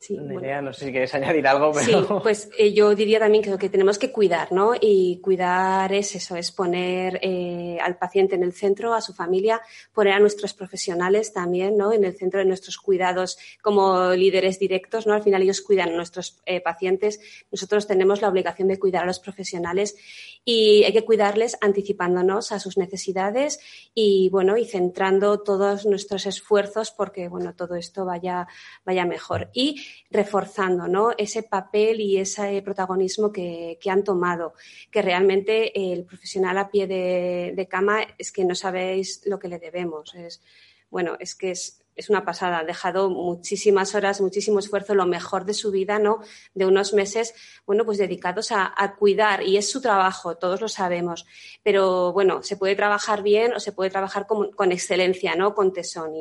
Sí, 0.05 0.15
no 0.17 0.71
sé 0.71 0.85
si 0.85 0.91
quieres 0.91 1.15
añadir 1.15 1.47
algo, 1.47 1.71
pero... 1.71 2.01
Sí, 2.01 2.13
pues 2.21 2.49
eh, 2.59 2.73
yo 2.73 2.93
diría 2.93 3.17
también 3.17 3.43
que 3.43 3.49
lo 3.49 3.57
que 3.57 3.69
tenemos 3.69 3.97
que 3.97 4.11
cuidar, 4.11 4.51
¿no? 4.51 4.73
Y 4.79 5.19
cuidar 5.19 5.91
es 5.93 6.15
eso, 6.15 6.35
es 6.35 6.51
poner 6.51 7.19
eh, 7.23 7.79
al 7.81 7.97
paciente 7.97 8.35
en 8.35 8.43
el 8.43 8.53
centro, 8.53 8.93
a 8.93 9.01
su 9.01 9.13
familia, 9.13 9.61
poner 9.93 10.13
a 10.13 10.19
nuestros 10.19 10.53
profesionales 10.53 11.33
también, 11.33 11.75
¿no? 11.75 11.91
En 11.91 12.03
el 12.03 12.15
centro 12.15 12.39
de 12.39 12.45
nuestros 12.45 12.77
cuidados 12.77 13.39
como 13.63 14.11
líderes 14.11 14.59
directos, 14.59 15.07
¿no? 15.07 15.15
Al 15.15 15.23
final 15.23 15.41
ellos 15.41 15.61
cuidan 15.61 15.89
a 15.89 15.95
nuestros 15.95 16.39
eh, 16.45 16.61
pacientes, 16.61 17.19
nosotros 17.51 17.87
tenemos 17.87 18.21
la 18.21 18.29
obligación 18.29 18.67
de 18.67 18.77
cuidar 18.77 19.03
a 19.03 19.07
los 19.07 19.19
profesionales 19.19 19.95
y 20.43 20.83
hay 20.83 20.93
que 20.93 21.03
cuidarles 21.03 21.57
anticipándonos 21.61 22.51
a 22.51 22.59
sus 22.59 22.77
necesidades 22.77 23.59
y, 23.95 24.29
bueno, 24.29 24.55
y 24.55 24.65
centrando 24.65 25.39
todos 25.39 25.87
nuestros 25.87 26.27
esfuerzos 26.27 26.91
porque, 26.91 27.27
bueno, 27.27 27.55
todo 27.55 27.73
esto 27.73 28.05
vaya, 28.05 28.47
vaya 28.85 29.05
mejor. 29.05 29.49
Y 29.53 29.81
reforzando 30.10 30.88
¿no? 30.88 31.12
ese 31.17 31.43
papel 31.43 31.99
y 31.99 32.17
ese 32.17 32.62
protagonismo 32.62 33.31
que, 33.31 33.77
han 33.89 34.03
tomado, 34.03 34.53
que 34.91 35.01
realmente 35.01 35.93
el 35.93 36.05
profesional 36.05 36.58
a 36.58 36.69
pie 36.69 36.88
de, 36.88 37.67
cama 37.69 38.01
es 38.17 38.31
que 38.31 38.45
no 38.45 38.55
sabéis 38.55 39.23
lo 39.25 39.39
que 39.39 39.47
le 39.47 39.60
debemos. 39.60 40.13
Es, 40.15 40.41
bueno, 40.89 41.17
es 41.19 41.36
que 41.36 41.51
es, 41.51 41.81
una 42.10 42.25
pasada. 42.25 42.60
Ha 42.60 42.63
dejado 42.63 43.10
muchísimas 43.10 43.95
horas, 43.95 44.21
muchísimo 44.21 44.60
esfuerzo, 44.60 44.95
lo 44.95 45.05
mejor 45.05 45.45
de 45.45 45.53
su 45.53 45.71
vida, 45.71 45.97
¿no? 45.97 46.19
De 46.53 46.65
unos 46.65 46.93
meses, 46.93 47.34
bueno, 47.65 47.86
pues 47.86 47.97
dedicados 47.97 48.51
a, 48.51 48.95
cuidar. 48.99 49.43
Y 49.43 49.58
es 49.58 49.69
su 49.69 49.81
trabajo, 49.81 50.36
todos 50.38 50.60
lo 50.62 50.67
sabemos. 50.67 51.25
Pero 51.63 52.12
bueno, 52.12 52.43
se 52.43 52.58
puede 52.58 52.75
trabajar 52.75 53.23
bien 53.23 53.53
o 53.53 53.60
se 53.60 53.71
puede 53.71 53.89
trabajar 53.89 54.27
con, 54.27 54.51
con 54.51 54.71
excelencia, 54.71 55.36
¿no? 55.36 55.55
Con 55.55 55.71
tesón. 55.73 56.13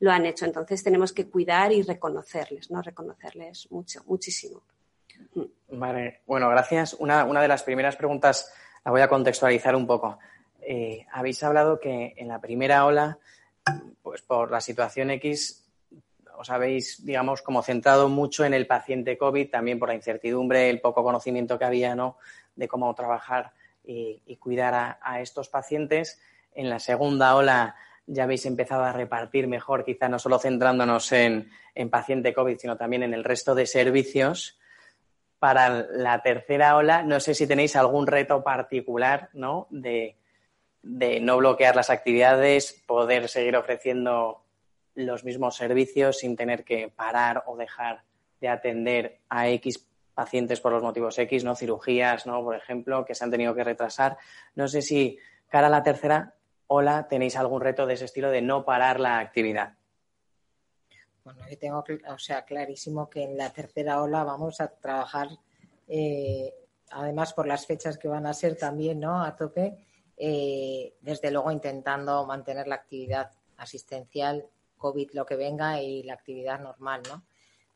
Lo 0.00 0.10
han 0.10 0.26
hecho. 0.26 0.44
Entonces 0.44 0.82
tenemos 0.82 1.12
que 1.12 1.28
cuidar 1.28 1.72
y 1.72 1.82
reconocerles, 1.82 2.70
¿no? 2.70 2.82
Reconocerles 2.82 3.70
mucho, 3.70 4.02
muchísimo. 4.06 4.62
Mm. 5.34 5.78
Vale, 5.78 6.20
bueno, 6.26 6.48
gracias. 6.50 6.94
Una, 6.94 7.24
de 7.24 7.48
las 7.48 7.62
primeras 7.62 7.96
preguntas 7.96 8.52
la 8.84 8.90
voy 8.90 9.00
a 9.00 9.08
contextualizar 9.08 9.74
un 9.74 9.86
poco. 9.86 10.18
Eh, 10.60 11.06
habéis 11.12 11.42
hablado 11.42 11.80
que 11.80 12.14
en 12.16 12.28
la 12.28 12.40
primera 12.40 12.86
ola, 12.86 13.18
pues 14.02 14.22
por 14.22 14.50
la 14.50 14.60
situación 14.60 15.10
X, 15.10 15.64
os 16.36 16.50
habéis, 16.50 17.04
digamos, 17.04 17.42
como 17.42 17.62
centrado 17.62 18.08
mucho 18.08 18.44
en 18.44 18.54
el 18.54 18.66
paciente 18.66 19.16
COVID, 19.18 19.50
también 19.50 19.78
por 19.78 19.88
la 19.88 19.94
incertidumbre, 19.94 20.70
el 20.70 20.80
poco 20.80 21.02
conocimiento 21.02 21.58
que 21.58 21.64
había, 21.64 21.94
¿no? 21.94 22.18
De 22.56 22.68
cómo 22.68 22.94
trabajar 22.94 23.52
y, 23.84 24.36
cuidar 24.36 24.98
a, 25.00 25.20
estos 25.20 25.48
pacientes. 25.48 26.20
En 26.54 26.70
la 26.70 26.78
segunda 26.78 27.34
ola 27.36 27.76
ya 28.06 28.24
habéis 28.24 28.44
empezado 28.46 28.84
a 28.84 28.92
repartir 28.92 29.46
mejor, 29.46 29.84
quizá 29.84 30.08
no 30.08 30.18
solo 30.18 30.38
centrándonos 30.38 31.10
en, 31.12 31.50
paciente 31.90 32.34
COVID, 32.34 32.58
sino 32.58 32.76
también 32.76 33.02
en 33.02 33.14
el 33.14 33.24
resto 33.24 33.54
de 33.54 33.66
servicios. 33.66 34.58
Para 35.38 35.68
la 35.68 36.22
tercera 36.22 36.76
ola, 36.76 37.02
no 37.02 37.20
sé 37.20 37.34
si 37.34 37.46
tenéis 37.46 37.76
algún 37.76 38.06
reto 38.06 38.42
particular, 38.42 39.30
¿no? 39.32 39.66
De, 39.70 40.16
no 40.82 41.38
bloquear 41.38 41.76
las 41.76 41.90
actividades, 41.90 42.82
poder 42.86 43.28
seguir 43.28 43.56
ofreciendo 43.56 44.44
los 44.94 45.24
mismos 45.24 45.56
servicios 45.56 46.18
sin 46.18 46.36
tener 46.36 46.64
que 46.64 46.88
parar 46.88 47.42
o 47.46 47.56
dejar 47.56 48.02
de 48.40 48.48
atender 48.48 49.20
a 49.28 49.48
X 49.48 49.88
pacientes 50.14 50.60
por 50.60 50.72
los 50.72 50.82
motivos 50.82 51.18
X, 51.18 51.42
¿no? 51.42 51.56
Cirugías, 51.56 52.26
¿no? 52.26 52.42
Por 52.44 52.54
ejemplo, 52.54 53.04
que 53.04 53.14
se 53.14 53.24
han 53.24 53.30
tenido 53.30 53.54
que 53.54 53.64
retrasar. 53.64 54.18
No 54.54 54.68
sé 54.68 54.82
si 54.82 55.18
cara 55.48 55.66
a 55.66 55.70
la 55.70 55.82
tercera 55.82 56.33
Hola, 56.66 57.08
tenéis 57.08 57.36
algún 57.36 57.60
reto 57.60 57.86
de 57.86 57.94
ese 57.94 58.06
estilo 58.06 58.30
de 58.30 58.40
no 58.40 58.64
parar 58.64 58.98
la 58.98 59.18
actividad. 59.18 59.74
Bueno, 61.22 61.40
yo 61.48 61.58
tengo, 61.58 61.84
o 62.08 62.18
sea, 62.18 62.44
clarísimo 62.44 63.10
que 63.10 63.22
en 63.22 63.36
la 63.36 63.50
tercera 63.50 64.02
ola 64.02 64.24
vamos 64.24 64.60
a 64.60 64.68
trabajar, 64.68 65.28
eh, 65.88 66.54
además 66.90 67.34
por 67.34 67.46
las 67.46 67.66
fechas 67.66 67.98
que 67.98 68.08
van 68.08 68.26
a 68.26 68.32
ser 68.32 68.56
también, 68.56 69.00
¿no? 69.00 69.22
A 69.22 69.36
tope, 69.36 69.76
eh, 70.16 70.94
desde 71.00 71.30
luego 71.30 71.50
intentando 71.50 72.24
mantener 72.26 72.66
la 72.66 72.76
actividad 72.76 73.30
asistencial, 73.58 74.46
COVID, 74.78 75.10
lo 75.12 75.26
que 75.26 75.36
venga 75.36 75.80
y 75.82 76.02
la 76.02 76.14
actividad 76.14 76.60
normal, 76.60 77.02
¿no? 77.08 77.24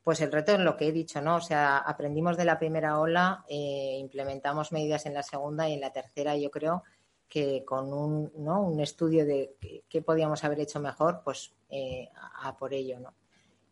Pues 0.02 0.20
el 0.22 0.32
reto 0.32 0.52
es 0.52 0.60
lo 0.60 0.76
que 0.76 0.88
he 0.88 0.92
dicho, 0.92 1.20
¿no? 1.20 1.36
O 1.36 1.40
sea, 1.40 1.78
aprendimos 1.78 2.38
de 2.38 2.46
la 2.46 2.58
primera 2.58 2.98
ola, 2.98 3.44
eh, 3.48 3.96
implementamos 3.98 4.72
medidas 4.72 5.04
en 5.04 5.12
la 5.12 5.22
segunda 5.22 5.68
y 5.68 5.74
en 5.74 5.80
la 5.80 5.92
tercera, 5.92 6.36
yo 6.36 6.50
creo 6.50 6.84
que 7.28 7.64
con 7.64 7.92
un, 7.92 8.32
¿no? 8.36 8.62
un 8.62 8.80
estudio 8.80 9.26
de 9.26 9.54
qué 9.88 10.02
podíamos 10.02 10.42
haber 10.44 10.60
hecho 10.60 10.80
mejor, 10.80 11.20
pues 11.22 11.54
eh, 11.68 12.08
a, 12.42 12.56
por 12.56 12.72
ello, 12.72 12.98
¿no? 12.98 13.14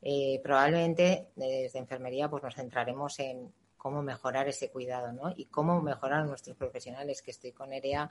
Eh, 0.03 0.41
probablemente 0.43 1.31
desde 1.35 1.79
enfermería 1.79 2.29
pues 2.29 2.43
nos 2.43 2.55
centraremos 2.55 3.19
en 3.19 3.53
cómo 3.77 4.03
mejorar 4.03 4.49
ese 4.49 4.71
cuidado, 4.71 5.13
¿no? 5.13 5.33
Y 5.37 5.47
cómo 5.47 5.81
mejorar 5.81 6.27
nuestros 6.27 6.57
profesionales, 6.57 7.23
que 7.23 7.31
estoy 7.31 7.53
con 7.53 7.73
EREA, 7.73 8.11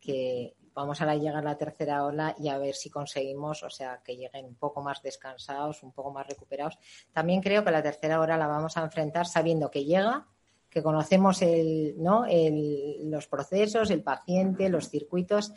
que 0.00 0.56
vamos 0.74 1.00
a 1.00 1.14
llegar 1.14 1.36
a 1.36 1.42
la 1.42 1.56
tercera 1.56 2.04
ola 2.04 2.34
y 2.38 2.48
a 2.48 2.58
ver 2.58 2.74
si 2.74 2.90
conseguimos, 2.90 3.62
o 3.62 3.70
sea, 3.70 4.02
que 4.04 4.16
lleguen 4.16 4.46
un 4.46 4.56
poco 4.56 4.82
más 4.82 5.00
descansados, 5.02 5.82
un 5.82 5.92
poco 5.92 6.10
más 6.10 6.26
recuperados. 6.26 6.78
También 7.12 7.40
creo 7.40 7.64
que 7.64 7.70
la 7.70 7.82
tercera 7.82 8.20
hora 8.20 8.36
la 8.36 8.46
vamos 8.46 8.76
a 8.76 8.82
enfrentar 8.82 9.26
sabiendo 9.26 9.70
que 9.70 9.84
llega, 9.84 10.26
que 10.72 10.82
conocemos 10.82 11.42
el, 11.42 11.94
¿no? 11.98 12.24
el, 12.24 13.10
los 13.10 13.26
procesos, 13.26 13.90
el 13.90 14.02
paciente, 14.02 14.70
los 14.70 14.88
circuitos 14.88 15.52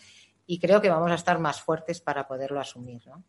y 0.45 0.59
creo 0.59 0.81
que 0.81 0.89
vamos 0.89 1.09
a 1.09 1.15
estar 1.15 1.39
más 1.39 1.61
fuertes 1.61 2.01
para 2.01 2.27
poderlo 2.27 2.59
asumir, 2.59 3.07
¿no? 3.07 3.23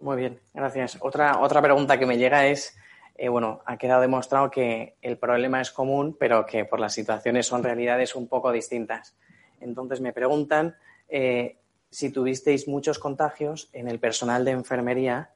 Muy 0.00 0.16
bien, 0.16 0.40
gracias. 0.52 0.98
Otra, 1.00 1.40
otra 1.40 1.62
pregunta 1.62 1.98
que 1.98 2.06
me 2.06 2.18
llega 2.18 2.46
es, 2.46 2.76
eh, 3.14 3.28
bueno, 3.28 3.62
ha 3.64 3.78
quedado 3.78 4.02
demostrado 4.02 4.50
que 4.50 4.96
el 5.00 5.16
problema 5.16 5.60
es 5.60 5.70
común, 5.70 6.16
pero 6.18 6.44
que 6.44 6.64
por 6.64 6.80
las 6.80 6.92
situaciones 6.92 7.46
son 7.46 7.62
realidades 7.62 8.14
un 8.14 8.28
poco 8.28 8.52
distintas. 8.52 9.16
Entonces 9.60 10.00
me 10.00 10.12
preguntan 10.12 10.76
eh, 11.08 11.56
si 11.88 12.10
tuvisteis 12.10 12.68
muchos 12.68 12.98
contagios 12.98 13.70
en 13.72 13.88
el 13.88 13.98
personal 13.98 14.44
de 14.44 14.50
enfermería 14.50 15.30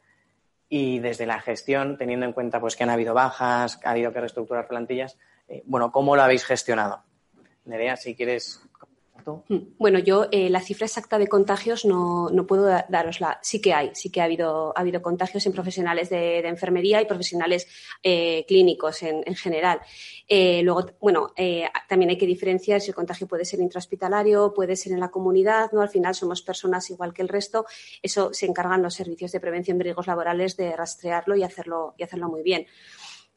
y 0.69 0.99
desde 0.99 1.27
la 1.27 1.41
gestión, 1.41 1.97
teniendo 1.97 2.27
en 2.27 2.33
cuenta 2.33 2.61
pues 2.61 2.77
que 2.77 2.83
han 2.83 2.91
habido 2.91 3.15
bajas, 3.15 3.81
ha 3.85 3.91
habido 3.93 4.13
que 4.13 4.21
reestructurar 4.21 4.67
plantillas, 4.67 5.17
eh, 5.49 5.63
bueno, 5.67 5.91
¿cómo 5.93 6.17
lo 6.17 6.23
habéis 6.23 6.45
gestionado? 6.45 7.03
Nerea, 7.65 7.97
si 7.97 8.15
quieres. 8.15 8.61
Bueno, 9.79 9.99
yo 9.99 10.29
eh, 10.31 10.49
la 10.51 10.61
cifra 10.61 10.87
exacta 10.87 11.19
de 11.19 11.27
contagios 11.27 11.85
no, 11.85 12.31
no, 12.31 12.47
puedo 12.47 12.67
darosla. 12.89 13.41
Sí 13.43 13.61
que 13.61 13.75
hay, 13.75 13.91
sí 13.95 14.11
que 14.11 14.21
ha 14.21 14.25
habido, 14.25 14.73
ha 14.77 14.81
habido 14.81 15.03
contagios 15.03 15.45
en 15.47 15.53
profesionales 15.53 16.11
de, 16.11 16.47
enfermería 16.47 17.03
y 17.03 17.07
profesionales 17.07 17.67
eh, 18.03 18.45
clínicos 18.47 19.03
en, 19.03 19.25
general. 19.35 19.81
Eh, 20.29 20.63
luego, 20.63 20.87
bueno, 21.01 21.33
también 21.89 22.11
hay 22.11 22.19
que 22.19 22.27
diferenciar 22.27 22.81
si 22.81 22.91
el 22.91 22.95
contagio 22.95 23.27
puede 23.27 23.45
ser 23.45 23.61
intrahospitalario, 23.61 24.55
puede 24.55 24.77
ser 24.77 24.93
en 24.93 25.01
la 25.01 25.11
comunidad, 25.11 25.73
¿no? 25.73 25.81
Al 25.81 25.89
final 25.89 26.15
somos 26.15 26.43
personas 26.43 26.89
igual 26.91 27.13
que 27.13 27.23
el 27.23 27.29
resto. 27.29 27.67
Eso 28.03 28.33
se 28.33 28.47
encargan 28.47 28.83
los 28.83 28.95
servicios 28.95 29.33
de 29.33 29.41
prevención 29.41 29.79
de 29.79 29.85
riesgos 29.85 30.07
laborales 30.07 30.57
de 30.57 30.77
rastrearlo 30.77 31.35
y 31.35 31.43
hacerlo, 31.43 31.95
y 31.99 32.05
hacerlo 32.05 32.29
muy 32.29 32.43
bien. 32.43 32.67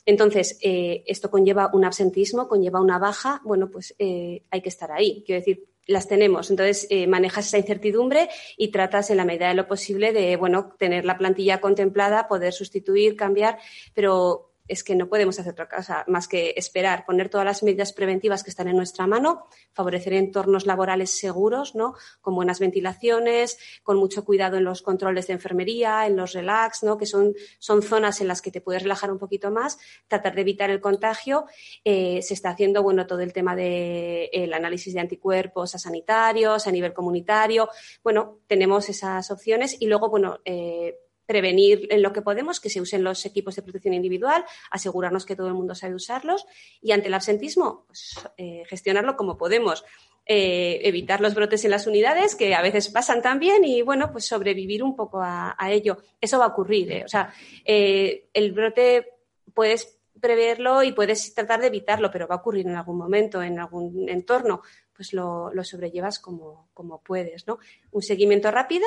Entonces, 0.06 0.58
esto 0.62 1.30
conlleva 1.30 1.70
un 1.74 1.86
absentismo, 1.86 2.48
conlleva 2.48 2.82
una 2.82 2.98
baja, 2.98 3.42
bueno, 3.44 3.70
pues 3.70 3.96
hay 4.00 4.62
que 4.62 4.70
estar 4.70 4.92
ahí. 4.92 5.24
Quiero 5.26 5.42
decir, 5.42 5.70
las 5.90 6.08
tenemos. 6.08 6.50
Entonces, 6.52 6.88
eh, 6.90 7.08
manejas 7.08 7.48
esa 7.48 7.58
incertidumbre 7.58 8.30
y 8.58 8.70
tratas 8.70 9.10
en 9.10 9.18
la 9.18 9.26
medida 9.26 9.48
de 9.48 9.56
lo 9.56 9.68
posible 9.68 10.14
de, 10.14 10.36
bueno, 10.36 10.76
tener 10.78 11.04
la 11.04 11.18
plantilla 11.18 11.60
contemplada, 11.60 12.28
poder 12.28 12.54
sustituir, 12.54 13.16
cambiar, 13.16 13.58
pero 13.96 14.49
es 14.70 14.84
que 14.84 14.96
no 14.96 15.10
podemos 15.10 15.40
hacer 15.40 15.54
otra 15.54 15.68
cosa 15.68 16.06
más 16.08 16.28
que 16.28 16.54
esperar, 16.56 17.06
poner 17.06 17.28
todas 17.28 17.46
las 17.46 17.64
medidas 17.64 17.92
preventivas 17.92 18.44
que 18.44 18.52
están 18.52 18.68
en 18.68 18.78
nuestra 18.78 19.08
mano, 19.08 19.46
favorecer 19.74 20.14
entornos 20.14 20.66
laborales 20.66 21.10
seguros, 21.18 21.76
¿no? 21.76 21.96
Con 22.22 22.36
buenas 22.36 22.60
ventilaciones, 22.60 23.58
con 23.84 23.98
mucho 23.98 24.24
cuidado 24.24 24.58
en 24.58 24.64
los 24.64 24.82
controles 24.84 25.28
de 25.28 25.34
enfermería, 25.34 26.06
en 26.06 26.16
los 26.16 26.34
relax, 26.34 26.84
¿no? 26.84 26.98
Que 26.98 27.08
son, 27.08 27.34
son 27.58 27.82
zonas 27.82 28.22
en 28.22 28.28
las 28.28 28.42
que 28.42 28.52
te 28.52 28.62
puedes 28.62 28.84
relajar 28.84 29.12
un 29.12 29.18
poquito 29.18 29.50
más, 29.50 29.80
tratar 30.08 30.36
de 30.36 30.42
evitar 30.42 30.70
el 30.70 30.80
contagio. 30.80 31.46
Eh, 31.84 32.22
se 32.22 32.36
está 32.36 32.52
haciendo, 32.52 32.84
bueno, 32.84 33.08
todo 33.08 33.22
el 33.22 33.34
tema 33.34 33.56
del 33.56 34.54
análisis 34.54 34.94
de 34.94 35.00
anticuerpos 35.00 35.74
a 35.74 35.80
sanitarios, 35.80 36.68
a 36.68 36.72
nivel 36.72 36.94
comunitario. 36.94 37.70
Bueno, 38.04 38.40
tenemos 38.46 38.88
esas 38.88 39.32
opciones 39.32 39.76
y 39.80 39.88
luego, 39.88 40.10
bueno, 40.10 40.40
eh, 40.46 40.96
prevenir 41.30 41.88
en 41.92 42.02
lo 42.02 42.12
que 42.12 42.24
podemos, 42.24 42.60
que 42.60 42.72
se 42.72 42.82
usen 42.82 43.04
los 43.04 43.24
equipos 43.24 43.56
de 43.56 43.62
protección 43.62 43.94
individual, 43.94 44.44
asegurarnos 44.72 45.28
que 45.28 45.36
todo 45.36 45.48
el 45.48 45.54
mundo 45.54 45.76
sabe 45.76 45.94
usarlos 45.94 46.48
y 46.82 46.92
ante 46.92 47.08
el 47.08 47.14
absentismo, 47.14 47.86
pues, 47.86 48.16
eh, 48.38 48.64
gestionarlo 48.66 49.16
como 49.16 49.38
podemos. 49.38 49.86
Eh, 50.26 50.82
evitar 50.88 51.22
los 51.22 51.36
brotes 51.36 51.66
en 51.66 51.72
las 51.72 51.86
unidades, 51.86 52.36
que 52.36 52.56
a 52.56 52.64
veces 52.64 52.90
pasan 52.90 53.22
también, 53.22 53.64
y 53.64 53.84
bueno, 53.84 54.12
pues 54.12 54.26
sobrevivir 54.26 54.82
un 54.84 54.96
poco 54.96 55.22
a, 55.22 55.56
ello. 55.70 55.98
Eso 56.20 56.40
va 56.40 56.46
a 56.46 56.50
ocurrir. 56.50 56.92
¿eh? 56.92 57.04
O 57.06 57.08
sea, 57.08 57.32
el 57.66 58.52
brote 58.52 59.08
puedes 59.54 60.00
preverlo 60.20 60.84
y 60.84 60.92
puedes 60.94 61.34
tratar 61.34 61.62
de 61.62 61.68
evitarlo, 61.68 62.12
pero 62.12 62.28
va 62.28 62.36
a 62.36 62.38
ocurrir 62.40 62.68
en 62.68 62.76
algún 62.76 62.98
momento, 62.98 63.42
en 63.42 63.60
algún 63.60 64.10
entorno, 64.10 64.62
pues 64.96 65.14
lo, 65.14 65.52
sobrellevas 65.64 66.20
como, 66.20 66.70
como, 66.74 67.02
puedes, 67.02 67.48
¿no? 67.48 67.58
Un 67.92 68.02
seguimiento 68.02 68.52
rápido, 68.52 68.86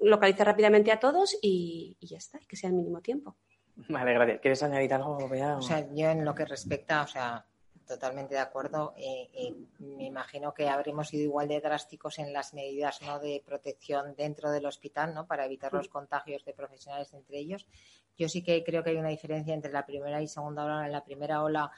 localiza 0.00 0.44
rápidamente 0.44 0.92
a 0.92 1.00
todos 1.00 1.36
y, 1.42 1.96
ya 2.00 2.18
está, 2.18 2.38
y 2.40 2.46
que 2.46 2.56
sea 2.56 2.70
el 2.70 2.76
mínimo 2.76 3.00
tiempo. 3.00 3.36
Vale, 3.88 4.12
gracias. 4.12 4.40
¿Quieres 4.40 4.62
añadir 4.62 4.94
algo, 4.94 5.28
Bea? 5.28 5.56
O 5.56 5.62
sea, 5.62 5.86
yo 5.92 6.10
en 6.10 6.24
lo 6.24 6.34
que 6.34 6.44
respecta, 6.44 7.02
o 7.02 7.06
sea, 7.06 7.46
totalmente 7.88 8.34
de 8.34 8.40
acuerdo. 8.40 8.94
Eh, 8.96 9.28
eh, 9.32 9.56
me 9.78 10.04
imagino 10.04 10.54
que 10.54 10.68
habremos 10.68 11.08
sido 11.08 11.24
igual 11.24 11.48
de 11.48 11.60
drásticos 11.60 12.20
en 12.20 12.32
las 12.32 12.54
medidas 12.54 13.02
¿no? 13.02 13.18
de 13.18 13.42
protección 13.44 14.14
dentro 14.16 14.50
del 14.52 14.66
hospital, 14.66 15.14
¿no? 15.14 15.26
Para 15.26 15.46
evitar 15.46 15.72
los 15.72 15.88
contagios 15.88 16.44
de 16.44 16.52
profesionales 16.52 17.12
entre 17.14 17.38
ellos. 17.38 17.66
Yo 18.16 18.28
sí 18.28 18.44
que 18.44 18.62
creo 18.62 18.84
que 18.84 18.90
hay 18.90 18.96
una 18.96 19.08
diferencia 19.08 19.54
entre 19.54 19.72
la 19.72 19.86
primera 19.86 20.22
y 20.22 20.28
segunda 20.28 20.64
ola. 20.64 20.86
En 20.86 20.92
la 20.92 21.04
primera 21.04 21.42
ola 21.42 21.70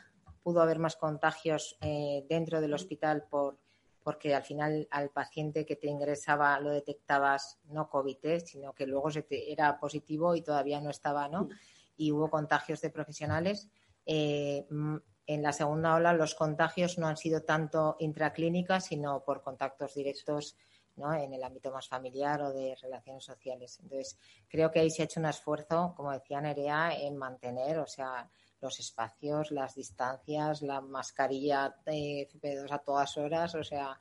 pudo 0.42 0.60
haber 0.60 0.78
más 0.78 0.96
contagios 0.96 1.78
eh, 1.80 2.24
dentro 2.28 2.60
del 2.60 2.74
hospital 2.74 3.24
por 3.30 3.58
porque 4.02 4.34
al 4.34 4.42
final 4.42 4.88
al 4.90 5.10
paciente 5.10 5.66
que 5.66 5.76
te 5.76 5.88
ingresaba 5.88 6.58
lo 6.60 6.70
detectabas 6.70 7.58
no 7.64 7.88
COVID, 7.88 8.18
¿eh? 8.22 8.40
sino 8.40 8.72
que 8.72 8.86
luego 8.86 9.08
era 9.30 9.78
positivo 9.78 10.34
y 10.34 10.42
todavía 10.42 10.80
no 10.80 10.90
estaba, 10.90 11.28
¿no? 11.28 11.48
Y 11.96 12.12
hubo 12.12 12.30
contagios 12.30 12.80
de 12.80 12.90
profesionales. 12.90 13.68
Eh, 14.06 14.66
mm, 14.70 14.96
en 15.26 15.42
la 15.42 15.52
segunda 15.52 15.94
ola 15.94 16.12
los 16.12 16.34
contagios 16.34 16.98
no 16.98 17.06
han 17.06 17.16
sido 17.16 17.42
tanto 17.42 17.96
intraclínicas, 18.00 18.86
sino 18.86 19.22
por 19.22 19.42
contactos 19.42 19.94
directos 19.94 20.56
¿no? 20.96 21.14
en 21.14 21.32
el 21.32 21.42
ámbito 21.44 21.70
más 21.70 21.88
familiar 21.88 22.42
o 22.42 22.52
de 22.52 22.74
relaciones 22.80 23.24
sociales. 23.24 23.78
Entonces, 23.80 24.18
creo 24.48 24.70
que 24.70 24.80
ahí 24.80 24.90
se 24.90 25.02
ha 25.02 25.04
hecho 25.04 25.20
un 25.20 25.26
esfuerzo, 25.26 25.94
como 25.96 26.10
decía 26.10 26.40
Nerea, 26.40 26.94
en 26.98 27.16
mantener, 27.16 27.78
o 27.78 27.86
sea, 27.86 28.28
los 28.60 28.78
espacios, 28.78 29.50
las 29.50 29.74
distancias, 29.74 30.62
la 30.62 30.80
mascarilla 30.80 31.74
de 31.84 32.28
FP2 32.30 32.70
a 32.70 32.78
todas 32.78 33.16
horas, 33.16 33.54
o 33.54 33.64
sea, 33.64 33.98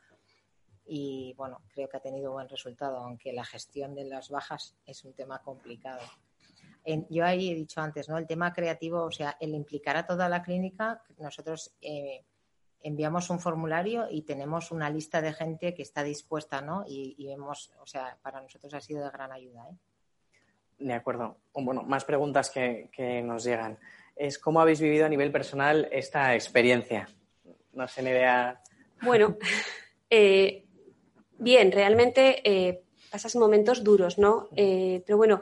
y 0.86 1.34
bueno, 1.38 1.62
creo 1.72 1.88
que 1.88 1.98
ha 1.98 2.02
tenido 2.02 2.32
buen 2.32 2.50
resultado, 2.50 2.98
aunque 2.98 3.32
la 3.32 3.46
gestión 3.46 3.94
de 3.94 4.06
las 4.06 4.30
bajas 4.30 4.76
es 4.86 5.06
un 5.06 5.14
tema 5.14 5.40
complicado. 5.40 6.02
yo 7.10 7.26
ahí 7.26 7.52
he 7.52 7.56
dicho 7.56 7.80
antes, 7.80 8.10
¿no? 8.10 8.18
El 8.18 8.26
tema 8.26 8.52
creativo, 8.52 9.04
o 9.04 9.12
sea, 9.12 9.38
el 9.40 9.54
implicar 9.54 9.98
a 9.98 10.08
toda 10.08 10.28
la 10.28 10.42
clínica, 10.42 11.04
nosotros 11.20 11.76
eh, 11.82 12.26
enviamos 12.82 13.30
un 13.30 13.40
formulario 13.40 14.08
y 14.10 14.24
tenemos 14.24 14.72
una 14.72 14.90
lista 14.90 15.22
de 15.22 15.32
gente 15.32 15.76
que 15.76 15.84
está 15.84 16.04
dispuesta, 16.04 16.62
¿no? 16.62 16.84
Y, 16.88 17.24
vemos, 17.28 17.72
o 17.80 17.86
sea, 17.86 18.18
para 18.24 18.42
nosotros 18.42 18.74
ha 18.74 18.82
sido 18.82 19.04
de 19.04 19.12
gran 19.12 19.32
ayuda, 19.32 19.70
¿eh? 19.70 19.78
De 20.80 20.94
acuerdo. 20.94 21.38
Bueno, 21.54 21.84
más 21.84 22.06
preguntas 22.06 22.50
que 22.50 23.22
nos 23.22 23.44
llegan 23.44 23.78
es 24.20 24.38
cómo 24.38 24.60
habéis 24.60 24.82
vivido 24.82 25.06
a 25.06 25.10
nivel 25.10 25.32
personal 25.32 25.88
esta 25.92 26.36
experiencia. 26.36 27.08
No 27.74 27.88
sé, 27.88 28.02
idea. 28.02 28.62
Bueno, 29.02 29.38
eh, 30.10 30.66
bien, 31.38 31.72
realmente 31.72 32.42
eh, 32.44 32.84
pasas 33.10 33.36
momentos 33.38 33.84
duros, 33.84 34.20
¿no? 34.20 34.50
Eh, 34.56 35.02
pero 35.06 35.18
bueno, 35.18 35.42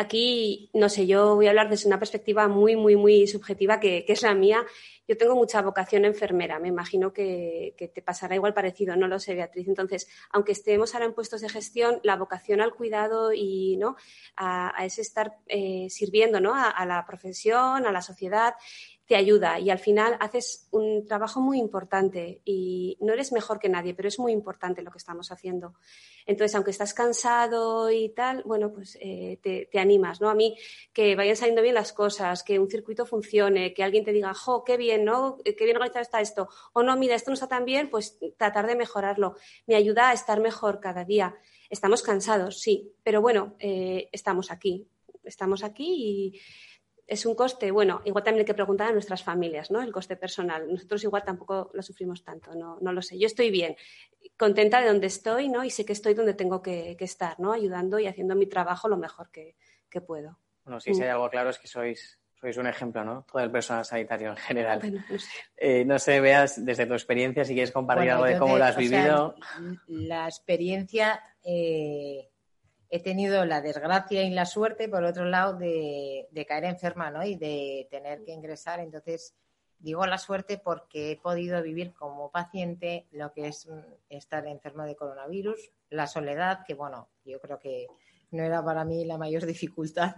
aquí, 0.00 0.70
no 0.74 0.88
sé, 0.88 1.06
yo 1.06 1.34
voy 1.36 1.46
a 1.46 1.50
hablar 1.50 1.68
desde 1.68 1.86
una 1.86 1.98
perspectiva 1.98 2.48
muy, 2.48 2.76
muy, 2.76 2.96
muy 2.96 3.26
subjetiva 3.26 3.80
que, 3.80 4.04
que 4.04 4.12
es 4.12 4.22
la 4.22 4.34
mía 4.34 4.64
yo 5.10 5.16
tengo 5.16 5.34
mucha 5.34 5.60
vocación 5.60 6.04
enfermera, 6.04 6.60
me 6.60 6.68
imagino 6.68 7.12
que, 7.12 7.74
te 7.76 8.00
pasará 8.00 8.36
igual 8.36 8.54
parecido, 8.54 8.94
no 8.94 9.08
lo 9.08 9.18
sé, 9.18 9.34
Beatriz. 9.34 9.66
Entonces, 9.66 10.06
aunque 10.30 10.52
estemos 10.52 10.94
ahora 10.94 11.06
en 11.06 11.14
puestos 11.14 11.40
de 11.40 11.48
gestión, 11.48 11.98
la 12.04 12.14
vocación 12.14 12.60
al 12.60 12.72
cuidado 12.72 13.32
y 13.32 13.76
¿no? 13.76 13.96
a, 14.36 14.72
ese 14.84 15.00
estar 15.00 15.36
eh, 15.48 15.88
sirviendo 15.90 16.38
¿no? 16.38 16.54
a, 16.54 16.86
la 16.86 17.04
profesión, 17.06 17.86
a 17.86 17.90
la 17.90 18.02
sociedad, 18.02 18.54
te 19.10 19.16
ayuda 19.16 19.58
y 19.58 19.70
al 19.70 19.80
final 19.80 20.16
haces 20.20 20.68
un 20.70 21.04
trabajo 21.04 21.40
muy 21.40 21.58
importante 21.58 22.42
y 22.44 22.96
no 23.00 23.12
eres 23.12 23.32
mejor 23.32 23.58
que 23.58 23.68
nadie, 23.68 23.92
pero 23.92 24.06
es 24.06 24.20
muy 24.20 24.30
importante 24.30 24.82
lo 24.82 24.92
que 24.92 24.98
estamos 24.98 25.32
haciendo. 25.32 25.74
Entonces, 26.26 26.54
aunque 26.54 26.70
estás 26.70 26.94
cansado 26.94 27.90
y 27.90 28.10
tal, 28.10 28.44
bueno, 28.44 28.72
pues 28.72 28.96
eh, 29.00 29.40
te, 29.42 29.80
animas, 29.80 30.20
¿no? 30.20 30.30
A 30.30 30.34
mí 30.36 30.56
que 30.92 31.16
vayan 31.16 31.34
saliendo 31.34 31.60
bien 31.60 31.74
las 31.74 31.92
cosas, 31.92 32.44
que 32.44 32.60
un 32.60 32.70
circuito 32.70 33.04
funcione, 33.04 33.74
que 33.74 33.82
alguien 33.82 34.04
te 34.04 34.12
diga, 34.12 34.32
jo, 34.32 34.62
qué 34.62 34.76
bien, 34.76 35.04
¿no? 35.04 35.38
Qué 35.44 35.64
bien 35.64 35.76
organizado 35.76 36.02
está 36.02 36.20
esto. 36.20 36.48
O 36.72 36.84
no, 36.84 36.96
mira, 36.96 37.16
esto 37.16 37.32
no 37.32 37.34
está 37.34 37.48
tan 37.48 37.64
bien, 37.64 37.90
pues 37.90 38.16
tratar 38.36 38.68
de 38.68 38.76
mejorarlo. 38.76 39.34
Me 39.66 39.74
ayuda 39.74 40.10
a 40.10 40.12
estar 40.12 40.38
mejor 40.38 40.78
cada 40.78 41.04
día. 41.04 41.34
Estamos 41.68 42.02
cansados, 42.02 42.60
sí, 42.60 42.92
pero 43.02 43.20
bueno, 43.20 43.56
eh, 43.58 44.08
estamos 44.12 44.52
aquí. 44.52 44.86
Estamos 45.24 45.64
aquí 45.64 46.32
y 46.34 46.40
es 47.10 47.26
un 47.26 47.34
coste, 47.34 47.72
bueno, 47.72 48.02
igual 48.04 48.22
también 48.22 48.42
hay 48.42 48.46
que 48.46 48.54
preguntar 48.54 48.86
a 48.88 48.92
nuestras 48.92 49.24
familias, 49.24 49.72
¿no? 49.72 49.82
El 49.82 49.90
coste 49.90 50.16
personal. 50.16 50.72
Nosotros 50.72 51.02
igual 51.02 51.24
tampoco 51.24 51.68
lo 51.74 51.82
sufrimos 51.82 52.22
tanto, 52.22 52.54
no, 52.54 52.78
no 52.80 52.92
lo 52.92 53.02
sé. 53.02 53.18
Yo 53.18 53.26
estoy 53.26 53.50
bien, 53.50 53.74
contenta 54.36 54.80
de 54.80 54.86
donde 54.86 55.08
estoy, 55.08 55.48
¿no? 55.48 55.64
Y 55.64 55.70
sé 55.70 55.84
que 55.84 55.92
estoy 55.92 56.14
donde 56.14 56.34
tengo 56.34 56.62
que, 56.62 56.96
estar, 57.00 57.40
¿no? 57.40 57.52
Ayudando 57.52 57.98
y 57.98 58.06
haciendo 58.06 58.36
mi 58.36 58.46
trabajo 58.46 58.88
lo 58.88 58.96
mejor 58.96 59.28
que, 59.32 59.56
puedo. 60.06 60.38
Bueno, 60.64 60.78
sí, 60.78 60.94
si 60.94 61.02
hay 61.02 61.08
mm. 61.08 61.12
algo 61.12 61.30
claro 61.30 61.50
es 61.50 61.58
que 61.58 61.66
sois, 61.66 62.20
sois 62.40 62.56
un 62.58 62.68
ejemplo, 62.68 63.04
¿no? 63.04 63.26
Todo 63.30 63.42
el 63.42 63.50
personal 63.50 63.84
sanitario 63.84 64.30
en 64.30 64.36
general. 64.36 64.78
Bueno, 64.78 65.02
no 65.10 65.18
sé. 65.18 65.30
Eh, 65.56 65.84
no 65.84 65.98
sé, 65.98 66.20
veas 66.20 66.64
desde 66.64 66.86
tu 66.86 66.92
experiencia, 66.92 67.44
si 67.44 67.54
quieres 67.54 67.72
compartir 67.72 68.12
algo 68.12 68.26
de 68.26 68.38
cómo 68.38 68.56
lo 68.56 68.64
has 68.64 68.76
vivido. 68.76 69.34
la 69.88 70.26
experiencia... 70.26 71.20
Eh 71.42 72.29
he 72.90 73.00
tenido 73.00 73.44
la 73.44 73.60
desgracia 73.60 74.22
y 74.24 74.30
la 74.30 74.44
suerte, 74.44 74.88
por 74.88 75.04
otro 75.04 75.24
lado, 75.24 75.54
de, 75.54 76.26
caer 76.46 76.64
enferma, 76.64 77.10
¿no? 77.10 77.24
Y 77.24 77.36
de 77.36 77.86
tener 77.88 78.24
que 78.24 78.32
ingresar. 78.32 78.80
Entonces, 78.80 79.34
digo 79.78 80.04
la 80.06 80.18
suerte 80.18 80.58
porque 80.58 81.12
he 81.12 81.16
podido 81.16 81.62
vivir 81.62 81.94
como 81.94 82.30
paciente 82.30 83.06
lo 83.12 83.32
que 83.32 83.46
es 83.46 83.68
estar 84.08 84.44
enfermo 84.46 84.82
de 84.84 84.96
coronavirus, 84.96 85.70
la 85.88 86.08
soledad, 86.08 86.64
que 86.66 86.74
bueno, 86.74 87.08
yo 87.24 87.40
creo 87.40 87.60
que 87.60 87.86
no 88.32 88.42
era 88.42 88.62
para 88.64 88.84
mí 88.84 89.04
la 89.04 89.18
mayor 89.18 89.46
dificultad, 89.46 90.16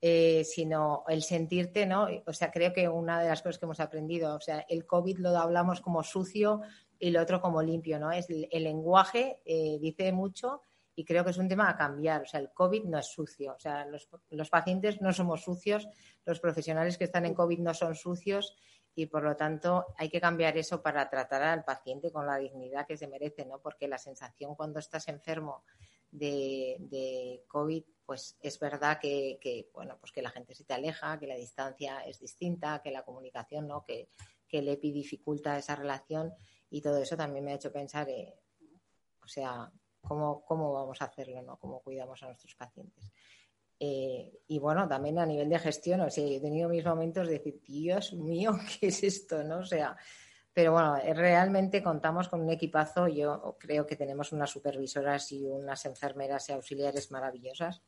eh, 0.00 0.42
sino 0.44 1.04
el 1.06 1.22
sentirte, 1.22 1.86
¿no? 1.86 2.08
O 2.26 2.32
sea, 2.32 2.50
creo 2.50 2.72
que 2.72 2.88
una 2.88 3.22
de 3.22 3.28
las 3.28 3.42
cosas 3.42 3.58
que 3.58 3.66
hemos 3.66 3.80
aprendido, 3.80 4.34
o 4.34 4.40
sea, 4.40 4.64
el 4.68 4.86
COVID 4.86 5.18
lo 5.18 5.36
hablamos 5.38 5.80
como 5.80 6.02
sucio 6.02 6.62
y 6.98 7.10
lo 7.10 7.22
otro 7.22 7.40
como 7.40 7.62
limpio, 7.62 8.00
¿no? 8.00 8.10
Es 8.10 8.26
el, 8.28 8.48
lenguaje 8.64 9.40
eh, 9.44 9.78
dice 9.80 10.10
mucho 10.10 10.62
y 10.98 11.04
creo 11.04 11.22
que 11.22 11.30
es 11.30 11.38
un 11.38 11.46
tema 11.46 11.70
a 11.70 11.76
cambiar. 11.76 12.22
O 12.22 12.26
sea, 12.26 12.40
el 12.40 12.50
COVID 12.50 12.82
no 12.86 12.98
es 12.98 13.06
sucio. 13.06 13.52
O 13.54 13.60
sea, 13.60 13.86
los, 13.86 14.08
los, 14.30 14.50
pacientes 14.50 15.00
no 15.00 15.12
somos 15.12 15.44
sucios, 15.44 15.86
los 16.24 16.40
profesionales 16.40 16.98
que 16.98 17.04
están 17.04 17.24
en 17.24 17.34
COVID 17.34 17.60
no 17.60 17.72
son 17.72 17.94
sucios 17.94 18.56
y 18.96 19.06
por 19.06 19.22
lo 19.22 19.36
tanto 19.36 19.86
hay 19.96 20.08
que 20.08 20.20
cambiar 20.20 20.58
eso 20.58 20.82
para 20.82 21.08
tratar 21.08 21.44
al 21.44 21.62
paciente 21.62 22.10
con 22.10 22.26
la 22.26 22.36
dignidad 22.36 22.84
que 22.84 22.96
se 22.96 23.06
merece, 23.06 23.46
¿no? 23.46 23.60
Porque 23.60 23.86
la 23.86 23.96
sensación 23.96 24.56
cuando 24.56 24.80
estás 24.80 25.06
enfermo 25.06 25.62
de, 26.10 26.78
de 26.80 27.44
COVID 27.46 27.84
pues 28.04 28.36
es 28.40 28.58
verdad 28.58 28.98
que, 29.00 29.70
bueno, 29.72 29.98
pues 30.00 30.10
que 30.10 30.22
la 30.22 30.30
gente 30.30 30.52
se 30.52 30.64
te 30.64 30.74
aleja, 30.74 31.16
que 31.20 31.28
la 31.28 31.36
distancia 31.36 32.00
es 32.00 32.18
distinta, 32.18 32.80
que 32.82 32.90
la 32.90 33.04
comunicación, 33.04 33.68
¿no? 33.68 33.84
Que, 33.84 34.08
que 34.48 34.58
el 34.58 34.68
EPI 34.68 34.90
dificulta 34.90 35.56
esa 35.56 35.76
relación 35.76 36.34
y 36.70 36.80
todo 36.80 36.96
eso 36.96 37.16
también 37.16 37.44
me 37.44 37.52
ha 37.52 37.54
hecho 37.54 37.70
pensar, 37.70 38.08
eh, 38.08 38.34
o 39.22 39.28
sea, 39.28 39.70
cómo, 40.00 40.44
cómo 40.44 40.72
vamos 40.72 41.00
a 41.02 41.06
hacerlo, 41.06 41.42
¿no? 41.42 41.58
Cómo 41.58 41.80
cuidamos 41.80 42.22
a 42.22 42.26
nuestros 42.26 42.54
pacientes. 42.54 43.12
Eh, 43.80 44.40
y 44.48 44.58
bueno, 44.58 44.88
también 44.88 45.18
a 45.18 45.26
nivel 45.26 45.48
de 45.48 45.58
gestión, 45.58 46.00
o 46.00 46.10
sea, 46.10 46.26
he 46.26 46.40
tenido 46.40 46.68
mis 46.68 46.84
momentos 46.84 47.28
de 47.28 47.34
decir, 47.34 47.60
Dios 47.62 48.12
mío, 48.12 48.52
¿qué 48.80 48.88
es 48.88 49.02
esto? 49.04 49.44
¿no? 49.44 49.58
O 49.58 49.64
sea, 49.64 49.96
pero 50.52 50.72
bueno, 50.72 50.96
eh, 50.96 51.14
realmente 51.14 51.82
contamos 51.82 52.28
con 52.28 52.40
un 52.40 52.50
equipazo. 52.50 53.06
Yo 53.06 53.56
creo 53.60 53.86
que 53.86 53.94
tenemos 53.94 54.32
unas 54.32 54.50
supervisoras 54.50 55.30
y 55.30 55.44
unas 55.44 55.84
enfermeras 55.84 56.48
y 56.48 56.52
auxiliares 56.52 57.12
maravillosas 57.12 57.82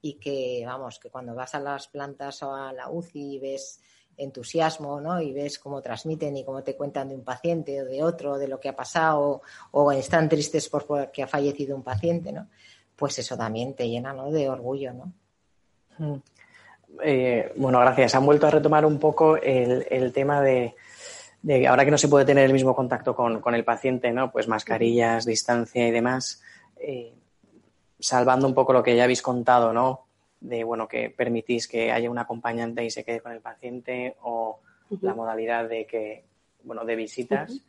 y 0.00 0.18
que, 0.18 0.64
vamos, 0.66 0.98
que 0.98 1.10
cuando 1.10 1.34
vas 1.34 1.54
a 1.54 1.60
las 1.60 1.86
plantas 1.88 2.42
o 2.42 2.52
a 2.52 2.72
la 2.72 2.90
UCI 2.90 3.34
y 3.34 3.38
ves 3.38 3.80
entusiasmo, 4.18 5.00
¿no? 5.00 5.20
Y 5.20 5.32
ves 5.32 5.58
cómo 5.58 5.80
transmiten 5.80 6.36
y 6.36 6.44
cómo 6.44 6.62
te 6.62 6.76
cuentan 6.76 7.08
de 7.08 7.14
un 7.14 7.24
paciente 7.24 7.80
o 7.80 7.84
de 7.86 8.02
otro, 8.02 8.36
de 8.36 8.48
lo 8.48 8.60
que 8.60 8.68
ha 8.68 8.76
pasado, 8.76 9.42
o 9.70 9.92
están 9.92 10.28
tristes 10.28 10.68
porque 10.68 11.22
ha 11.22 11.26
fallecido 11.26 11.74
un 11.76 11.82
paciente, 11.82 12.32
¿no? 12.32 12.48
Pues 12.96 13.18
eso 13.20 13.36
también 13.36 13.74
te 13.74 13.88
llena, 13.88 14.12
¿no? 14.12 14.30
De 14.30 14.48
orgullo, 14.48 14.92
¿no? 14.92 15.12
Mm. 15.98 16.20
Eh, 17.02 17.52
bueno, 17.56 17.78
gracias. 17.80 18.14
Han 18.14 18.26
vuelto 18.26 18.46
a 18.46 18.50
retomar 18.50 18.84
un 18.84 18.98
poco 18.98 19.36
el, 19.36 20.12
tema 20.12 20.42
de, 20.42 20.74
ahora 21.68 21.84
que 21.84 21.90
no 21.90 21.98
se 21.98 22.08
puede 22.08 22.24
tener 22.24 22.44
el 22.44 22.52
mismo 22.52 22.74
contacto 22.74 23.14
con, 23.14 23.54
el 23.54 23.64
paciente, 23.64 24.12
¿no? 24.12 24.32
Pues 24.32 24.48
mascarillas, 24.48 25.24
distancia 25.24 25.86
y 25.86 25.90
demás. 25.90 26.42
Eh, 26.76 27.14
salvando 28.00 28.46
un 28.46 28.54
poco 28.54 28.72
lo 28.72 28.82
que 28.82 28.96
ya 28.96 29.04
habéis 29.04 29.22
contado, 29.22 29.72
¿no? 29.72 30.07
De, 30.40 30.62
bueno, 30.62 30.86
que 30.86 31.10
permitís 31.10 31.66
que 31.66 31.90
haya 31.90 32.10
un 32.10 32.18
acompañante 32.18 32.84
y 32.84 32.90
se 32.90 33.04
quede 33.04 33.20
con 33.20 33.32
el 33.32 33.40
paciente 33.40 34.16
o 34.22 34.60
la 35.00 35.14
modalidad 35.14 35.68
de 35.68 35.86
que, 35.86 36.24
bueno, 36.62 36.84
de 36.84 36.96
visitas. 36.96 37.62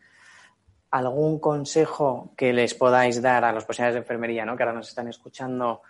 ¿Algún 0.91 1.39
consejo 1.39 2.31
que 2.35 2.53
les 2.53 2.73
podáis 2.73 3.21
dar 3.21 3.43
a 3.43 3.51
los 3.51 3.65
profesionales 3.65 3.95
de 3.95 3.99
enfermería, 3.99 4.45
¿no? 4.45 4.55
Que 4.55 4.63
ahora 4.63 4.73
nos 4.73 4.89
están 4.89 5.07
escuchando 5.07 5.81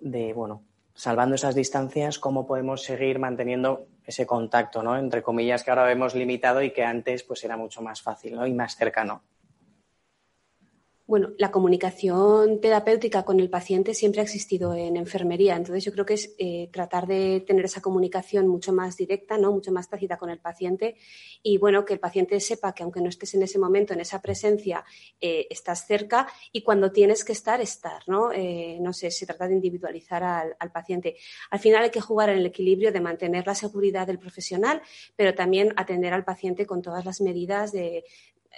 de, 0.00 0.32
bueno, 0.32 0.62
salvando 0.94 1.34
esas 1.34 1.54
distancias, 1.54 2.18
cómo 2.18 2.46
podemos 2.46 2.82
seguir 2.82 3.18
manteniendo 3.18 3.86
ese 4.04 4.26
contacto, 4.26 4.82
¿no? 4.82 4.98
Entre 4.98 5.22
comillas, 5.22 5.62
que 5.62 5.70
ahora 5.70 5.84
vemos 5.84 6.14
limitado 6.14 6.62
y 6.62 6.72
que 6.72 6.84
antes 6.84 7.22
pues 7.22 7.44
era 7.44 7.56
mucho 7.56 7.80
más 7.82 8.02
fácil, 8.02 8.34
¿no? 8.34 8.46
Y 8.46 8.52
más 8.52 8.76
cercano 8.76 9.22
bueno, 11.12 11.34
la 11.36 11.50
comunicación 11.50 12.58
terapéutica 12.62 13.22
con 13.22 13.38
el 13.38 13.50
paciente 13.50 13.92
siempre 13.92 14.22
ha 14.22 14.24
existido 14.24 14.72
en 14.72 14.96
enfermería. 14.96 15.56
Entonces, 15.56 15.84
yo 15.84 15.92
creo 15.92 16.06
que 16.06 16.14
es 16.14 16.34
eh, 16.38 16.70
tratar 16.72 17.06
de 17.06 17.44
tener 17.46 17.66
esa 17.66 17.82
comunicación 17.82 18.48
mucho 18.48 18.72
más 18.72 18.96
directa, 18.96 19.36
¿no? 19.36 19.52
mucho 19.52 19.72
más 19.72 19.90
tácita 19.90 20.16
con 20.16 20.30
el 20.30 20.38
paciente 20.38 20.96
y, 21.42 21.58
bueno, 21.58 21.84
que 21.84 21.92
el 21.92 22.00
paciente 22.00 22.40
sepa 22.40 22.72
que 22.72 22.82
aunque 22.82 23.02
no 23.02 23.10
estés 23.10 23.34
en 23.34 23.42
ese 23.42 23.58
momento, 23.58 23.92
en 23.92 24.00
esa 24.00 24.22
presencia, 24.22 24.86
eh, 25.20 25.46
estás 25.50 25.86
cerca 25.86 26.28
y 26.50 26.62
cuando 26.62 26.90
tienes 26.92 27.26
que 27.26 27.32
estar, 27.32 27.60
estar. 27.60 28.02
¿no? 28.06 28.32
Eh, 28.32 28.78
no 28.80 28.94
sé, 28.94 29.10
se 29.10 29.26
trata 29.26 29.46
de 29.46 29.52
individualizar 29.52 30.24
al, 30.24 30.56
al, 30.58 30.72
paciente. 30.72 31.16
Al 31.50 31.58
final 31.58 31.82
hay 31.82 31.90
que 31.90 32.00
jugar 32.00 32.30
en 32.30 32.38
el 32.38 32.46
equilibrio 32.46 32.90
de 32.90 33.02
mantener 33.02 33.46
la 33.46 33.54
seguridad 33.54 34.06
del 34.06 34.18
profesional, 34.18 34.80
pero 35.14 35.34
también 35.34 35.74
atender 35.76 36.14
al 36.14 36.24
paciente 36.24 36.64
con 36.64 36.80
todas 36.80 37.04
las 37.04 37.20
medidas 37.20 37.70
de, 37.70 38.02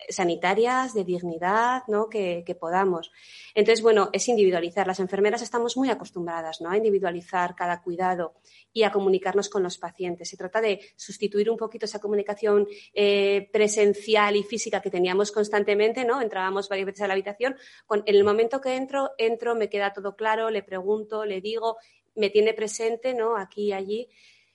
sanitarias, 0.09 0.95
de 0.95 1.05
dignidad, 1.05 1.83
¿no? 1.89 2.09
Que, 2.09 2.45
podamos. 2.59 3.11
Entonces, 3.55 3.83
bueno, 3.83 4.11
es 4.13 4.29
individualizar. 4.29 4.87
Las 4.87 5.01
enfermeras 5.01 5.43
estamos 5.43 5.77
muy 5.77 5.91
acostumbradas, 5.91 6.61
¿no? 6.61 6.71
A 6.71 6.77
individualizar 6.77 7.55
cada 7.55 7.83
cuidado 7.83 8.35
y 8.73 8.83
a 8.83 8.93
comunicarnos 8.93 9.49
con 9.49 9.63
los 9.63 9.79
pacientes. 9.79 10.29
Se 10.29 10.37
trata 10.37 10.61
de 10.61 10.81
sustituir 10.97 11.51
un 11.51 11.57
poquito 11.57 11.87
esa 11.87 11.99
comunicación 11.99 12.67
eh, 12.93 13.49
presencial 13.53 14.37
y 14.37 14.43
física 14.43 14.81
que 14.81 14.91
teníamos 14.91 15.33
constantemente, 15.33 16.05
¿no? 16.05 16.21
Entrábamos 16.21 16.69
varias 16.69 16.87
veces 16.87 17.03
a 17.03 17.09
la 17.09 17.15
habitación. 17.15 17.57
Con, 17.87 18.03
en 18.07 18.15
el 18.15 18.25
momento 18.25 18.61
que 18.61 18.77
entro, 18.77 19.11
entro, 19.19 19.55
me 19.55 19.69
queda 19.69 19.93
todo 19.93 20.17
claro, 20.17 20.51
le 20.51 20.63
pregunto, 20.63 21.25
le 21.25 21.41
digo, 21.41 21.77
me 22.15 22.31
tiene 22.31 22.55
presente, 22.55 23.15
¿no? 23.15 23.37
Aquí 23.37 23.67
y 23.67 23.73
allí. 23.73 24.09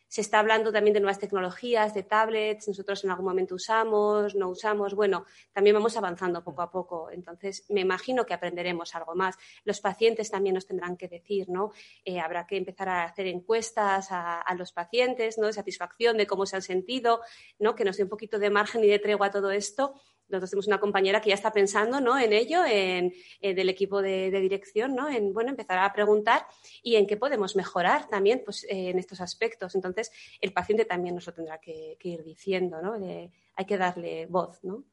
Se 0.09 0.21
está 0.21 0.39
hablando 0.39 0.71
también 0.71 0.95
de 0.95 0.99
nuevas 0.99 1.19
tecnologías, 1.19 1.93
de 1.93 2.01
tablets, 2.01 2.67
nosotros 2.67 3.03
en 3.03 3.11
algún 3.11 3.27
momento 3.27 3.53
usamos, 3.53 4.33
no 4.33 4.49
usamos, 4.49 4.95
bueno, 4.95 5.25
también 5.53 5.75
vamos 5.75 5.95
avanzando 5.97 6.43
poco 6.43 6.63
a 6.63 6.71
poco. 6.71 7.11
Entonces, 7.11 7.65
me 7.69 7.81
imagino 7.81 8.25
que 8.25 8.33
aprenderemos 8.33 8.95
algo 8.95 9.13
más. 9.13 9.37
Los 9.65 9.81
pacientes 9.81 10.31
también 10.31 10.55
nos 10.55 10.65
tendrán 10.65 10.97
que 10.97 11.07
decir, 11.07 11.47
¿no? 11.47 11.71
Eh, 12.03 12.19
habrá 12.19 12.47
que 12.47 12.57
empezar 12.57 12.89
a 12.89 13.03
hacer 13.03 13.27
encuestas 13.27 14.07
a, 14.09 14.43
los 14.57 14.71
pacientes, 14.73 15.37
¿no? 15.37 15.45
De 15.45 15.53
satisfacción, 15.53 16.17
de 16.17 16.25
cómo 16.25 16.47
se 16.47 16.55
han 16.55 16.63
sentido, 16.63 17.21
¿no? 17.59 17.75
Que 17.75 17.85
nos 17.85 17.97
dé 17.97 18.03
un 18.03 18.09
poquito 18.09 18.39
de 18.39 18.49
margen 18.49 18.83
y 18.83 18.87
de 18.87 18.97
tregua 18.97 19.27
a 19.27 19.31
todo 19.31 19.51
esto 19.51 19.93
nosotros 20.29 20.51
tenemos 20.51 20.67
una 20.67 20.79
compañera 20.79 21.21
que 21.21 21.29
ya 21.29 21.35
está 21.35 21.51
pensando 21.51 21.99
¿no? 21.99 22.17
en 22.17 22.33
ello, 22.33 22.63
en, 22.65 23.13
del 23.41 23.69
equipo 23.69 24.01
de, 24.01 24.31
dirección, 24.31 24.95
¿no? 24.95 25.09
en 25.09 25.33
bueno, 25.33 25.49
empezar 25.49 25.79
a 25.79 25.91
preguntar 25.91 26.45
y 26.83 26.95
en 26.95 27.07
qué 27.07 27.17
podemos 27.17 27.55
mejorar 27.55 28.07
también 28.07 28.41
pues, 28.45 28.65
en 28.69 28.97
estos 28.99 29.21
aspectos. 29.21 29.75
Entonces, 29.75 30.11
el 30.41 30.53
paciente 30.53 30.85
también 30.85 31.15
nos 31.15 31.27
lo 31.27 31.33
tendrá 31.33 31.59
que, 31.59 31.97
ir 32.01 32.23
diciendo, 32.23 32.81
¿no? 32.81 32.93
hay 32.93 33.65
que 33.65 33.77
darle 33.77 34.25
voz. 34.27 34.63
¿no? 34.63 34.83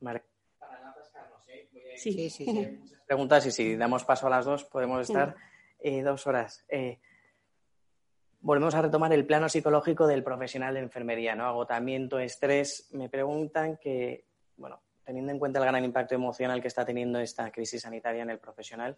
Vale. 0.00 0.22
Sí. 1.96 2.12
sí, 2.12 2.30
sí, 2.30 2.44
Preguntas 3.06 3.44
y 3.46 3.50
si 3.50 3.76
damos 3.76 4.04
paso 4.04 4.26
a 4.26 4.30
las 4.30 4.44
dos 4.44 4.64
podemos 4.64 5.02
estar 5.02 5.36
eh, 5.78 6.02
dos 6.02 6.26
horas. 6.26 6.64
Eh, 6.68 6.98
volvemos 8.40 8.74
a 8.74 8.82
retomar 8.82 9.12
el 9.12 9.26
plano 9.26 9.48
psicológico 9.48 10.06
del 10.06 10.24
profesional 10.24 10.74
de 10.74 10.80
enfermería, 10.80 11.34
¿no? 11.34 11.44
Agotamiento, 11.46 12.18
estrés. 12.18 12.88
Me 12.92 13.08
preguntan 13.08 13.76
que 13.76 14.24
bueno, 14.56 14.80
teniendo 15.04 15.32
en 15.32 15.38
cuenta 15.38 15.58
el 15.58 15.64
gran 15.64 15.84
impacto 15.84 16.14
emocional 16.14 16.60
que 16.60 16.68
está 16.68 16.84
teniendo 16.84 17.18
esta 17.18 17.50
crisis 17.50 17.82
sanitaria 17.82 18.22
en 18.22 18.30
el 18.30 18.38
profesional 18.38 18.96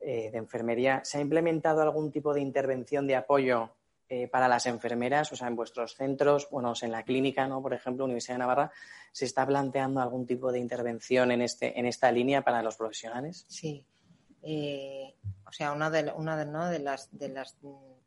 eh, 0.00 0.30
de 0.30 0.38
enfermería, 0.38 1.00
¿se 1.04 1.18
ha 1.18 1.20
implementado 1.20 1.82
algún 1.82 2.10
tipo 2.10 2.34
de 2.34 2.40
intervención 2.40 3.06
de 3.06 3.16
apoyo 3.16 3.70
eh, 4.08 4.28
para 4.28 4.48
las 4.48 4.66
enfermeras? 4.66 5.32
O 5.32 5.36
sea, 5.36 5.48
en 5.48 5.56
vuestros 5.56 5.94
centros, 5.94 6.48
bueno, 6.50 6.74
en 6.80 6.92
la 6.92 7.02
clínica, 7.02 7.46
¿no? 7.46 7.62
Por 7.62 7.74
ejemplo, 7.74 8.04
Universidad 8.04 8.34
de 8.34 8.40
Navarra, 8.40 8.72
¿se 9.12 9.24
está 9.24 9.46
planteando 9.46 10.00
algún 10.00 10.26
tipo 10.26 10.52
de 10.52 10.58
intervención 10.58 11.30
en, 11.30 11.42
este, 11.42 11.78
en 11.78 11.86
esta 11.86 12.12
línea 12.12 12.42
para 12.42 12.62
los 12.62 12.76
profesionales? 12.76 13.46
Sí. 13.48 13.86
Eh, 14.42 15.14
o 15.46 15.52
sea, 15.52 15.72
una 15.72 15.88
de, 15.88 16.12
una 16.16 16.36
de, 16.36 16.78
las 16.80 17.08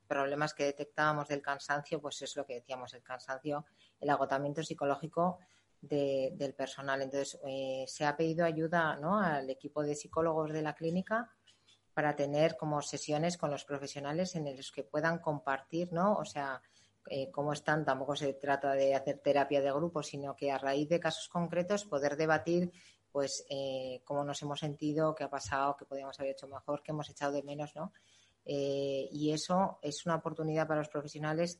problemas 0.07 0.53
que 0.53 0.65
detectábamos 0.65 1.27
del 1.27 1.41
cansancio, 1.41 1.99
pues 1.99 2.21
es 2.21 2.35
lo 2.35 2.45
que 2.45 2.55
decíamos, 2.55 2.93
el 2.93 3.01
cansancio, 3.01 3.65
el 3.99 4.09
agotamiento 4.11 4.61
psicológico 4.61 5.39
del 5.81 6.53
personal. 6.53 7.01
Entonces, 7.01 7.39
eh, 7.45 7.85
se 7.87 8.05
ha 8.05 8.17
pedido 8.17 8.45
ayuda 8.45 8.95
¿no? 8.97 9.19
al 9.19 9.49
equipo 9.49 9.83
de 9.83 9.95
psicólogos 9.95 10.51
de 10.51 10.61
la 10.61 10.73
clínica 10.73 11.31
para 11.93 12.15
tener 12.15 12.57
como 12.57 12.81
sesiones 12.81 13.37
con 13.37 13.51
los 13.51 13.65
profesionales 13.65 14.35
en 14.35 14.55
los 14.55 14.71
que 14.71 14.83
puedan 14.83 15.19
compartir, 15.19 15.91
¿no? 15.91 16.13
O 16.15 16.25
sea, 16.25 16.61
eh, 17.09 17.31
cómo 17.31 17.53
están, 17.53 17.83
tampoco 17.85 18.15
se 18.15 18.33
trata 18.33 18.73
de 18.73 18.93
hacer 18.93 19.19
terapia 19.19 19.61
de 19.61 19.71
grupo, 19.71 20.03
sino 20.03 20.35
que 20.35 20.51
a 20.51 20.59
raíz 20.59 20.89
de 20.89 20.99
casos 20.99 21.27
concretos 21.27 21.85
poder 21.85 22.15
debatir 22.15 22.71
pues 23.11 23.45
eh, 23.49 24.01
cómo 24.03 24.23
nos 24.23 24.41
hemos 24.43 24.59
sentido, 24.59 25.15
qué 25.15 25.23
ha 25.23 25.29
pasado, 25.29 25.75
qué 25.75 25.85
podríamos 25.85 26.19
haber 26.19 26.33
hecho 26.33 26.47
mejor, 26.47 26.83
qué 26.83 26.91
hemos 26.91 27.09
echado 27.09 27.31
de 27.31 27.43
menos, 27.43 27.75
¿no? 27.75 27.93
y 28.49 29.31
eso 29.33 29.77
es 29.81 30.05
una 30.05 30.15
oportunidad 30.15 30.67
para 30.67 30.79
los 30.79 30.87
profesionales 30.87 31.59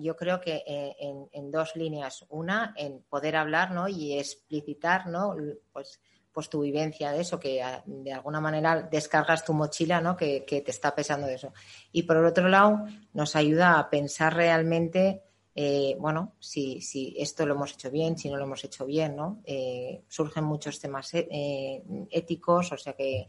yo 0.00 0.16
creo 0.16 0.40
que 0.40 0.62
eh, 0.66 0.96
en, 1.32 1.50
dos 1.50 1.76
líneas. 1.76 2.24
Una, 2.28 2.74
en 2.76 3.02
poder 3.02 3.36
hablar 3.36 3.72
¿no? 3.72 3.88
y 3.88 4.18
explicitar 4.18 5.06
¿no? 5.06 5.36
pues, 5.72 6.00
pues 6.32 6.48
tu 6.48 6.62
vivencia 6.62 7.12
de 7.12 7.20
eso, 7.20 7.38
que 7.38 7.62
ah, 7.62 7.82
de 7.86 8.12
alguna 8.12 8.40
manera 8.40 8.82
descargas 8.82 9.44
tu 9.44 9.52
mochila 9.52 10.00
¿no? 10.00 10.16
que, 10.16 10.44
te 10.46 10.70
está 10.70 10.94
pesando 10.94 11.26
de 11.26 11.34
eso. 11.34 11.52
Y 11.92 12.04
por 12.04 12.16
el 12.16 12.24
otro 12.24 12.48
lado, 12.48 12.84
nos 13.12 13.36
ayuda 13.36 13.78
a 13.78 13.90
pensar 13.90 14.34
realmente 14.34 15.22
eh, 15.54 15.96
bueno, 15.98 16.36
si, 16.38 16.80
si, 16.80 17.14
esto 17.18 17.44
lo 17.44 17.54
hemos 17.54 17.72
hecho 17.72 17.90
bien, 17.90 18.16
si 18.16 18.30
no 18.30 18.36
lo 18.36 18.44
hemos 18.44 18.64
hecho 18.64 18.86
bien, 18.86 19.16
¿no? 19.16 19.42
Eh, 19.44 20.04
surgen 20.08 20.44
muchos 20.44 20.78
temas 20.78 21.12
eh, 21.12 21.82
éticos, 22.10 22.72
o 22.72 22.76
sea 22.76 22.94
que, 22.94 23.26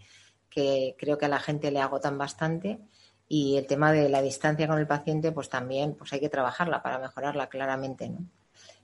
creo 0.50 1.18
que 1.18 1.26
a 1.26 1.30
la 1.30 1.40
gente 1.40 1.72
le 1.72 1.80
agotan 1.80 2.18
bastante. 2.18 2.80
Y 3.34 3.56
el 3.56 3.66
tema 3.66 3.94
de 3.94 4.10
la 4.10 4.22
distancia 4.22 4.68
con 4.68 4.78
el 4.78 4.88
paciente, 4.88 5.32
pues 5.32 5.48
también 5.48 5.96
pues 5.96 6.12
hay 6.12 6.20
que 6.20 6.28
trabajarla 6.28 6.84
para 6.84 7.00
mejorarla 7.00 7.48
claramente, 7.48 8.10
¿no? 8.10 8.26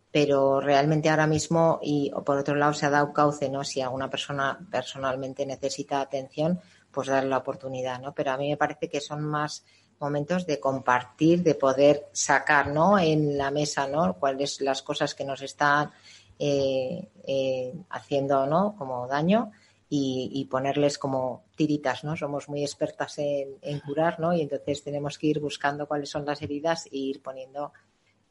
Pero 0.10 0.62
realmente 0.62 1.10
ahora 1.10 1.28
mismo, 1.28 1.82
y 1.84 2.10
por 2.26 2.38
otro 2.38 2.56
lado, 2.56 2.74
se 2.74 2.86
ha 2.86 2.90
dado 2.90 3.12
cauce, 3.12 3.50
¿no? 3.50 3.66
Si 3.66 3.82
alguna 3.82 4.10
persona 4.10 4.58
personalmente 4.72 5.46
necesita 5.46 6.00
atención, 6.00 6.62
pues 6.90 7.10
darle 7.10 7.30
la 7.30 7.40
oportunidad, 7.40 8.00
¿no? 8.00 8.14
Pero 8.14 8.32
a 8.32 8.38
mí 8.38 8.50
me 8.50 8.56
parece 8.56 8.88
que 8.88 9.02
son 9.02 9.22
más 9.22 9.66
momentos 10.00 10.48
de 10.48 10.62
compartir, 10.62 11.44
de 11.44 11.56
poder 11.56 12.08
sacar 12.14 12.70
¿no? 12.70 12.98
en 12.98 13.38
la 13.38 13.52
mesa 13.52 13.86
¿no? 13.86 14.14
cuáles 14.14 14.62
las 14.62 14.82
cosas 14.82 15.14
que 15.14 15.26
nos 15.26 15.42
están 15.42 15.92
eh, 16.40 17.10
eh, 17.26 17.74
haciendo 17.90 18.46
¿no? 18.46 18.76
como 18.78 19.08
daño 19.08 19.52
y, 19.90 20.46
ponerles 20.52 20.98
como 20.98 21.46
tiritas. 21.56 22.04
¿no? 22.04 22.16
Somos 22.16 22.50
muy 22.50 22.62
expertas 22.64 23.18
en, 23.20 23.80
curar 23.86 24.20
¿no? 24.20 24.34
y 24.34 24.42
entonces 24.42 24.84
tenemos 24.84 25.18
que 25.18 25.28
ir 25.28 25.40
buscando 25.40 25.88
cuáles 25.88 26.10
son 26.10 26.26
las 26.26 26.42
heridas 26.42 26.88
e 26.88 26.98
ir 26.98 27.22
poniendo 27.22 27.72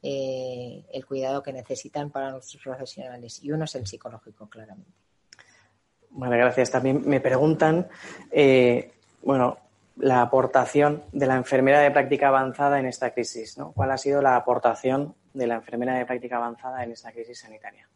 eh, 0.03 0.85
el 0.91 1.05
cuidado 1.05 1.41
que 1.41 1.53
necesitan 1.53 2.11
para 2.11 2.31
nuestros 2.31 2.61
profesionales. 2.61 3.43
Y 3.43 3.51
uno 3.51 3.65
es 3.65 3.75
el 3.75 3.87
psicológico, 3.87 4.47
claramente. 4.47 4.91
Vale, 6.11 6.37
gracias. 6.37 6.71
También 6.71 7.01
me 7.05 7.19
preguntan, 7.19 7.87
bueno, 9.23 9.57
la 9.99 10.21
aportación 10.21 11.03
de 11.11 11.25
la 11.25 11.35
enfermera 11.35 11.79
de 11.79 11.91
práctica 11.91 12.27
avanzada 12.27 12.79
en 12.79 12.85
esta 12.85 13.11
crisis? 13.11 13.57
¿no? 13.57 13.71
¿Cuál 13.71 13.91
ha 13.91 13.97
sido 13.97 14.21
la 14.21 14.35
aportación 14.35 15.15
de 15.33 15.47
la 15.47 15.55
enfermera 15.55 15.95
de 15.95 16.05
práctica 16.05 16.37
avanzada 16.37 16.83
en 16.83 16.91
esta 16.91 17.11
crisis 17.11 17.39
sanitaria? 17.39 17.87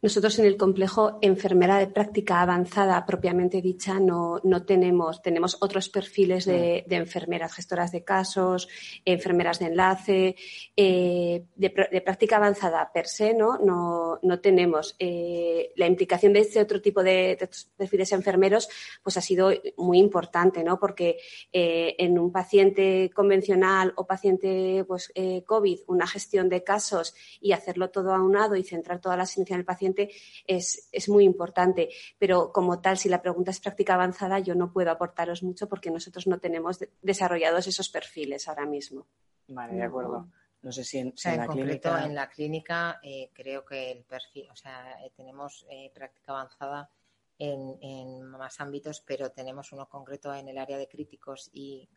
Nosotros 0.00 0.38
en 0.38 0.44
el 0.44 0.56
complejo 0.56 1.18
enfermera 1.22 1.78
de 1.78 1.88
práctica 1.88 2.40
avanzada 2.40 3.04
propiamente 3.04 3.60
dicha 3.60 3.98
no, 3.98 4.40
no 4.44 4.64
tenemos. 4.64 5.22
Tenemos 5.22 5.56
otros 5.60 5.88
perfiles 5.88 6.44
de, 6.44 6.84
mm. 6.86 6.92
enfermeras, 6.92 7.52
gestoras 7.52 7.90
de 7.90 8.04
casos, 8.04 8.68
enfermeras 9.04 9.58
de 9.58 9.66
enlace. 9.66 10.36
Eh, 10.76 11.46
de, 11.56 11.70
práctica 12.00 12.36
avanzada 12.36 12.88
per 12.92 13.08
se 13.08 13.34
no, 13.34 13.58
no, 13.58 14.40
tenemos. 14.40 14.94
Eh, 15.00 15.72
la 15.74 15.88
implicación 15.88 16.32
de 16.32 16.40
este 16.40 16.60
otro 16.60 16.80
tipo 16.80 17.02
de, 17.02 17.36
perfiles 17.76 18.12
enfermeros 18.12 18.68
pues 19.02 19.16
ha 19.16 19.20
sido 19.20 19.50
muy 19.78 19.98
importante, 19.98 20.62
¿no? 20.62 20.78
porque 20.78 21.18
eh, 21.52 21.96
en 21.98 22.20
un 22.20 22.30
paciente 22.30 23.10
convencional 23.12 23.92
o 23.96 24.06
paciente 24.06 24.84
pues, 24.86 25.12
COVID, 25.44 25.80
una 25.88 26.06
gestión 26.06 26.48
de 26.48 26.62
casos 26.62 27.14
y 27.40 27.50
hacerlo 27.50 27.90
todo 27.90 28.14
aunado 28.14 28.54
y 28.54 28.62
centrar 28.62 29.00
toda 29.00 29.16
la 29.16 29.24
asistencia 29.24 29.54
en 29.54 29.60
el 29.60 29.66
paciente 29.94 30.14
es, 30.46 31.08
muy 31.08 31.24
importante. 31.24 31.90
Pero 32.18 32.52
como 32.52 32.80
tal, 32.80 32.98
si 32.98 33.08
la 33.08 33.22
pregunta 33.22 33.50
es 33.50 33.60
práctica 33.60 33.94
avanzada, 33.94 34.38
yo 34.38 34.54
no 34.54 34.72
puedo 34.72 34.90
aportaros 34.90 35.42
mucho 35.42 35.68
porque 35.68 35.90
nosotros 35.90 36.26
no 36.26 36.38
tenemos 36.38 36.78
desarrollados 37.02 37.66
esos 37.66 37.88
perfiles 37.88 38.48
ahora 38.48 38.66
mismo. 38.66 39.06
Vale, 39.48 39.74
de 39.74 39.84
acuerdo. 39.84 40.28
No 40.60 40.72
sé 40.72 40.82
si 40.84 40.98
en, 40.98 41.14
la 41.24 41.46
clínica... 41.46 42.04
en 42.04 42.14
la 42.14 42.28
clínica 42.28 43.00
eh, 43.02 43.30
creo 43.32 43.64
que 43.64 43.92
el 43.92 44.04
perfil, 44.04 44.48
o 44.50 44.56
sea, 44.56 44.98
eh, 45.04 45.12
tenemos 45.16 45.64
eh, 45.70 45.90
práctica 45.94 46.32
avanzada 46.32 46.90
en, 47.38 47.78
en, 47.80 48.24
más 48.24 48.60
ámbitos, 48.60 49.00
pero 49.06 49.30
tenemos 49.30 49.70
uno 49.72 49.88
concreto 49.88 50.34
en 50.34 50.48
el 50.48 50.58
área 50.58 50.76
de 50.76 50.88
críticos 50.88 51.48
y 51.52 51.88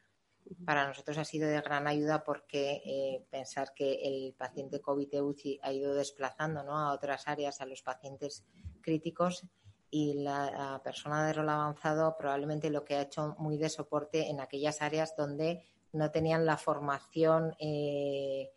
para 0.65 0.87
nosotros 0.87 1.17
ha 1.17 1.25
sido 1.25 1.49
de 1.49 1.61
gran 1.61 1.87
ayuda 1.87 2.23
porque 2.23 2.81
eh, 2.85 3.25
pensar 3.29 3.73
que 3.73 3.93
el 4.03 4.33
paciente 4.33 4.81
COVID 4.81 5.09
de 5.09 5.21
UCI 5.21 5.59
ha 5.63 5.71
ido 5.71 5.93
desplazando 5.93 6.63
¿no? 6.63 6.77
a 6.77 6.93
otras 6.93 7.27
áreas, 7.27 7.61
a 7.61 7.65
los 7.65 7.81
pacientes 7.81 8.45
críticos 8.81 9.45
y 9.89 10.13
la, 10.13 10.79
persona 10.83 11.25
de 11.25 11.33
rol 11.33 11.49
avanzado 11.49 12.15
probablemente 12.17 12.69
lo 12.69 12.85
que 12.85 12.95
ha 12.95 13.01
hecho 13.01 13.35
muy 13.39 13.57
de 13.57 13.69
soporte 13.69 14.29
en 14.29 14.39
aquellas 14.39 14.81
áreas 14.81 15.15
donde 15.15 15.63
no 15.91 16.09
tenían 16.11 16.45
la 16.45 16.55
formación 16.55 17.53
eh, 17.59 18.49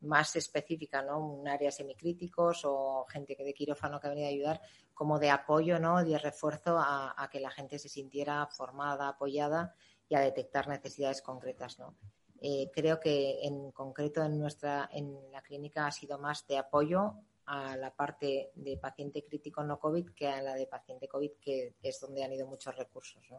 más 0.00 0.34
específica, 0.34 1.02
¿no? 1.02 1.20
Un 1.20 1.46
área 1.46 1.70
semicríticos 1.70 2.62
o 2.64 3.06
gente 3.08 3.36
que 3.36 3.44
de 3.44 3.54
quirófano 3.54 4.00
que 4.00 4.08
ha 4.08 4.10
venido 4.10 4.26
a 4.26 4.30
ayudar, 4.30 4.60
como 4.92 5.20
de 5.20 5.30
apoyo, 5.30 5.78
¿no? 5.78 6.02
De 6.02 6.18
refuerzo 6.18 6.76
a, 6.76 7.14
a 7.16 7.30
que 7.30 7.38
la 7.38 7.50
gente 7.50 7.78
se 7.78 7.88
sintiera 7.88 8.46
formada, 8.46 9.08
apoyada 9.08 9.74
y 10.10 10.16
a 10.16 10.20
detectar 10.20 10.68
necesidades 10.68 11.22
concretas. 11.22 11.78
¿no? 11.78 11.94
Eh, 12.42 12.70
creo 12.74 13.00
que 13.00 13.38
en 13.42 13.70
concreto 13.70 14.22
en 14.22 14.38
nuestra 14.38 14.90
en 14.92 15.16
la 15.32 15.40
clínica 15.40 15.86
ha 15.86 15.92
sido 15.92 16.18
más 16.18 16.46
de 16.46 16.58
apoyo 16.58 17.14
a 17.46 17.76
la 17.76 17.94
parte 17.94 18.50
de 18.54 18.76
paciente 18.76 19.24
crítico 19.24 19.62
no 19.62 19.78
COVID 19.78 20.10
que 20.10 20.28
a 20.28 20.42
la 20.42 20.54
de 20.54 20.66
paciente 20.66 21.08
COVID, 21.08 21.30
que 21.40 21.74
es 21.82 22.00
donde 22.00 22.24
han 22.24 22.32
ido 22.32 22.46
muchos 22.46 22.76
recursos. 22.76 23.22
¿no? 23.30 23.38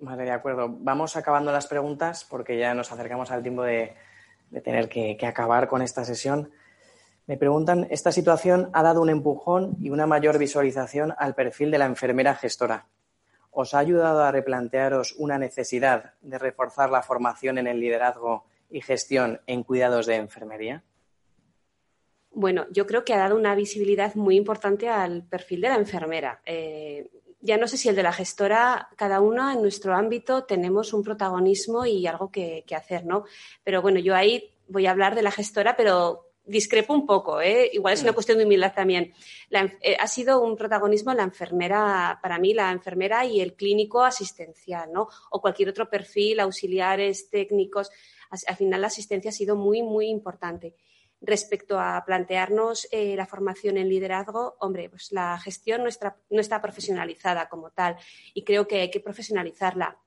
Vale, 0.00 0.24
de 0.24 0.32
acuerdo. 0.32 0.68
Vamos 0.68 1.16
acabando 1.16 1.52
las 1.52 1.66
preguntas 1.66 2.26
porque 2.28 2.58
ya 2.58 2.74
nos 2.74 2.90
acercamos 2.92 3.30
al 3.30 3.42
tiempo 3.42 3.62
de, 3.62 3.94
tener 4.64 4.88
que, 4.88 5.16
que, 5.16 5.26
acabar 5.26 5.68
con 5.68 5.82
esta 5.82 6.04
sesión. 6.04 6.50
Me 7.26 7.36
preguntan, 7.36 7.86
¿esta 7.90 8.10
situación 8.10 8.70
ha 8.72 8.82
dado 8.82 9.02
un 9.02 9.10
empujón 9.10 9.76
y 9.80 9.90
una 9.90 10.06
mayor 10.06 10.38
visualización 10.38 11.14
al 11.16 11.34
perfil 11.34 11.70
de 11.70 11.78
la 11.78 11.86
enfermera 11.86 12.34
gestora? 12.34 12.86
¿Os 13.60 13.74
ha 13.74 13.80
ayudado 13.80 14.22
a 14.22 14.30
replantearos 14.30 15.16
una 15.18 15.36
necesidad 15.36 16.14
de 16.20 16.38
reforzar 16.38 16.90
la 16.90 17.02
formación 17.02 17.58
en 17.58 17.66
el 17.66 17.80
liderazgo 17.80 18.44
y 18.70 18.80
gestión 18.82 19.40
en 19.48 19.64
cuidados 19.64 20.06
de 20.06 20.14
enfermería? 20.14 20.84
Bueno, 22.30 22.66
yo 22.70 22.86
creo 22.86 23.04
que 23.04 23.14
ha 23.14 23.18
dado 23.18 23.34
una 23.34 23.56
visibilidad 23.56 24.14
muy 24.14 24.36
importante 24.36 24.88
al 24.88 25.24
perfil 25.24 25.62
de 25.62 25.70
la 25.70 25.74
enfermera. 25.74 26.40
Eh, 26.46 27.10
ya 27.40 27.56
no 27.56 27.66
sé 27.66 27.78
si 27.78 27.88
el 27.88 27.96
de 27.96 28.04
la 28.04 28.12
gestora, 28.12 28.90
cada 28.94 29.20
uno 29.20 29.50
en 29.50 29.60
nuestro 29.60 29.92
ámbito 29.92 30.44
tenemos 30.44 30.92
un 30.92 31.02
protagonismo 31.02 31.84
y 31.84 32.06
algo 32.06 32.30
que, 32.30 32.62
que 32.64 32.76
hacer, 32.76 33.06
¿no? 33.06 33.24
Pero 33.64 33.82
bueno, 33.82 33.98
yo 33.98 34.14
ahí 34.14 34.54
voy 34.68 34.86
a 34.86 34.92
hablar 34.92 35.16
de 35.16 35.22
la 35.22 35.32
gestora, 35.32 35.74
pero 35.76 36.27
discrepo 36.48 36.94
un 36.94 37.06
poco, 37.06 37.40
¿eh? 37.40 37.70
igual 37.72 37.94
es 37.94 38.02
una 38.02 38.12
mm. 38.12 38.14
cuestión 38.14 38.38
de 38.38 38.44
humildad 38.44 38.72
también. 38.74 39.12
Eh, 39.80 39.96
ha 39.98 40.06
sido 40.06 40.40
un 40.40 40.56
protagonismo 40.56 41.12
la 41.14 41.22
enfermera, 41.22 42.18
para 42.22 42.38
mí, 42.38 42.54
la 42.54 42.72
enfermera 42.72 43.24
y 43.24 43.40
el 43.40 43.54
clínico 43.54 44.02
asistencial, 44.02 44.90
¿no? 44.92 45.08
O 45.30 45.40
cualquier 45.40 45.68
otro 45.68 45.88
perfil, 45.88 46.40
auxiliares, 46.40 47.28
técnicos. 47.30 47.90
Al 48.30 48.56
final, 48.56 48.80
la 48.80 48.86
asistencia 48.88 49.30
ha 49.30 49.32
sido 49.32 49.56
muy, 49.56 49.82
muy 49.82 50.08
importante. 50.08 50.74
Respecto 51.20 51.78
a 51.78 52.02
plantearnos 52.06 52.88
eh, 52.92 53.16
la 53.16 53.26
formación 53.26 53.76
en 53.76 53.88
liderazgo, 53.88 54.56
hombre, 54.60 54.88
pues 54.88 55.12
la 55.12 55.38
gestión 55.38 55.82
no 55.82 56.40
está 56.40 56.62
profesionalizada 56.62 57.48
como 57.48 57.70
tal 57.70 57.96
y 58.34 58.44
creo 58.44 58.68
que 58.68 58.82
hay 58.82 58.90
que 58.90 59.00
profesionalizarla 59.00 59.98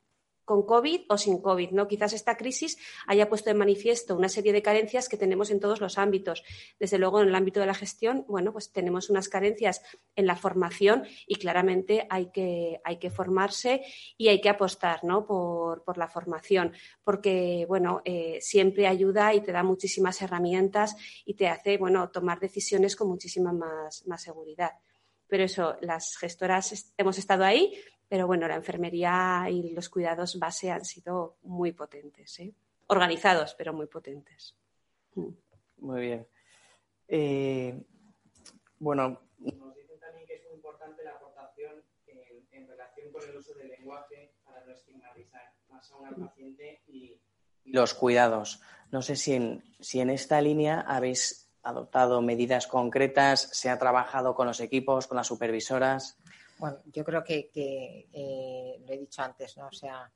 con 0.45 0.65
COVID 0.65 1.01
o 1.09 1.17
sin 1.17 1.41
COVID. 1.41 1.71
¿no? 1.71 1.87
Quizás 1.87 2.13
esta 2.13 2.37
crisis 2.37 2.77
haya 3.07 3.29
puesto 3.29 3.49
en 3.49 3.57
manifiesto 3.57 4.15
una 4.15 4.29
serie 4.29 4.53
de 4.53 4.61
carencias 4.61 5.09
que 5.09 5.17
tenemos 5.17 5.51
en 5.51 5.59
todos 5.59 5.81
los 5.81 5.97
ámbitos. 5.97 6.43
Desde 6.79 6.97
luego, 6.97 7.21
en 7.21 7.29
el 7.29 7.35
ámbito 7.35 7.59
de 7.59 7.65
la 7.65 7.73
gestión, 7.73 8.25
bueno, 8.27 8.51
pues 8.51 8.71
tenemos 8.71 9.09
unas 9.09 9.29
carencias 9.29 9.81
en 10.15 10.25
la 10.25 10.35
formación 10.35 11.03
y 11.27 11.35
claramente 11.35 12.07
hay 12.09 12.31
que, 12.31 12.81
hay 12.83 12.97
que 12.97 13.09
formarse 13.09 13.81
y 14.17 14.27
hay 14.27 14.41
que 14.41 14.49
apostar 14.49 15.03
¿no? 15.03 15.25
por, 15.25 15.83
la 15.97 16.07
formación, 16.07 16.73
porque 17.03 17.65
bueno, 17.67 18.01
eh, 18.05 18.37
siempre 18.39 18.87
ayuda 18.87 19.33
y 19.33 19.41
te 19.41 19.51
da 19.51 19.61
muchísimas 19.61 20.21
herramientas 20.21 20.95
y 21.25 21.33
te 21.33 21.49
hace 21.49 21.77
bueno, 21.77 22.09
tomar 22.09 22.39
decisiones 22.39 22.95
con 22.95 23.09
muchísima 23.09 23.51
más, 23.51 24.07
más 24.07 24.21
seguridad 24.21 24.71
pero 25.31 25.45
eso, 25.45 25.77
las 25.79 26.17
gestoras 26.17 26.93
hemos 26.97 27.17
estado 27.17 27.45
ahí, 27.45 27.73
pero 28.11 28.27
bueno, 28.27 28.45
la 28.45 28.55
enfermería 28.55 29.45
y 29.49 29.69
los 29.69 29.87
cuidados 29.87 30.37
base 30.37 30.69
han 30.69 30.83
sido 30.83 31.37
muy 31.43 31.71
potentes, 31.71 32.41
¿eh? 32.41 32.53
organizados, 32.87 33.55
pero 33.57 33.71
muy 33.71 33.87
potentes. 33.87 34.53
Mm. 35.15 35.29
Muy 35.77 36.01
bien. 36.01 36.27
Eh, 37.07 37.81
bueno, 38.79 39.21
nos 39.39 39.75
dicen 39.75 39.97
también 39.97 40.27
que 40.27 40.33
es 40.33 40.43
muy 40.43 40.55
importante 40.55 41.05
la 41.05 41.11
aportación 41.11 41.85
en, 42.05 42.67
relación 42.67 43.13
con 43.13 43.29
el 43.29 43.37
uso 43.37 43.53
del 43.53 43.69
lenguaje 43.69 44.33
para 44.43 44.65
no 44.65 44.73
estigmatizar 44.73 45.53
más 45.69 45.89
aún 45.93 46.07
al 46.07 46.15
paciente 46.15 46.81
y, 46.87 47.17
los 47.63 47.93
cuidados. 47.93 48.61
No 48.91 49.01
sé 49.01 49.15
si 49.15 49.35
en, 49.35 49.63
si 49.79 50.01
en 50.01 50.09
esta 50.09 50.41
línea 50.41 50.81
habéis 50.81 51.49
adoptado 51.63 52.21
medidas 52.21 52.67
concretas, 52.67 53.47
se 53.53 53.69
ha 53.69 53.79
trabajado 53.79 54.35
con 54.35 54.47
los 54.47 54.59
equipos, 54.59 55.07
con 55.07 55.15
las 55.15 55.27
supervisoras. 55.27 56.20
Bueno, 56.61 56.77
yo 56.93 57.03
creo 57.03 57.23
que, 57.23 57.49
eh, 58.13 58.79
lo 58.85 58.93
he 58.93 58.97
dicho 58.99 59.23
antes, 59.23 59.57
¿no? 59.57 59.65
O 59.65 59.71
sea, 59.71 60.11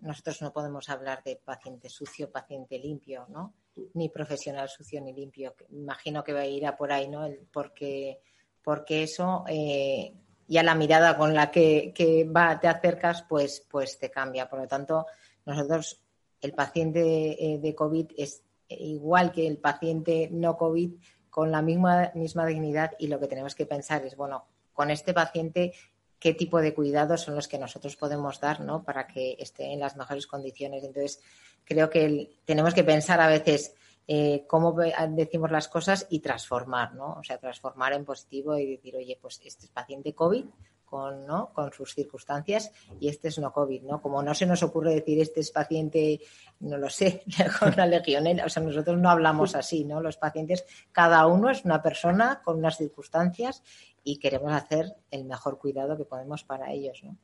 nosotros 0.00 0.42
no 0.42 0.52
podemos 0.52 0.88
hablar 0.88 1.22
de 1.22 1.36
paciente 1.36 1.88
sucio, 1.88 2.32
paciente 2.32 2.80
limpio, 2.80 3.26
¿no? 3.28 3.54
Ni 3.92 4.08
profesional 4.08 4.68
sucio 4.68 5.00
ni 5.00 5.12
limpio. 5.12 5.54
Imagino 5.70 6.24
que 6.24 6.32
va 6.32 6.40
a 6.40 6.46
ir 6.46 6.66
a 6.66 6.76
por 6.76 6.90
ahí, 6.90 7.06
¿no? 7.06 7.28
porque, 7.52 8.20
porque 8.60 9.04
eso, 9.04 9.44
eh, 9.46 10.12
ya 10.48 10.64
la 10.64 10.74
mirada 10.74 11.16
con 11.16 11.32
la 11.32 11.52
que, 11.52 12.28
va, 12.36 12.58
te 12.58 12.66
acercas, 12.66 13.22
pues, 13.28 13.64
pues 13.70 13.96
te 13.96 14.10
cambia. 14.10 14.48
Por 14.48 14.62
lo 14.62 14.66
tanto, 14.66 15.06
nosotros, 15.46 16.02
el 16.40 16.54
paciente 16.54 17.04
de, 17.04 17.30
eh, 17.38 17.58
de 17.60 17.72
COVID 17.72 18.10
es 18.16 18.42
igual 18.66 19.30
que 19.30 19.46
el 19.46 19.58
paciente 19.58 20.28
no 20.32 20.56
COVID 20.56 20.90
con 21.30 21.52
la 21.52 21.62
misma, 21.62 22.10
misma 22.16 22.46
dignidad 22.46 22.94
y 22.98 23.06
lo 23.06 23.20
que 23.20 23.28
tenemos 23.28 23.54
que 23.54 23.66
pensar 23.66 24.04
es, 24.04 24.16
bueno, 24.16 24.48
con 24.74 24.90
este 24.90 25.14
paciente, 25.14 25.72
¿qué 26.18 26.34
tipo 26.34 26.60
de 26.60 26.74
cuidados 26.74 27.22
son 27.22 27.34
los 27.34 27.48
que 27.48 27.58
nosotros 27.58 27.96
podemos 27.96 28.40
dar 28.40 28.60
¿no? 28.60 28.84
para 28.84 29.06
que 29.06 29.36
esté 29.38 29.72
en 29.72 29.80
las 29.80 29.96
mejores 29.96 30.26
condiciones? 30.26 30.84
Entonces, 30.84 31.20
creo 31.64 31.88
que 31.88 32.38
tenemos 32.44 32.74
que 32.74 32.84
pensar 32.84 33.20
a 33.20 33.28
veces 33.28 33.74
eh, 34.06 34.44
cómo 34.46 34.76
decimos 35.10 35.50
las 35.50 35.68
cosas 35.68 36.06
y 36.10 36.20
transformar, 36.20 36.94
¿no? 36.94 37.14
O 37.14 37.24
sea, 37.24 37.38
transformar 37.38 37.94
en 37.94 38.04
positivo 38.04 38.58
y 38.58 38.66
decir, 38.66 38.94
oye, 38.96 39.18
pues 39.20 39.40
este 39.42 39.64
es 39.64 39.70
paciente 39.70 40.14
COVID, 40.14 40.44
con, 40.84 41.26
¿no? 41.26 41.52
con 41.52 41.72
sus 41.72 41.94
circunstancias 41.94 42.70
y 43.00 43.08
este 43.08 43.28
es 43.28 43.38
no 43.38 43.52
COVID, 43.52 43.82
¿no? 43.82 44.00
Como 44.00 44.22
no 44.22 44.34
se 44.34 44.46
nos 44.46 44.62
ocurre 44.62 44.94
decir 44.94 45.20
este 45.20 45.40
es 45.40 45.50
paciente, 45.50 46.20
no 46.60 46.76
lo 46.76 46.88
sé, 46.88 47.22
con 47.58 47.74
la 47.76 47.86
legionela, 47.86 48.44
o 48.44 48.48
sea, 48.48 48.62
nosotros 48.62 48.98
no 48.98 49.10
hablamos 49.10 49.54
así, 49.54 49.84
¿no? 49.84 50.00
Los 50.00 50.18
pacientes, 50.18 50.64
cada 50.92 51.26
uno 51.26 51.50
es 51.50 51.64
una 51.64 51.82
persona 51.82 52.42
con 52.44 52.58
unas 52.58 52.76
circunstancias 52.76 53.62
y 54.04 54.18
queremos 54.18 54.52
hacer 54.52 54.94
el 55.10 55.24
mejor 55.24 55.58
cuidado 55.58 55.96
que 55.96 56.04
podemos 56.04 56.44
para 56.44 56.70
ellos, 56.70 57.02
¿no? 57.02 57.16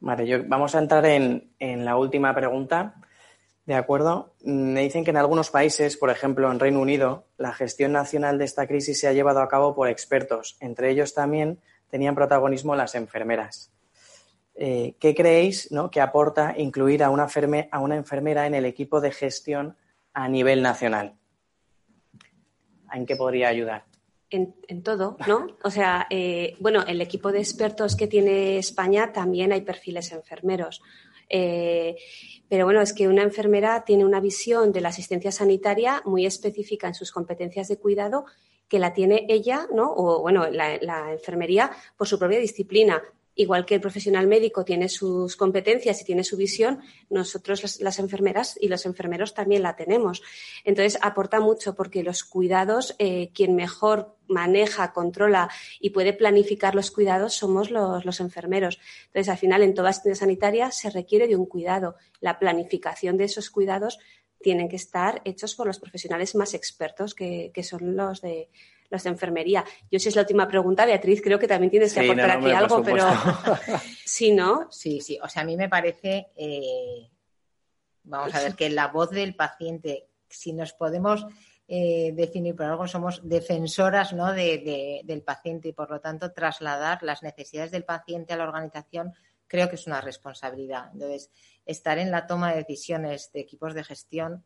Vale, 0.00 0.26
yo, 0.26 0.38
vamos 0.46 0.74
a 0.74 0.80
entrar 0.80 1.04
en, 1.06 1.50
la 1.58 1.96
última 1.96 2.34
pregunta. 2.34 2.94
De 3.64 3.74
acuerdo. 3.74 4.34
Me 4.42 4.82
dicen 4.82 5.02
que 5.02 5.10
en 5.10 5.16
algunos 5.16 5.50
países, 5.50 5.96
por 5.96 6.10
ejemplo 6.10 6.52
en 6.52 6.60
Reino 6.60 6.78
Unido, 6.80 7.24
la 7.38 7.54
gestión 7.54 7.92
nacional 7.92 8.36
de 8.36 8.44
esta 8.44 8.66
crisis 8.66 9.00
se 9.00 9.08
ha 9.08 9.14
llevado 9.14 9.40
a 9.40 9.48
cabo 9.48 9.74
por 9.74 9.88
expertos. 9.88 10.58
Entre 10.60 10.90
ellos 10.90 11.14
también 11.14 11.58
tenían 11.88 12.14
protagonismo 12.14 12.76
las 12.76 12.94
enfermeras. 12.94 13.72
Eh, 14.56 14.94
¿Qué 15.00 15.14
creéis 15.14 15.70
que 15.90 16.00
aporta 16.02 16.54
incluir 16.58 17.02
a 17.02 17.08
una, 17.08 17.26
a 17.70 17.78
una 17.80 17.96
enfermera 17.96 18.46
en 18.46 18.54
el 18.54 18.66
equipo 18.66 19.00
de 19.00 19.10
gestión 19.10 19.76
a 20.12 20.28
nivel 20.28 20.60
nacional? 20.60 21.14
¿En 22.92 23.06
qué 23.06 23.16
podría 23.16 23.48
ayudar? 23.48 23.84
En, 24.34 24.82
todo, 24.82 25.16
¿no? 25.28 25.46
O 25.62 25.70
sea, 25.70 26.08
eh, 26.10 26.56
bueno, 26.58 26.82
el 26.86 27.00
equipo 27.00 27.30
de 27.30 27.38
expertos 27.38 27.94
que 27.94 28.08
tiene 28.08 28.58
España 28.58 29.12
también 29.12 29.52
hay 29.52 29.60
perfiles 29.60 30.10
enfermeros. 30.10 30.82
Eh, 31.28 31.96
pero 32.48 32.64
bueno, 32.64 32.80
es 32.80 32.92
que 32.92 33.08
una 33.08 33.22
enfermera 33.22 33.84
tiene 33.84 34.04
una 34.04 34.20
visión 34.20 34.72
de 34.72 34.80
la 34.80 34.88
asistencia 34.88 35.32
sanitaria 35.32 36.02
muy 36.04 36.26
específica 36.26 36.88
en 36.88 36.94
sus 36.94 37.12
competencias 37.12 37.68
de 37.68 37.78
cuidado 37.78 38.26
que 38.68 38.78
la 38.78 38.92
tiene 38.92 39.26
ella, 39.28 39.68
¿no? 39.72 39.92
O 39.94 40.20
bueno, 40.20 40.48
la, 40.50 41.12
enfermería 41.12 41.70
por 41.96 42.08
su 42.08 42.18
propia 42.18 42.38
disciplina. 42.38 43.02
Igual 43.36 43.66
que 43.66 43.74
el 43.74 43.80
profesional 43.80 44.26
médico 44.26 44.64
tiene 44.64 44.88
sus 44.88 45.36
competencias 45.36 46.00
y 46.00 46.04
tiene 46.04 46.22
su 46.22 46.36
visión, 46.36 46.80
nosotros 47.10 47.80
las, 47.80 47.98
enfermeras 47.98 48.56
y 48.60 48.68
los 48.68 48.86
enfermeros 48.86 49.34
también 49.34 49.62
la 49.62 49.74
tenemos. 49.74 50.22
Entonces, 50.64 50.98
aporta 51.02 51.40
mucho 51.40 51.74
porque 51.74 52.04
los 52.04 52.22
cuidados, 52.22 52.94
eh, 52.98 53.30
quien 53.34 53.56
mejor 53.56 54.16
maneja, 54.28 54.92
controla 54.92 55.50
y 55.80 55.90
puede 55.90 56.12
planificar 56.12 56.74
los 56.74 56.90
cuidados 56.90 57.34
somos 57.34 57.70
los, 57.70 58.20
enfermeros. 58.20 58.78
Entonces, 59.06 59.28
al 59.28 59.38
final, 59.38 59.62
en 59.62 59.74
toda 59.74 59.90
asistencia 59.90 60.20
sanitaria 60.20 60.70
se 60.70 60.90
requiere 60.90 61.26
de 61.26 61.36
un 61.36 61.46
cuidado. 61.46 61.96
La 62.20 62.38
planificación 62.38 63.16
de 63.16 63.24
esos 63.24 63.50
cuidados 63.50 63.98
tienen 64.40 64.68
que 64.68 64.76
estar 64.76 65.22
hechos 65.24 65.54
por 65.54 65.66
los 65.66 65.80
profesionales 65.80 66.34
más 66.34 66.54
expertos, 66.54 67.14
que, 67.14 67.50
son 67.62 67.96
los 67.96 68.20
de 68.20 68.50
los 68.94 69.02
de 69.02 69.10
enfermería. 69.10 69.64
Yo 69.90 69.98
si 69.98 70.08
es 70.08 70.16
la 70.16 70.22
última 70.22 70.48
pregunta, 70.48 70.86
Beatriz, 70.86 71.20
creo 71.22 71.38
que 71.38 71.48
también 71.48 71.70
tienes 71.70 71.92
que 71.92 72.00
aportar 72.00 72.30
aquí 72.30 72.50
algo, 72.50 72.82
pero 72.82 73.06
sí, 74.04 74.32
¿no? 74.32 74.68
Sí, 74.70 75.00
sí. 75.00 75.18
O 75.22 75.28
sea, 75.28 75.42
a 75.42 75.44
mí 75.44 75.56
me 75.56 75.68
parece, 75.68 76.28
eh, 76.36 77.10
vamos 78.04 78.34
a 78.34 78.40
ver, 78.40 78.54
que 78.54 78.70
la 78.70 78.88
voz 78.88 79.10
del 79.10 79.34
paciente, 79.34 80.08
si 80.28 80.52
nos 80.52 80.72
podemos 80.72 81.26
eh, 81.68 82.12
definir 82.14 82.54
por 82.54 82.66
algo, 82.66 82.86
somos 82.86 83.20
defensoras 83.28 84.12
¿no? 84.12 84.32
del 84.32 85.22
paciente 85.24 85.68
y, 85.68 85.72
por 85.72 85.90
lo 85.90 86.00
tanto, 86.00 86.32
trasladar 86.32 87.02
las 87.02 87.22
necesidades 87.22 87.70
del 87.70 87.84
paciente 87.84 88.32
a 88.32 88.36
la 88.36 88.44
organización 88.44 89.12
creo 89.46 89.68
que 89.68 89.76
es 89.76 89.86
una 89.86 90.00
responsabilidad. 90.00 90.90
Entonces, 90.92 91.30
estar 91.66 91.98
en 91.98 92.10
la 92.10 92.26
toma 92.26 92.52
de 92.52 92.58
decisiones 92.58 93.30
de 93.32 93.40
equipos 93.40 93.74
de 93.74 93.84
gestión 93.84 94.44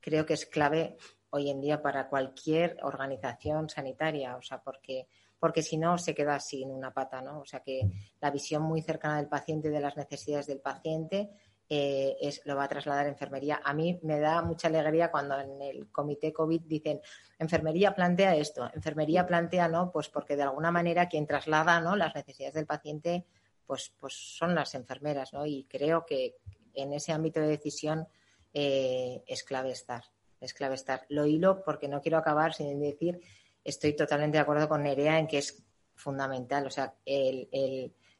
creo 0.00 0.26
que 0.26 0.34
es 0.34 0.44
clave 0.44 0.96
hoy 1.34 1.50
en 1.50 1.60
día 1.60 1.82
para 1.82 2.08
cualquier 2.08 2.78
organización 2.82 3.68
sanitaria, 3.68 4.36
o 4.36 4.42
sea, 4.42 4.62
porque 4.62 5.08
porque 5.38 5.62
si 5.62 5.76
no 5.76 5.98
se 5.98 6.14
queda 6.14 6.40
sin 6.40 6.70
una 6.70 6.94
pata, 6.94 7.20
¿no? 7.20 7.40
O 7.40 7.44
sea 7.44 7.60
que 7.60 7.82
la 8.20 8.30
visión 8.30 8.62
muy 8.62 8.80
cercana 8.80 9.18
del 9.18 9.28
paciente 9.28 9.68
de 9.68 9.80
las 9.80 9.94
necesidades 9.94 10.46
del 10.46 10.60
paciente 10.60 11.28
eh, 11.68 12.16
es, 12.20 12.40
lo 12.46 12.56
va 12.56 12.64
a 12.64 12.68
trasladar 12.68 13.04
a 13.04 13.10
enfermería. 13.10 13.60
A 13.62 13.74
mí 13.74 13.98
me 14.04 14.20
da 14.20 14.40
mucha 14.40 14.68
alegría 14.68 15.10
cuando 15.10 15.38
en 15.38 15.60
el 15.60 15.90
comité 15.90 16.32
COVID 16.32 16.62
dicen 16.62 17.00
enfermería 17.38 17.94
plantea 17.94 18.36
esto, 18.36 18.70
enfermería 18.72 19.26
plantea 19.26 19.68
no, 19.68 19.90
pues 19.90 20.08
porque 20.08 20.36
de 20.36 20.44
alguna 20.44 20.70
manera 20.70 21.08
quien 21.08 21.26
traslada 21.26 21.78
¿no? 21.80 21.94
las 21.94 22.14
necesidades 22.14 22.54
del 22.54 22.66
paciente 22.66 23.26
pues, 23.66 23.92
pues 23.98 24.14
son 24.14 24.54
las 24.54 24.74
enfermeras, 24.74 25.32
¿no? 25.32 25.44
Y 25.44 25.64
creo 25.64 26.06
que 26.06 26.36
en 26.74 26.92
ese 26.92 27.12
ámbito 27.12 27.40
de 27.40 27.48
decisión 27.48 28.06
eh, 28.54 29.22
es 29.26 29.42
clave 29.42 29.72
estar, 29.72 30.04
es 30.44 30.54
clave 30.54 30.74
estar. 30.74 31.06
Lo 31.08 31.26
hilo 31.26 31.62
porque 31.64 31.88
no 31.88 32.00
quiero 32.00 32.18
acabar 32.18 32.54
sin 32.54 32.80
decir, 32.80 33.20
estoy 33.62 33.94
totalmente 33.94 34.38
de 34.38 34.42
acuerdo 34.42 34.68
con 34.68 34.82
Nerea 34.82 35.18
en 35.18 35.26
que 35.26 35.38
es 35.38 35.62
fundamental. 35.94 36.66
O 36.66 36.70
sea, 36.70 36.94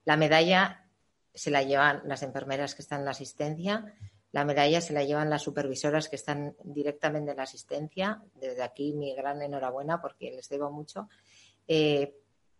la 0.04 0.16
medalla 0.16 0.88
se 1.32 1.50
la 1.50 1.62
llevan 1.62 2.02
las 2.04 2.22
enfermeras 2.22 2.74
que 2.74 2.82
están 2.82 3.00
en 3.00 3.04
la 3.06 3.10
asistencia, 3.10 3.94
la 4.34 4.44
medalla 4.44 4.80
se 4.80 4.92
la 4.92 5.04
llevan 5.04 5.30
las 5.30 5.42
supervisoras 5.42 6.08
que 6.08 6.16
están 6.16 6.56
directamente 6.64 7.30
en 7.30 7.36
la 7.36 7.44
asistencia. 7.44 8.20
Desde 8.34 8.64
aquí 8.64 8.92
mi 8.92 9.14
gran 9.14 9.40
enhorabuena 9.40 10.00
porque 10.00 10.32
les 10.32 10.48
debo 10.48 10.72
mucho. 10.72 11.08
Eh, 11.68 12.16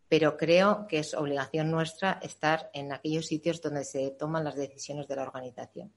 pero 0.09 0.37
creo 0.37 0.87
que 0.87 1.01
es 1.01 1.15
obligación 1.15 1.73
nuestra 1.73 2.21
estar 2.23 2.71
en 2.75 2.93
aquellos 2.93 3.27
sitios 3.27 3.61
donde 3.61 3.85
se 3.85 4.13
toman 4.13 4.45
las 4.45 4.55
decisiones 4.55 5.09
de 5.09 5.17
la 5.17 5.23
organización, 5.23 5.93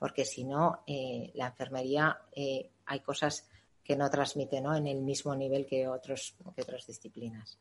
porque 0.00 0.24
si 0.24 0.44
no, 0.44 0.82
eh, 0.86 1.30
la 1.34 1.48
enfermería 1.48 2.18
eh, 2.32 2.70
hay 2.86 3.00
cosas 3.00 3.46
que 3.84 3.96
no 3.96 4.08
transmite 4.08 4.60
¿no? 4.62 4.74
en 4.74 4.86
el 4.86 5.02
mismo 5.02 5.36
nivel 5.36 5.66
que, 5.66 5.86
otros, 5.86 6.34
que 6.56 6.62
otras 6.62 6.86
disciplinas. 6.86 7.58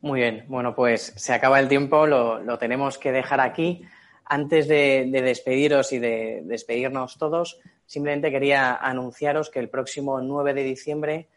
Muy 0.00 0.20
bien, 0.20 0.44
bueno, 0.46 0.76
pues 0.76 1.12
se 1.16 1.32
acaba 1.32 1.58
el 1.58 1.68
tiempo, 1.68 2.06
lo, 2.06 2.58
tenemos 2.58 2.96
que 2.96 3.10
dejar 3.10 3.40
aquí. 3.40 3.82
Antes 4.24 4.68
de, 4.68 5.08
de, 5.10 5.20
despediros 5.20 5.92
y 5.92 5.98
de 5.98 6.42
despedirnos 6.44 7.18
todos, 7.18 7.58
simplemente 7.86 8.30
quería 8.30 8.76
anunciaros 8.76 9.50
que 9.50 9.58
el 9.58 9.68
próximo 9.68 10.20
9 10.20 10.54
de 10.54 10.62
diciembre 10.62 11.28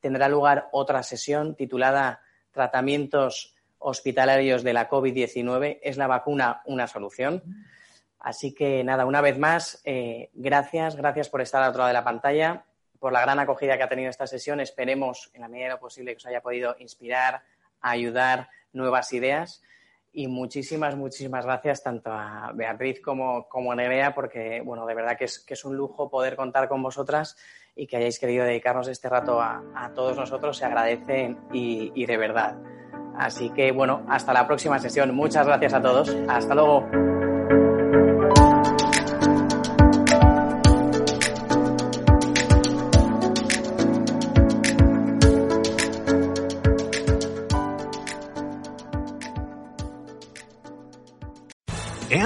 tendrá 0.00 0.28
lugar 0.28 0.68
otra 0.72 1.04
sesión 1.04 1.54
titulada 1.54 2.20
tratamientos 2.50 3.54
hospitalarios 3.78 4.64
de 4.64 4.72
la 4.72 4.90
COVID-19, 4.90 5.78
¿es 5.82 5.96
la 5.96 6.08
vacuna 6.08 6.62
una 6.64 6.88
solución? 6.88 7.44
Así 8.20 8.52
que 8.52 8.82
nada, 8.82 9.06
una 9.06 9.20
vez 9.20 9.38
más, 9.38 9.80
eh, 9.84 10.30
gracias, 10.34 10.96
gracias 10.96 11.28
por 11.28 11.40
estar 11.40 11.62
al 11.62 11.70
otro 11.70 11.80
lado 11.80 11.88
de 11.88 11.94
la 11.94 12.04
pantalla, 12.04 12.64
por 12.98 13.12
la 13.12 13.20
gran 13.20 13.38
acogida 13.38 13.76
que 13.76 13.84
ha 13.84 13.88
tenido 13.88 14.10
esta 14.10 14.26
sesión. 14.26 14.60
Esperemos, 14.60 15.30
en 15.34 15.42
la 15.42 15.48
medida 15.48 15.66
de 15.66 15.72
lo 15.74 15.80
posible, 15.80 16.12
que 16.12 16.16
os 16.16 16.26
haya 16.26 16.40
podido 16.40 16.74
inspirar, 16.80 17.42
ayudar 17.80 18.48
nuevas 18.72 19.12
ideas. 19.12 19.62
Y 20.12 20.26
muchísimas, 20.26 20.96
muchísimas 20.96 21.44
gracias 21.44 21.82
tanto 21.82 22.10
a 22.10 22.50
Beatriz 22.54 23.00
como, 23.00 23.46
a 23.52 23.74
Nerea, 23.76 24.14
porque, 24.14 24.62
bueno, 24.64 24.84
de 24.84 24.94
verdad 24.94 25.16
que 25.16 25.24
es, 25.26 25.64
un 25.64 25.76
lujo 25.76 26.10
poder 26.10 26.34
contar 26.34 26.68
con 26.68 26.82
vosotras 26.82 27.36
y 27.76 27.86
que 27.86 27.98
hayáis 27.98 28.18
querido 28.18 28.44
dedicarnos 28.44 28.88
este 28.88 29.08
rato 29.08 29.40
a, 29.40 29.92
todos 29.94 30.16
nosotros. 30.16 30.56
Se 30.58 30.64
agradecen 30.64 31.38
y, 31.52 31.92
y 31.94 32.06
de 32.06 32.16
verdad. 32.16 32.56
Así 33.16 33.50
que, 33.50 33.70
bueno, 33.70 34.04
hasta 34.08 34.32
la 34.32 34.46
próxima 34.46 34.78
sesión. 34.80 35.14
Muchas 35.14 35.46
gracias 35.46 35.74
a 35.74 35.82
todos. 35.82 36.16
Hasta 36.28 36.54
luego. 36.54 37.17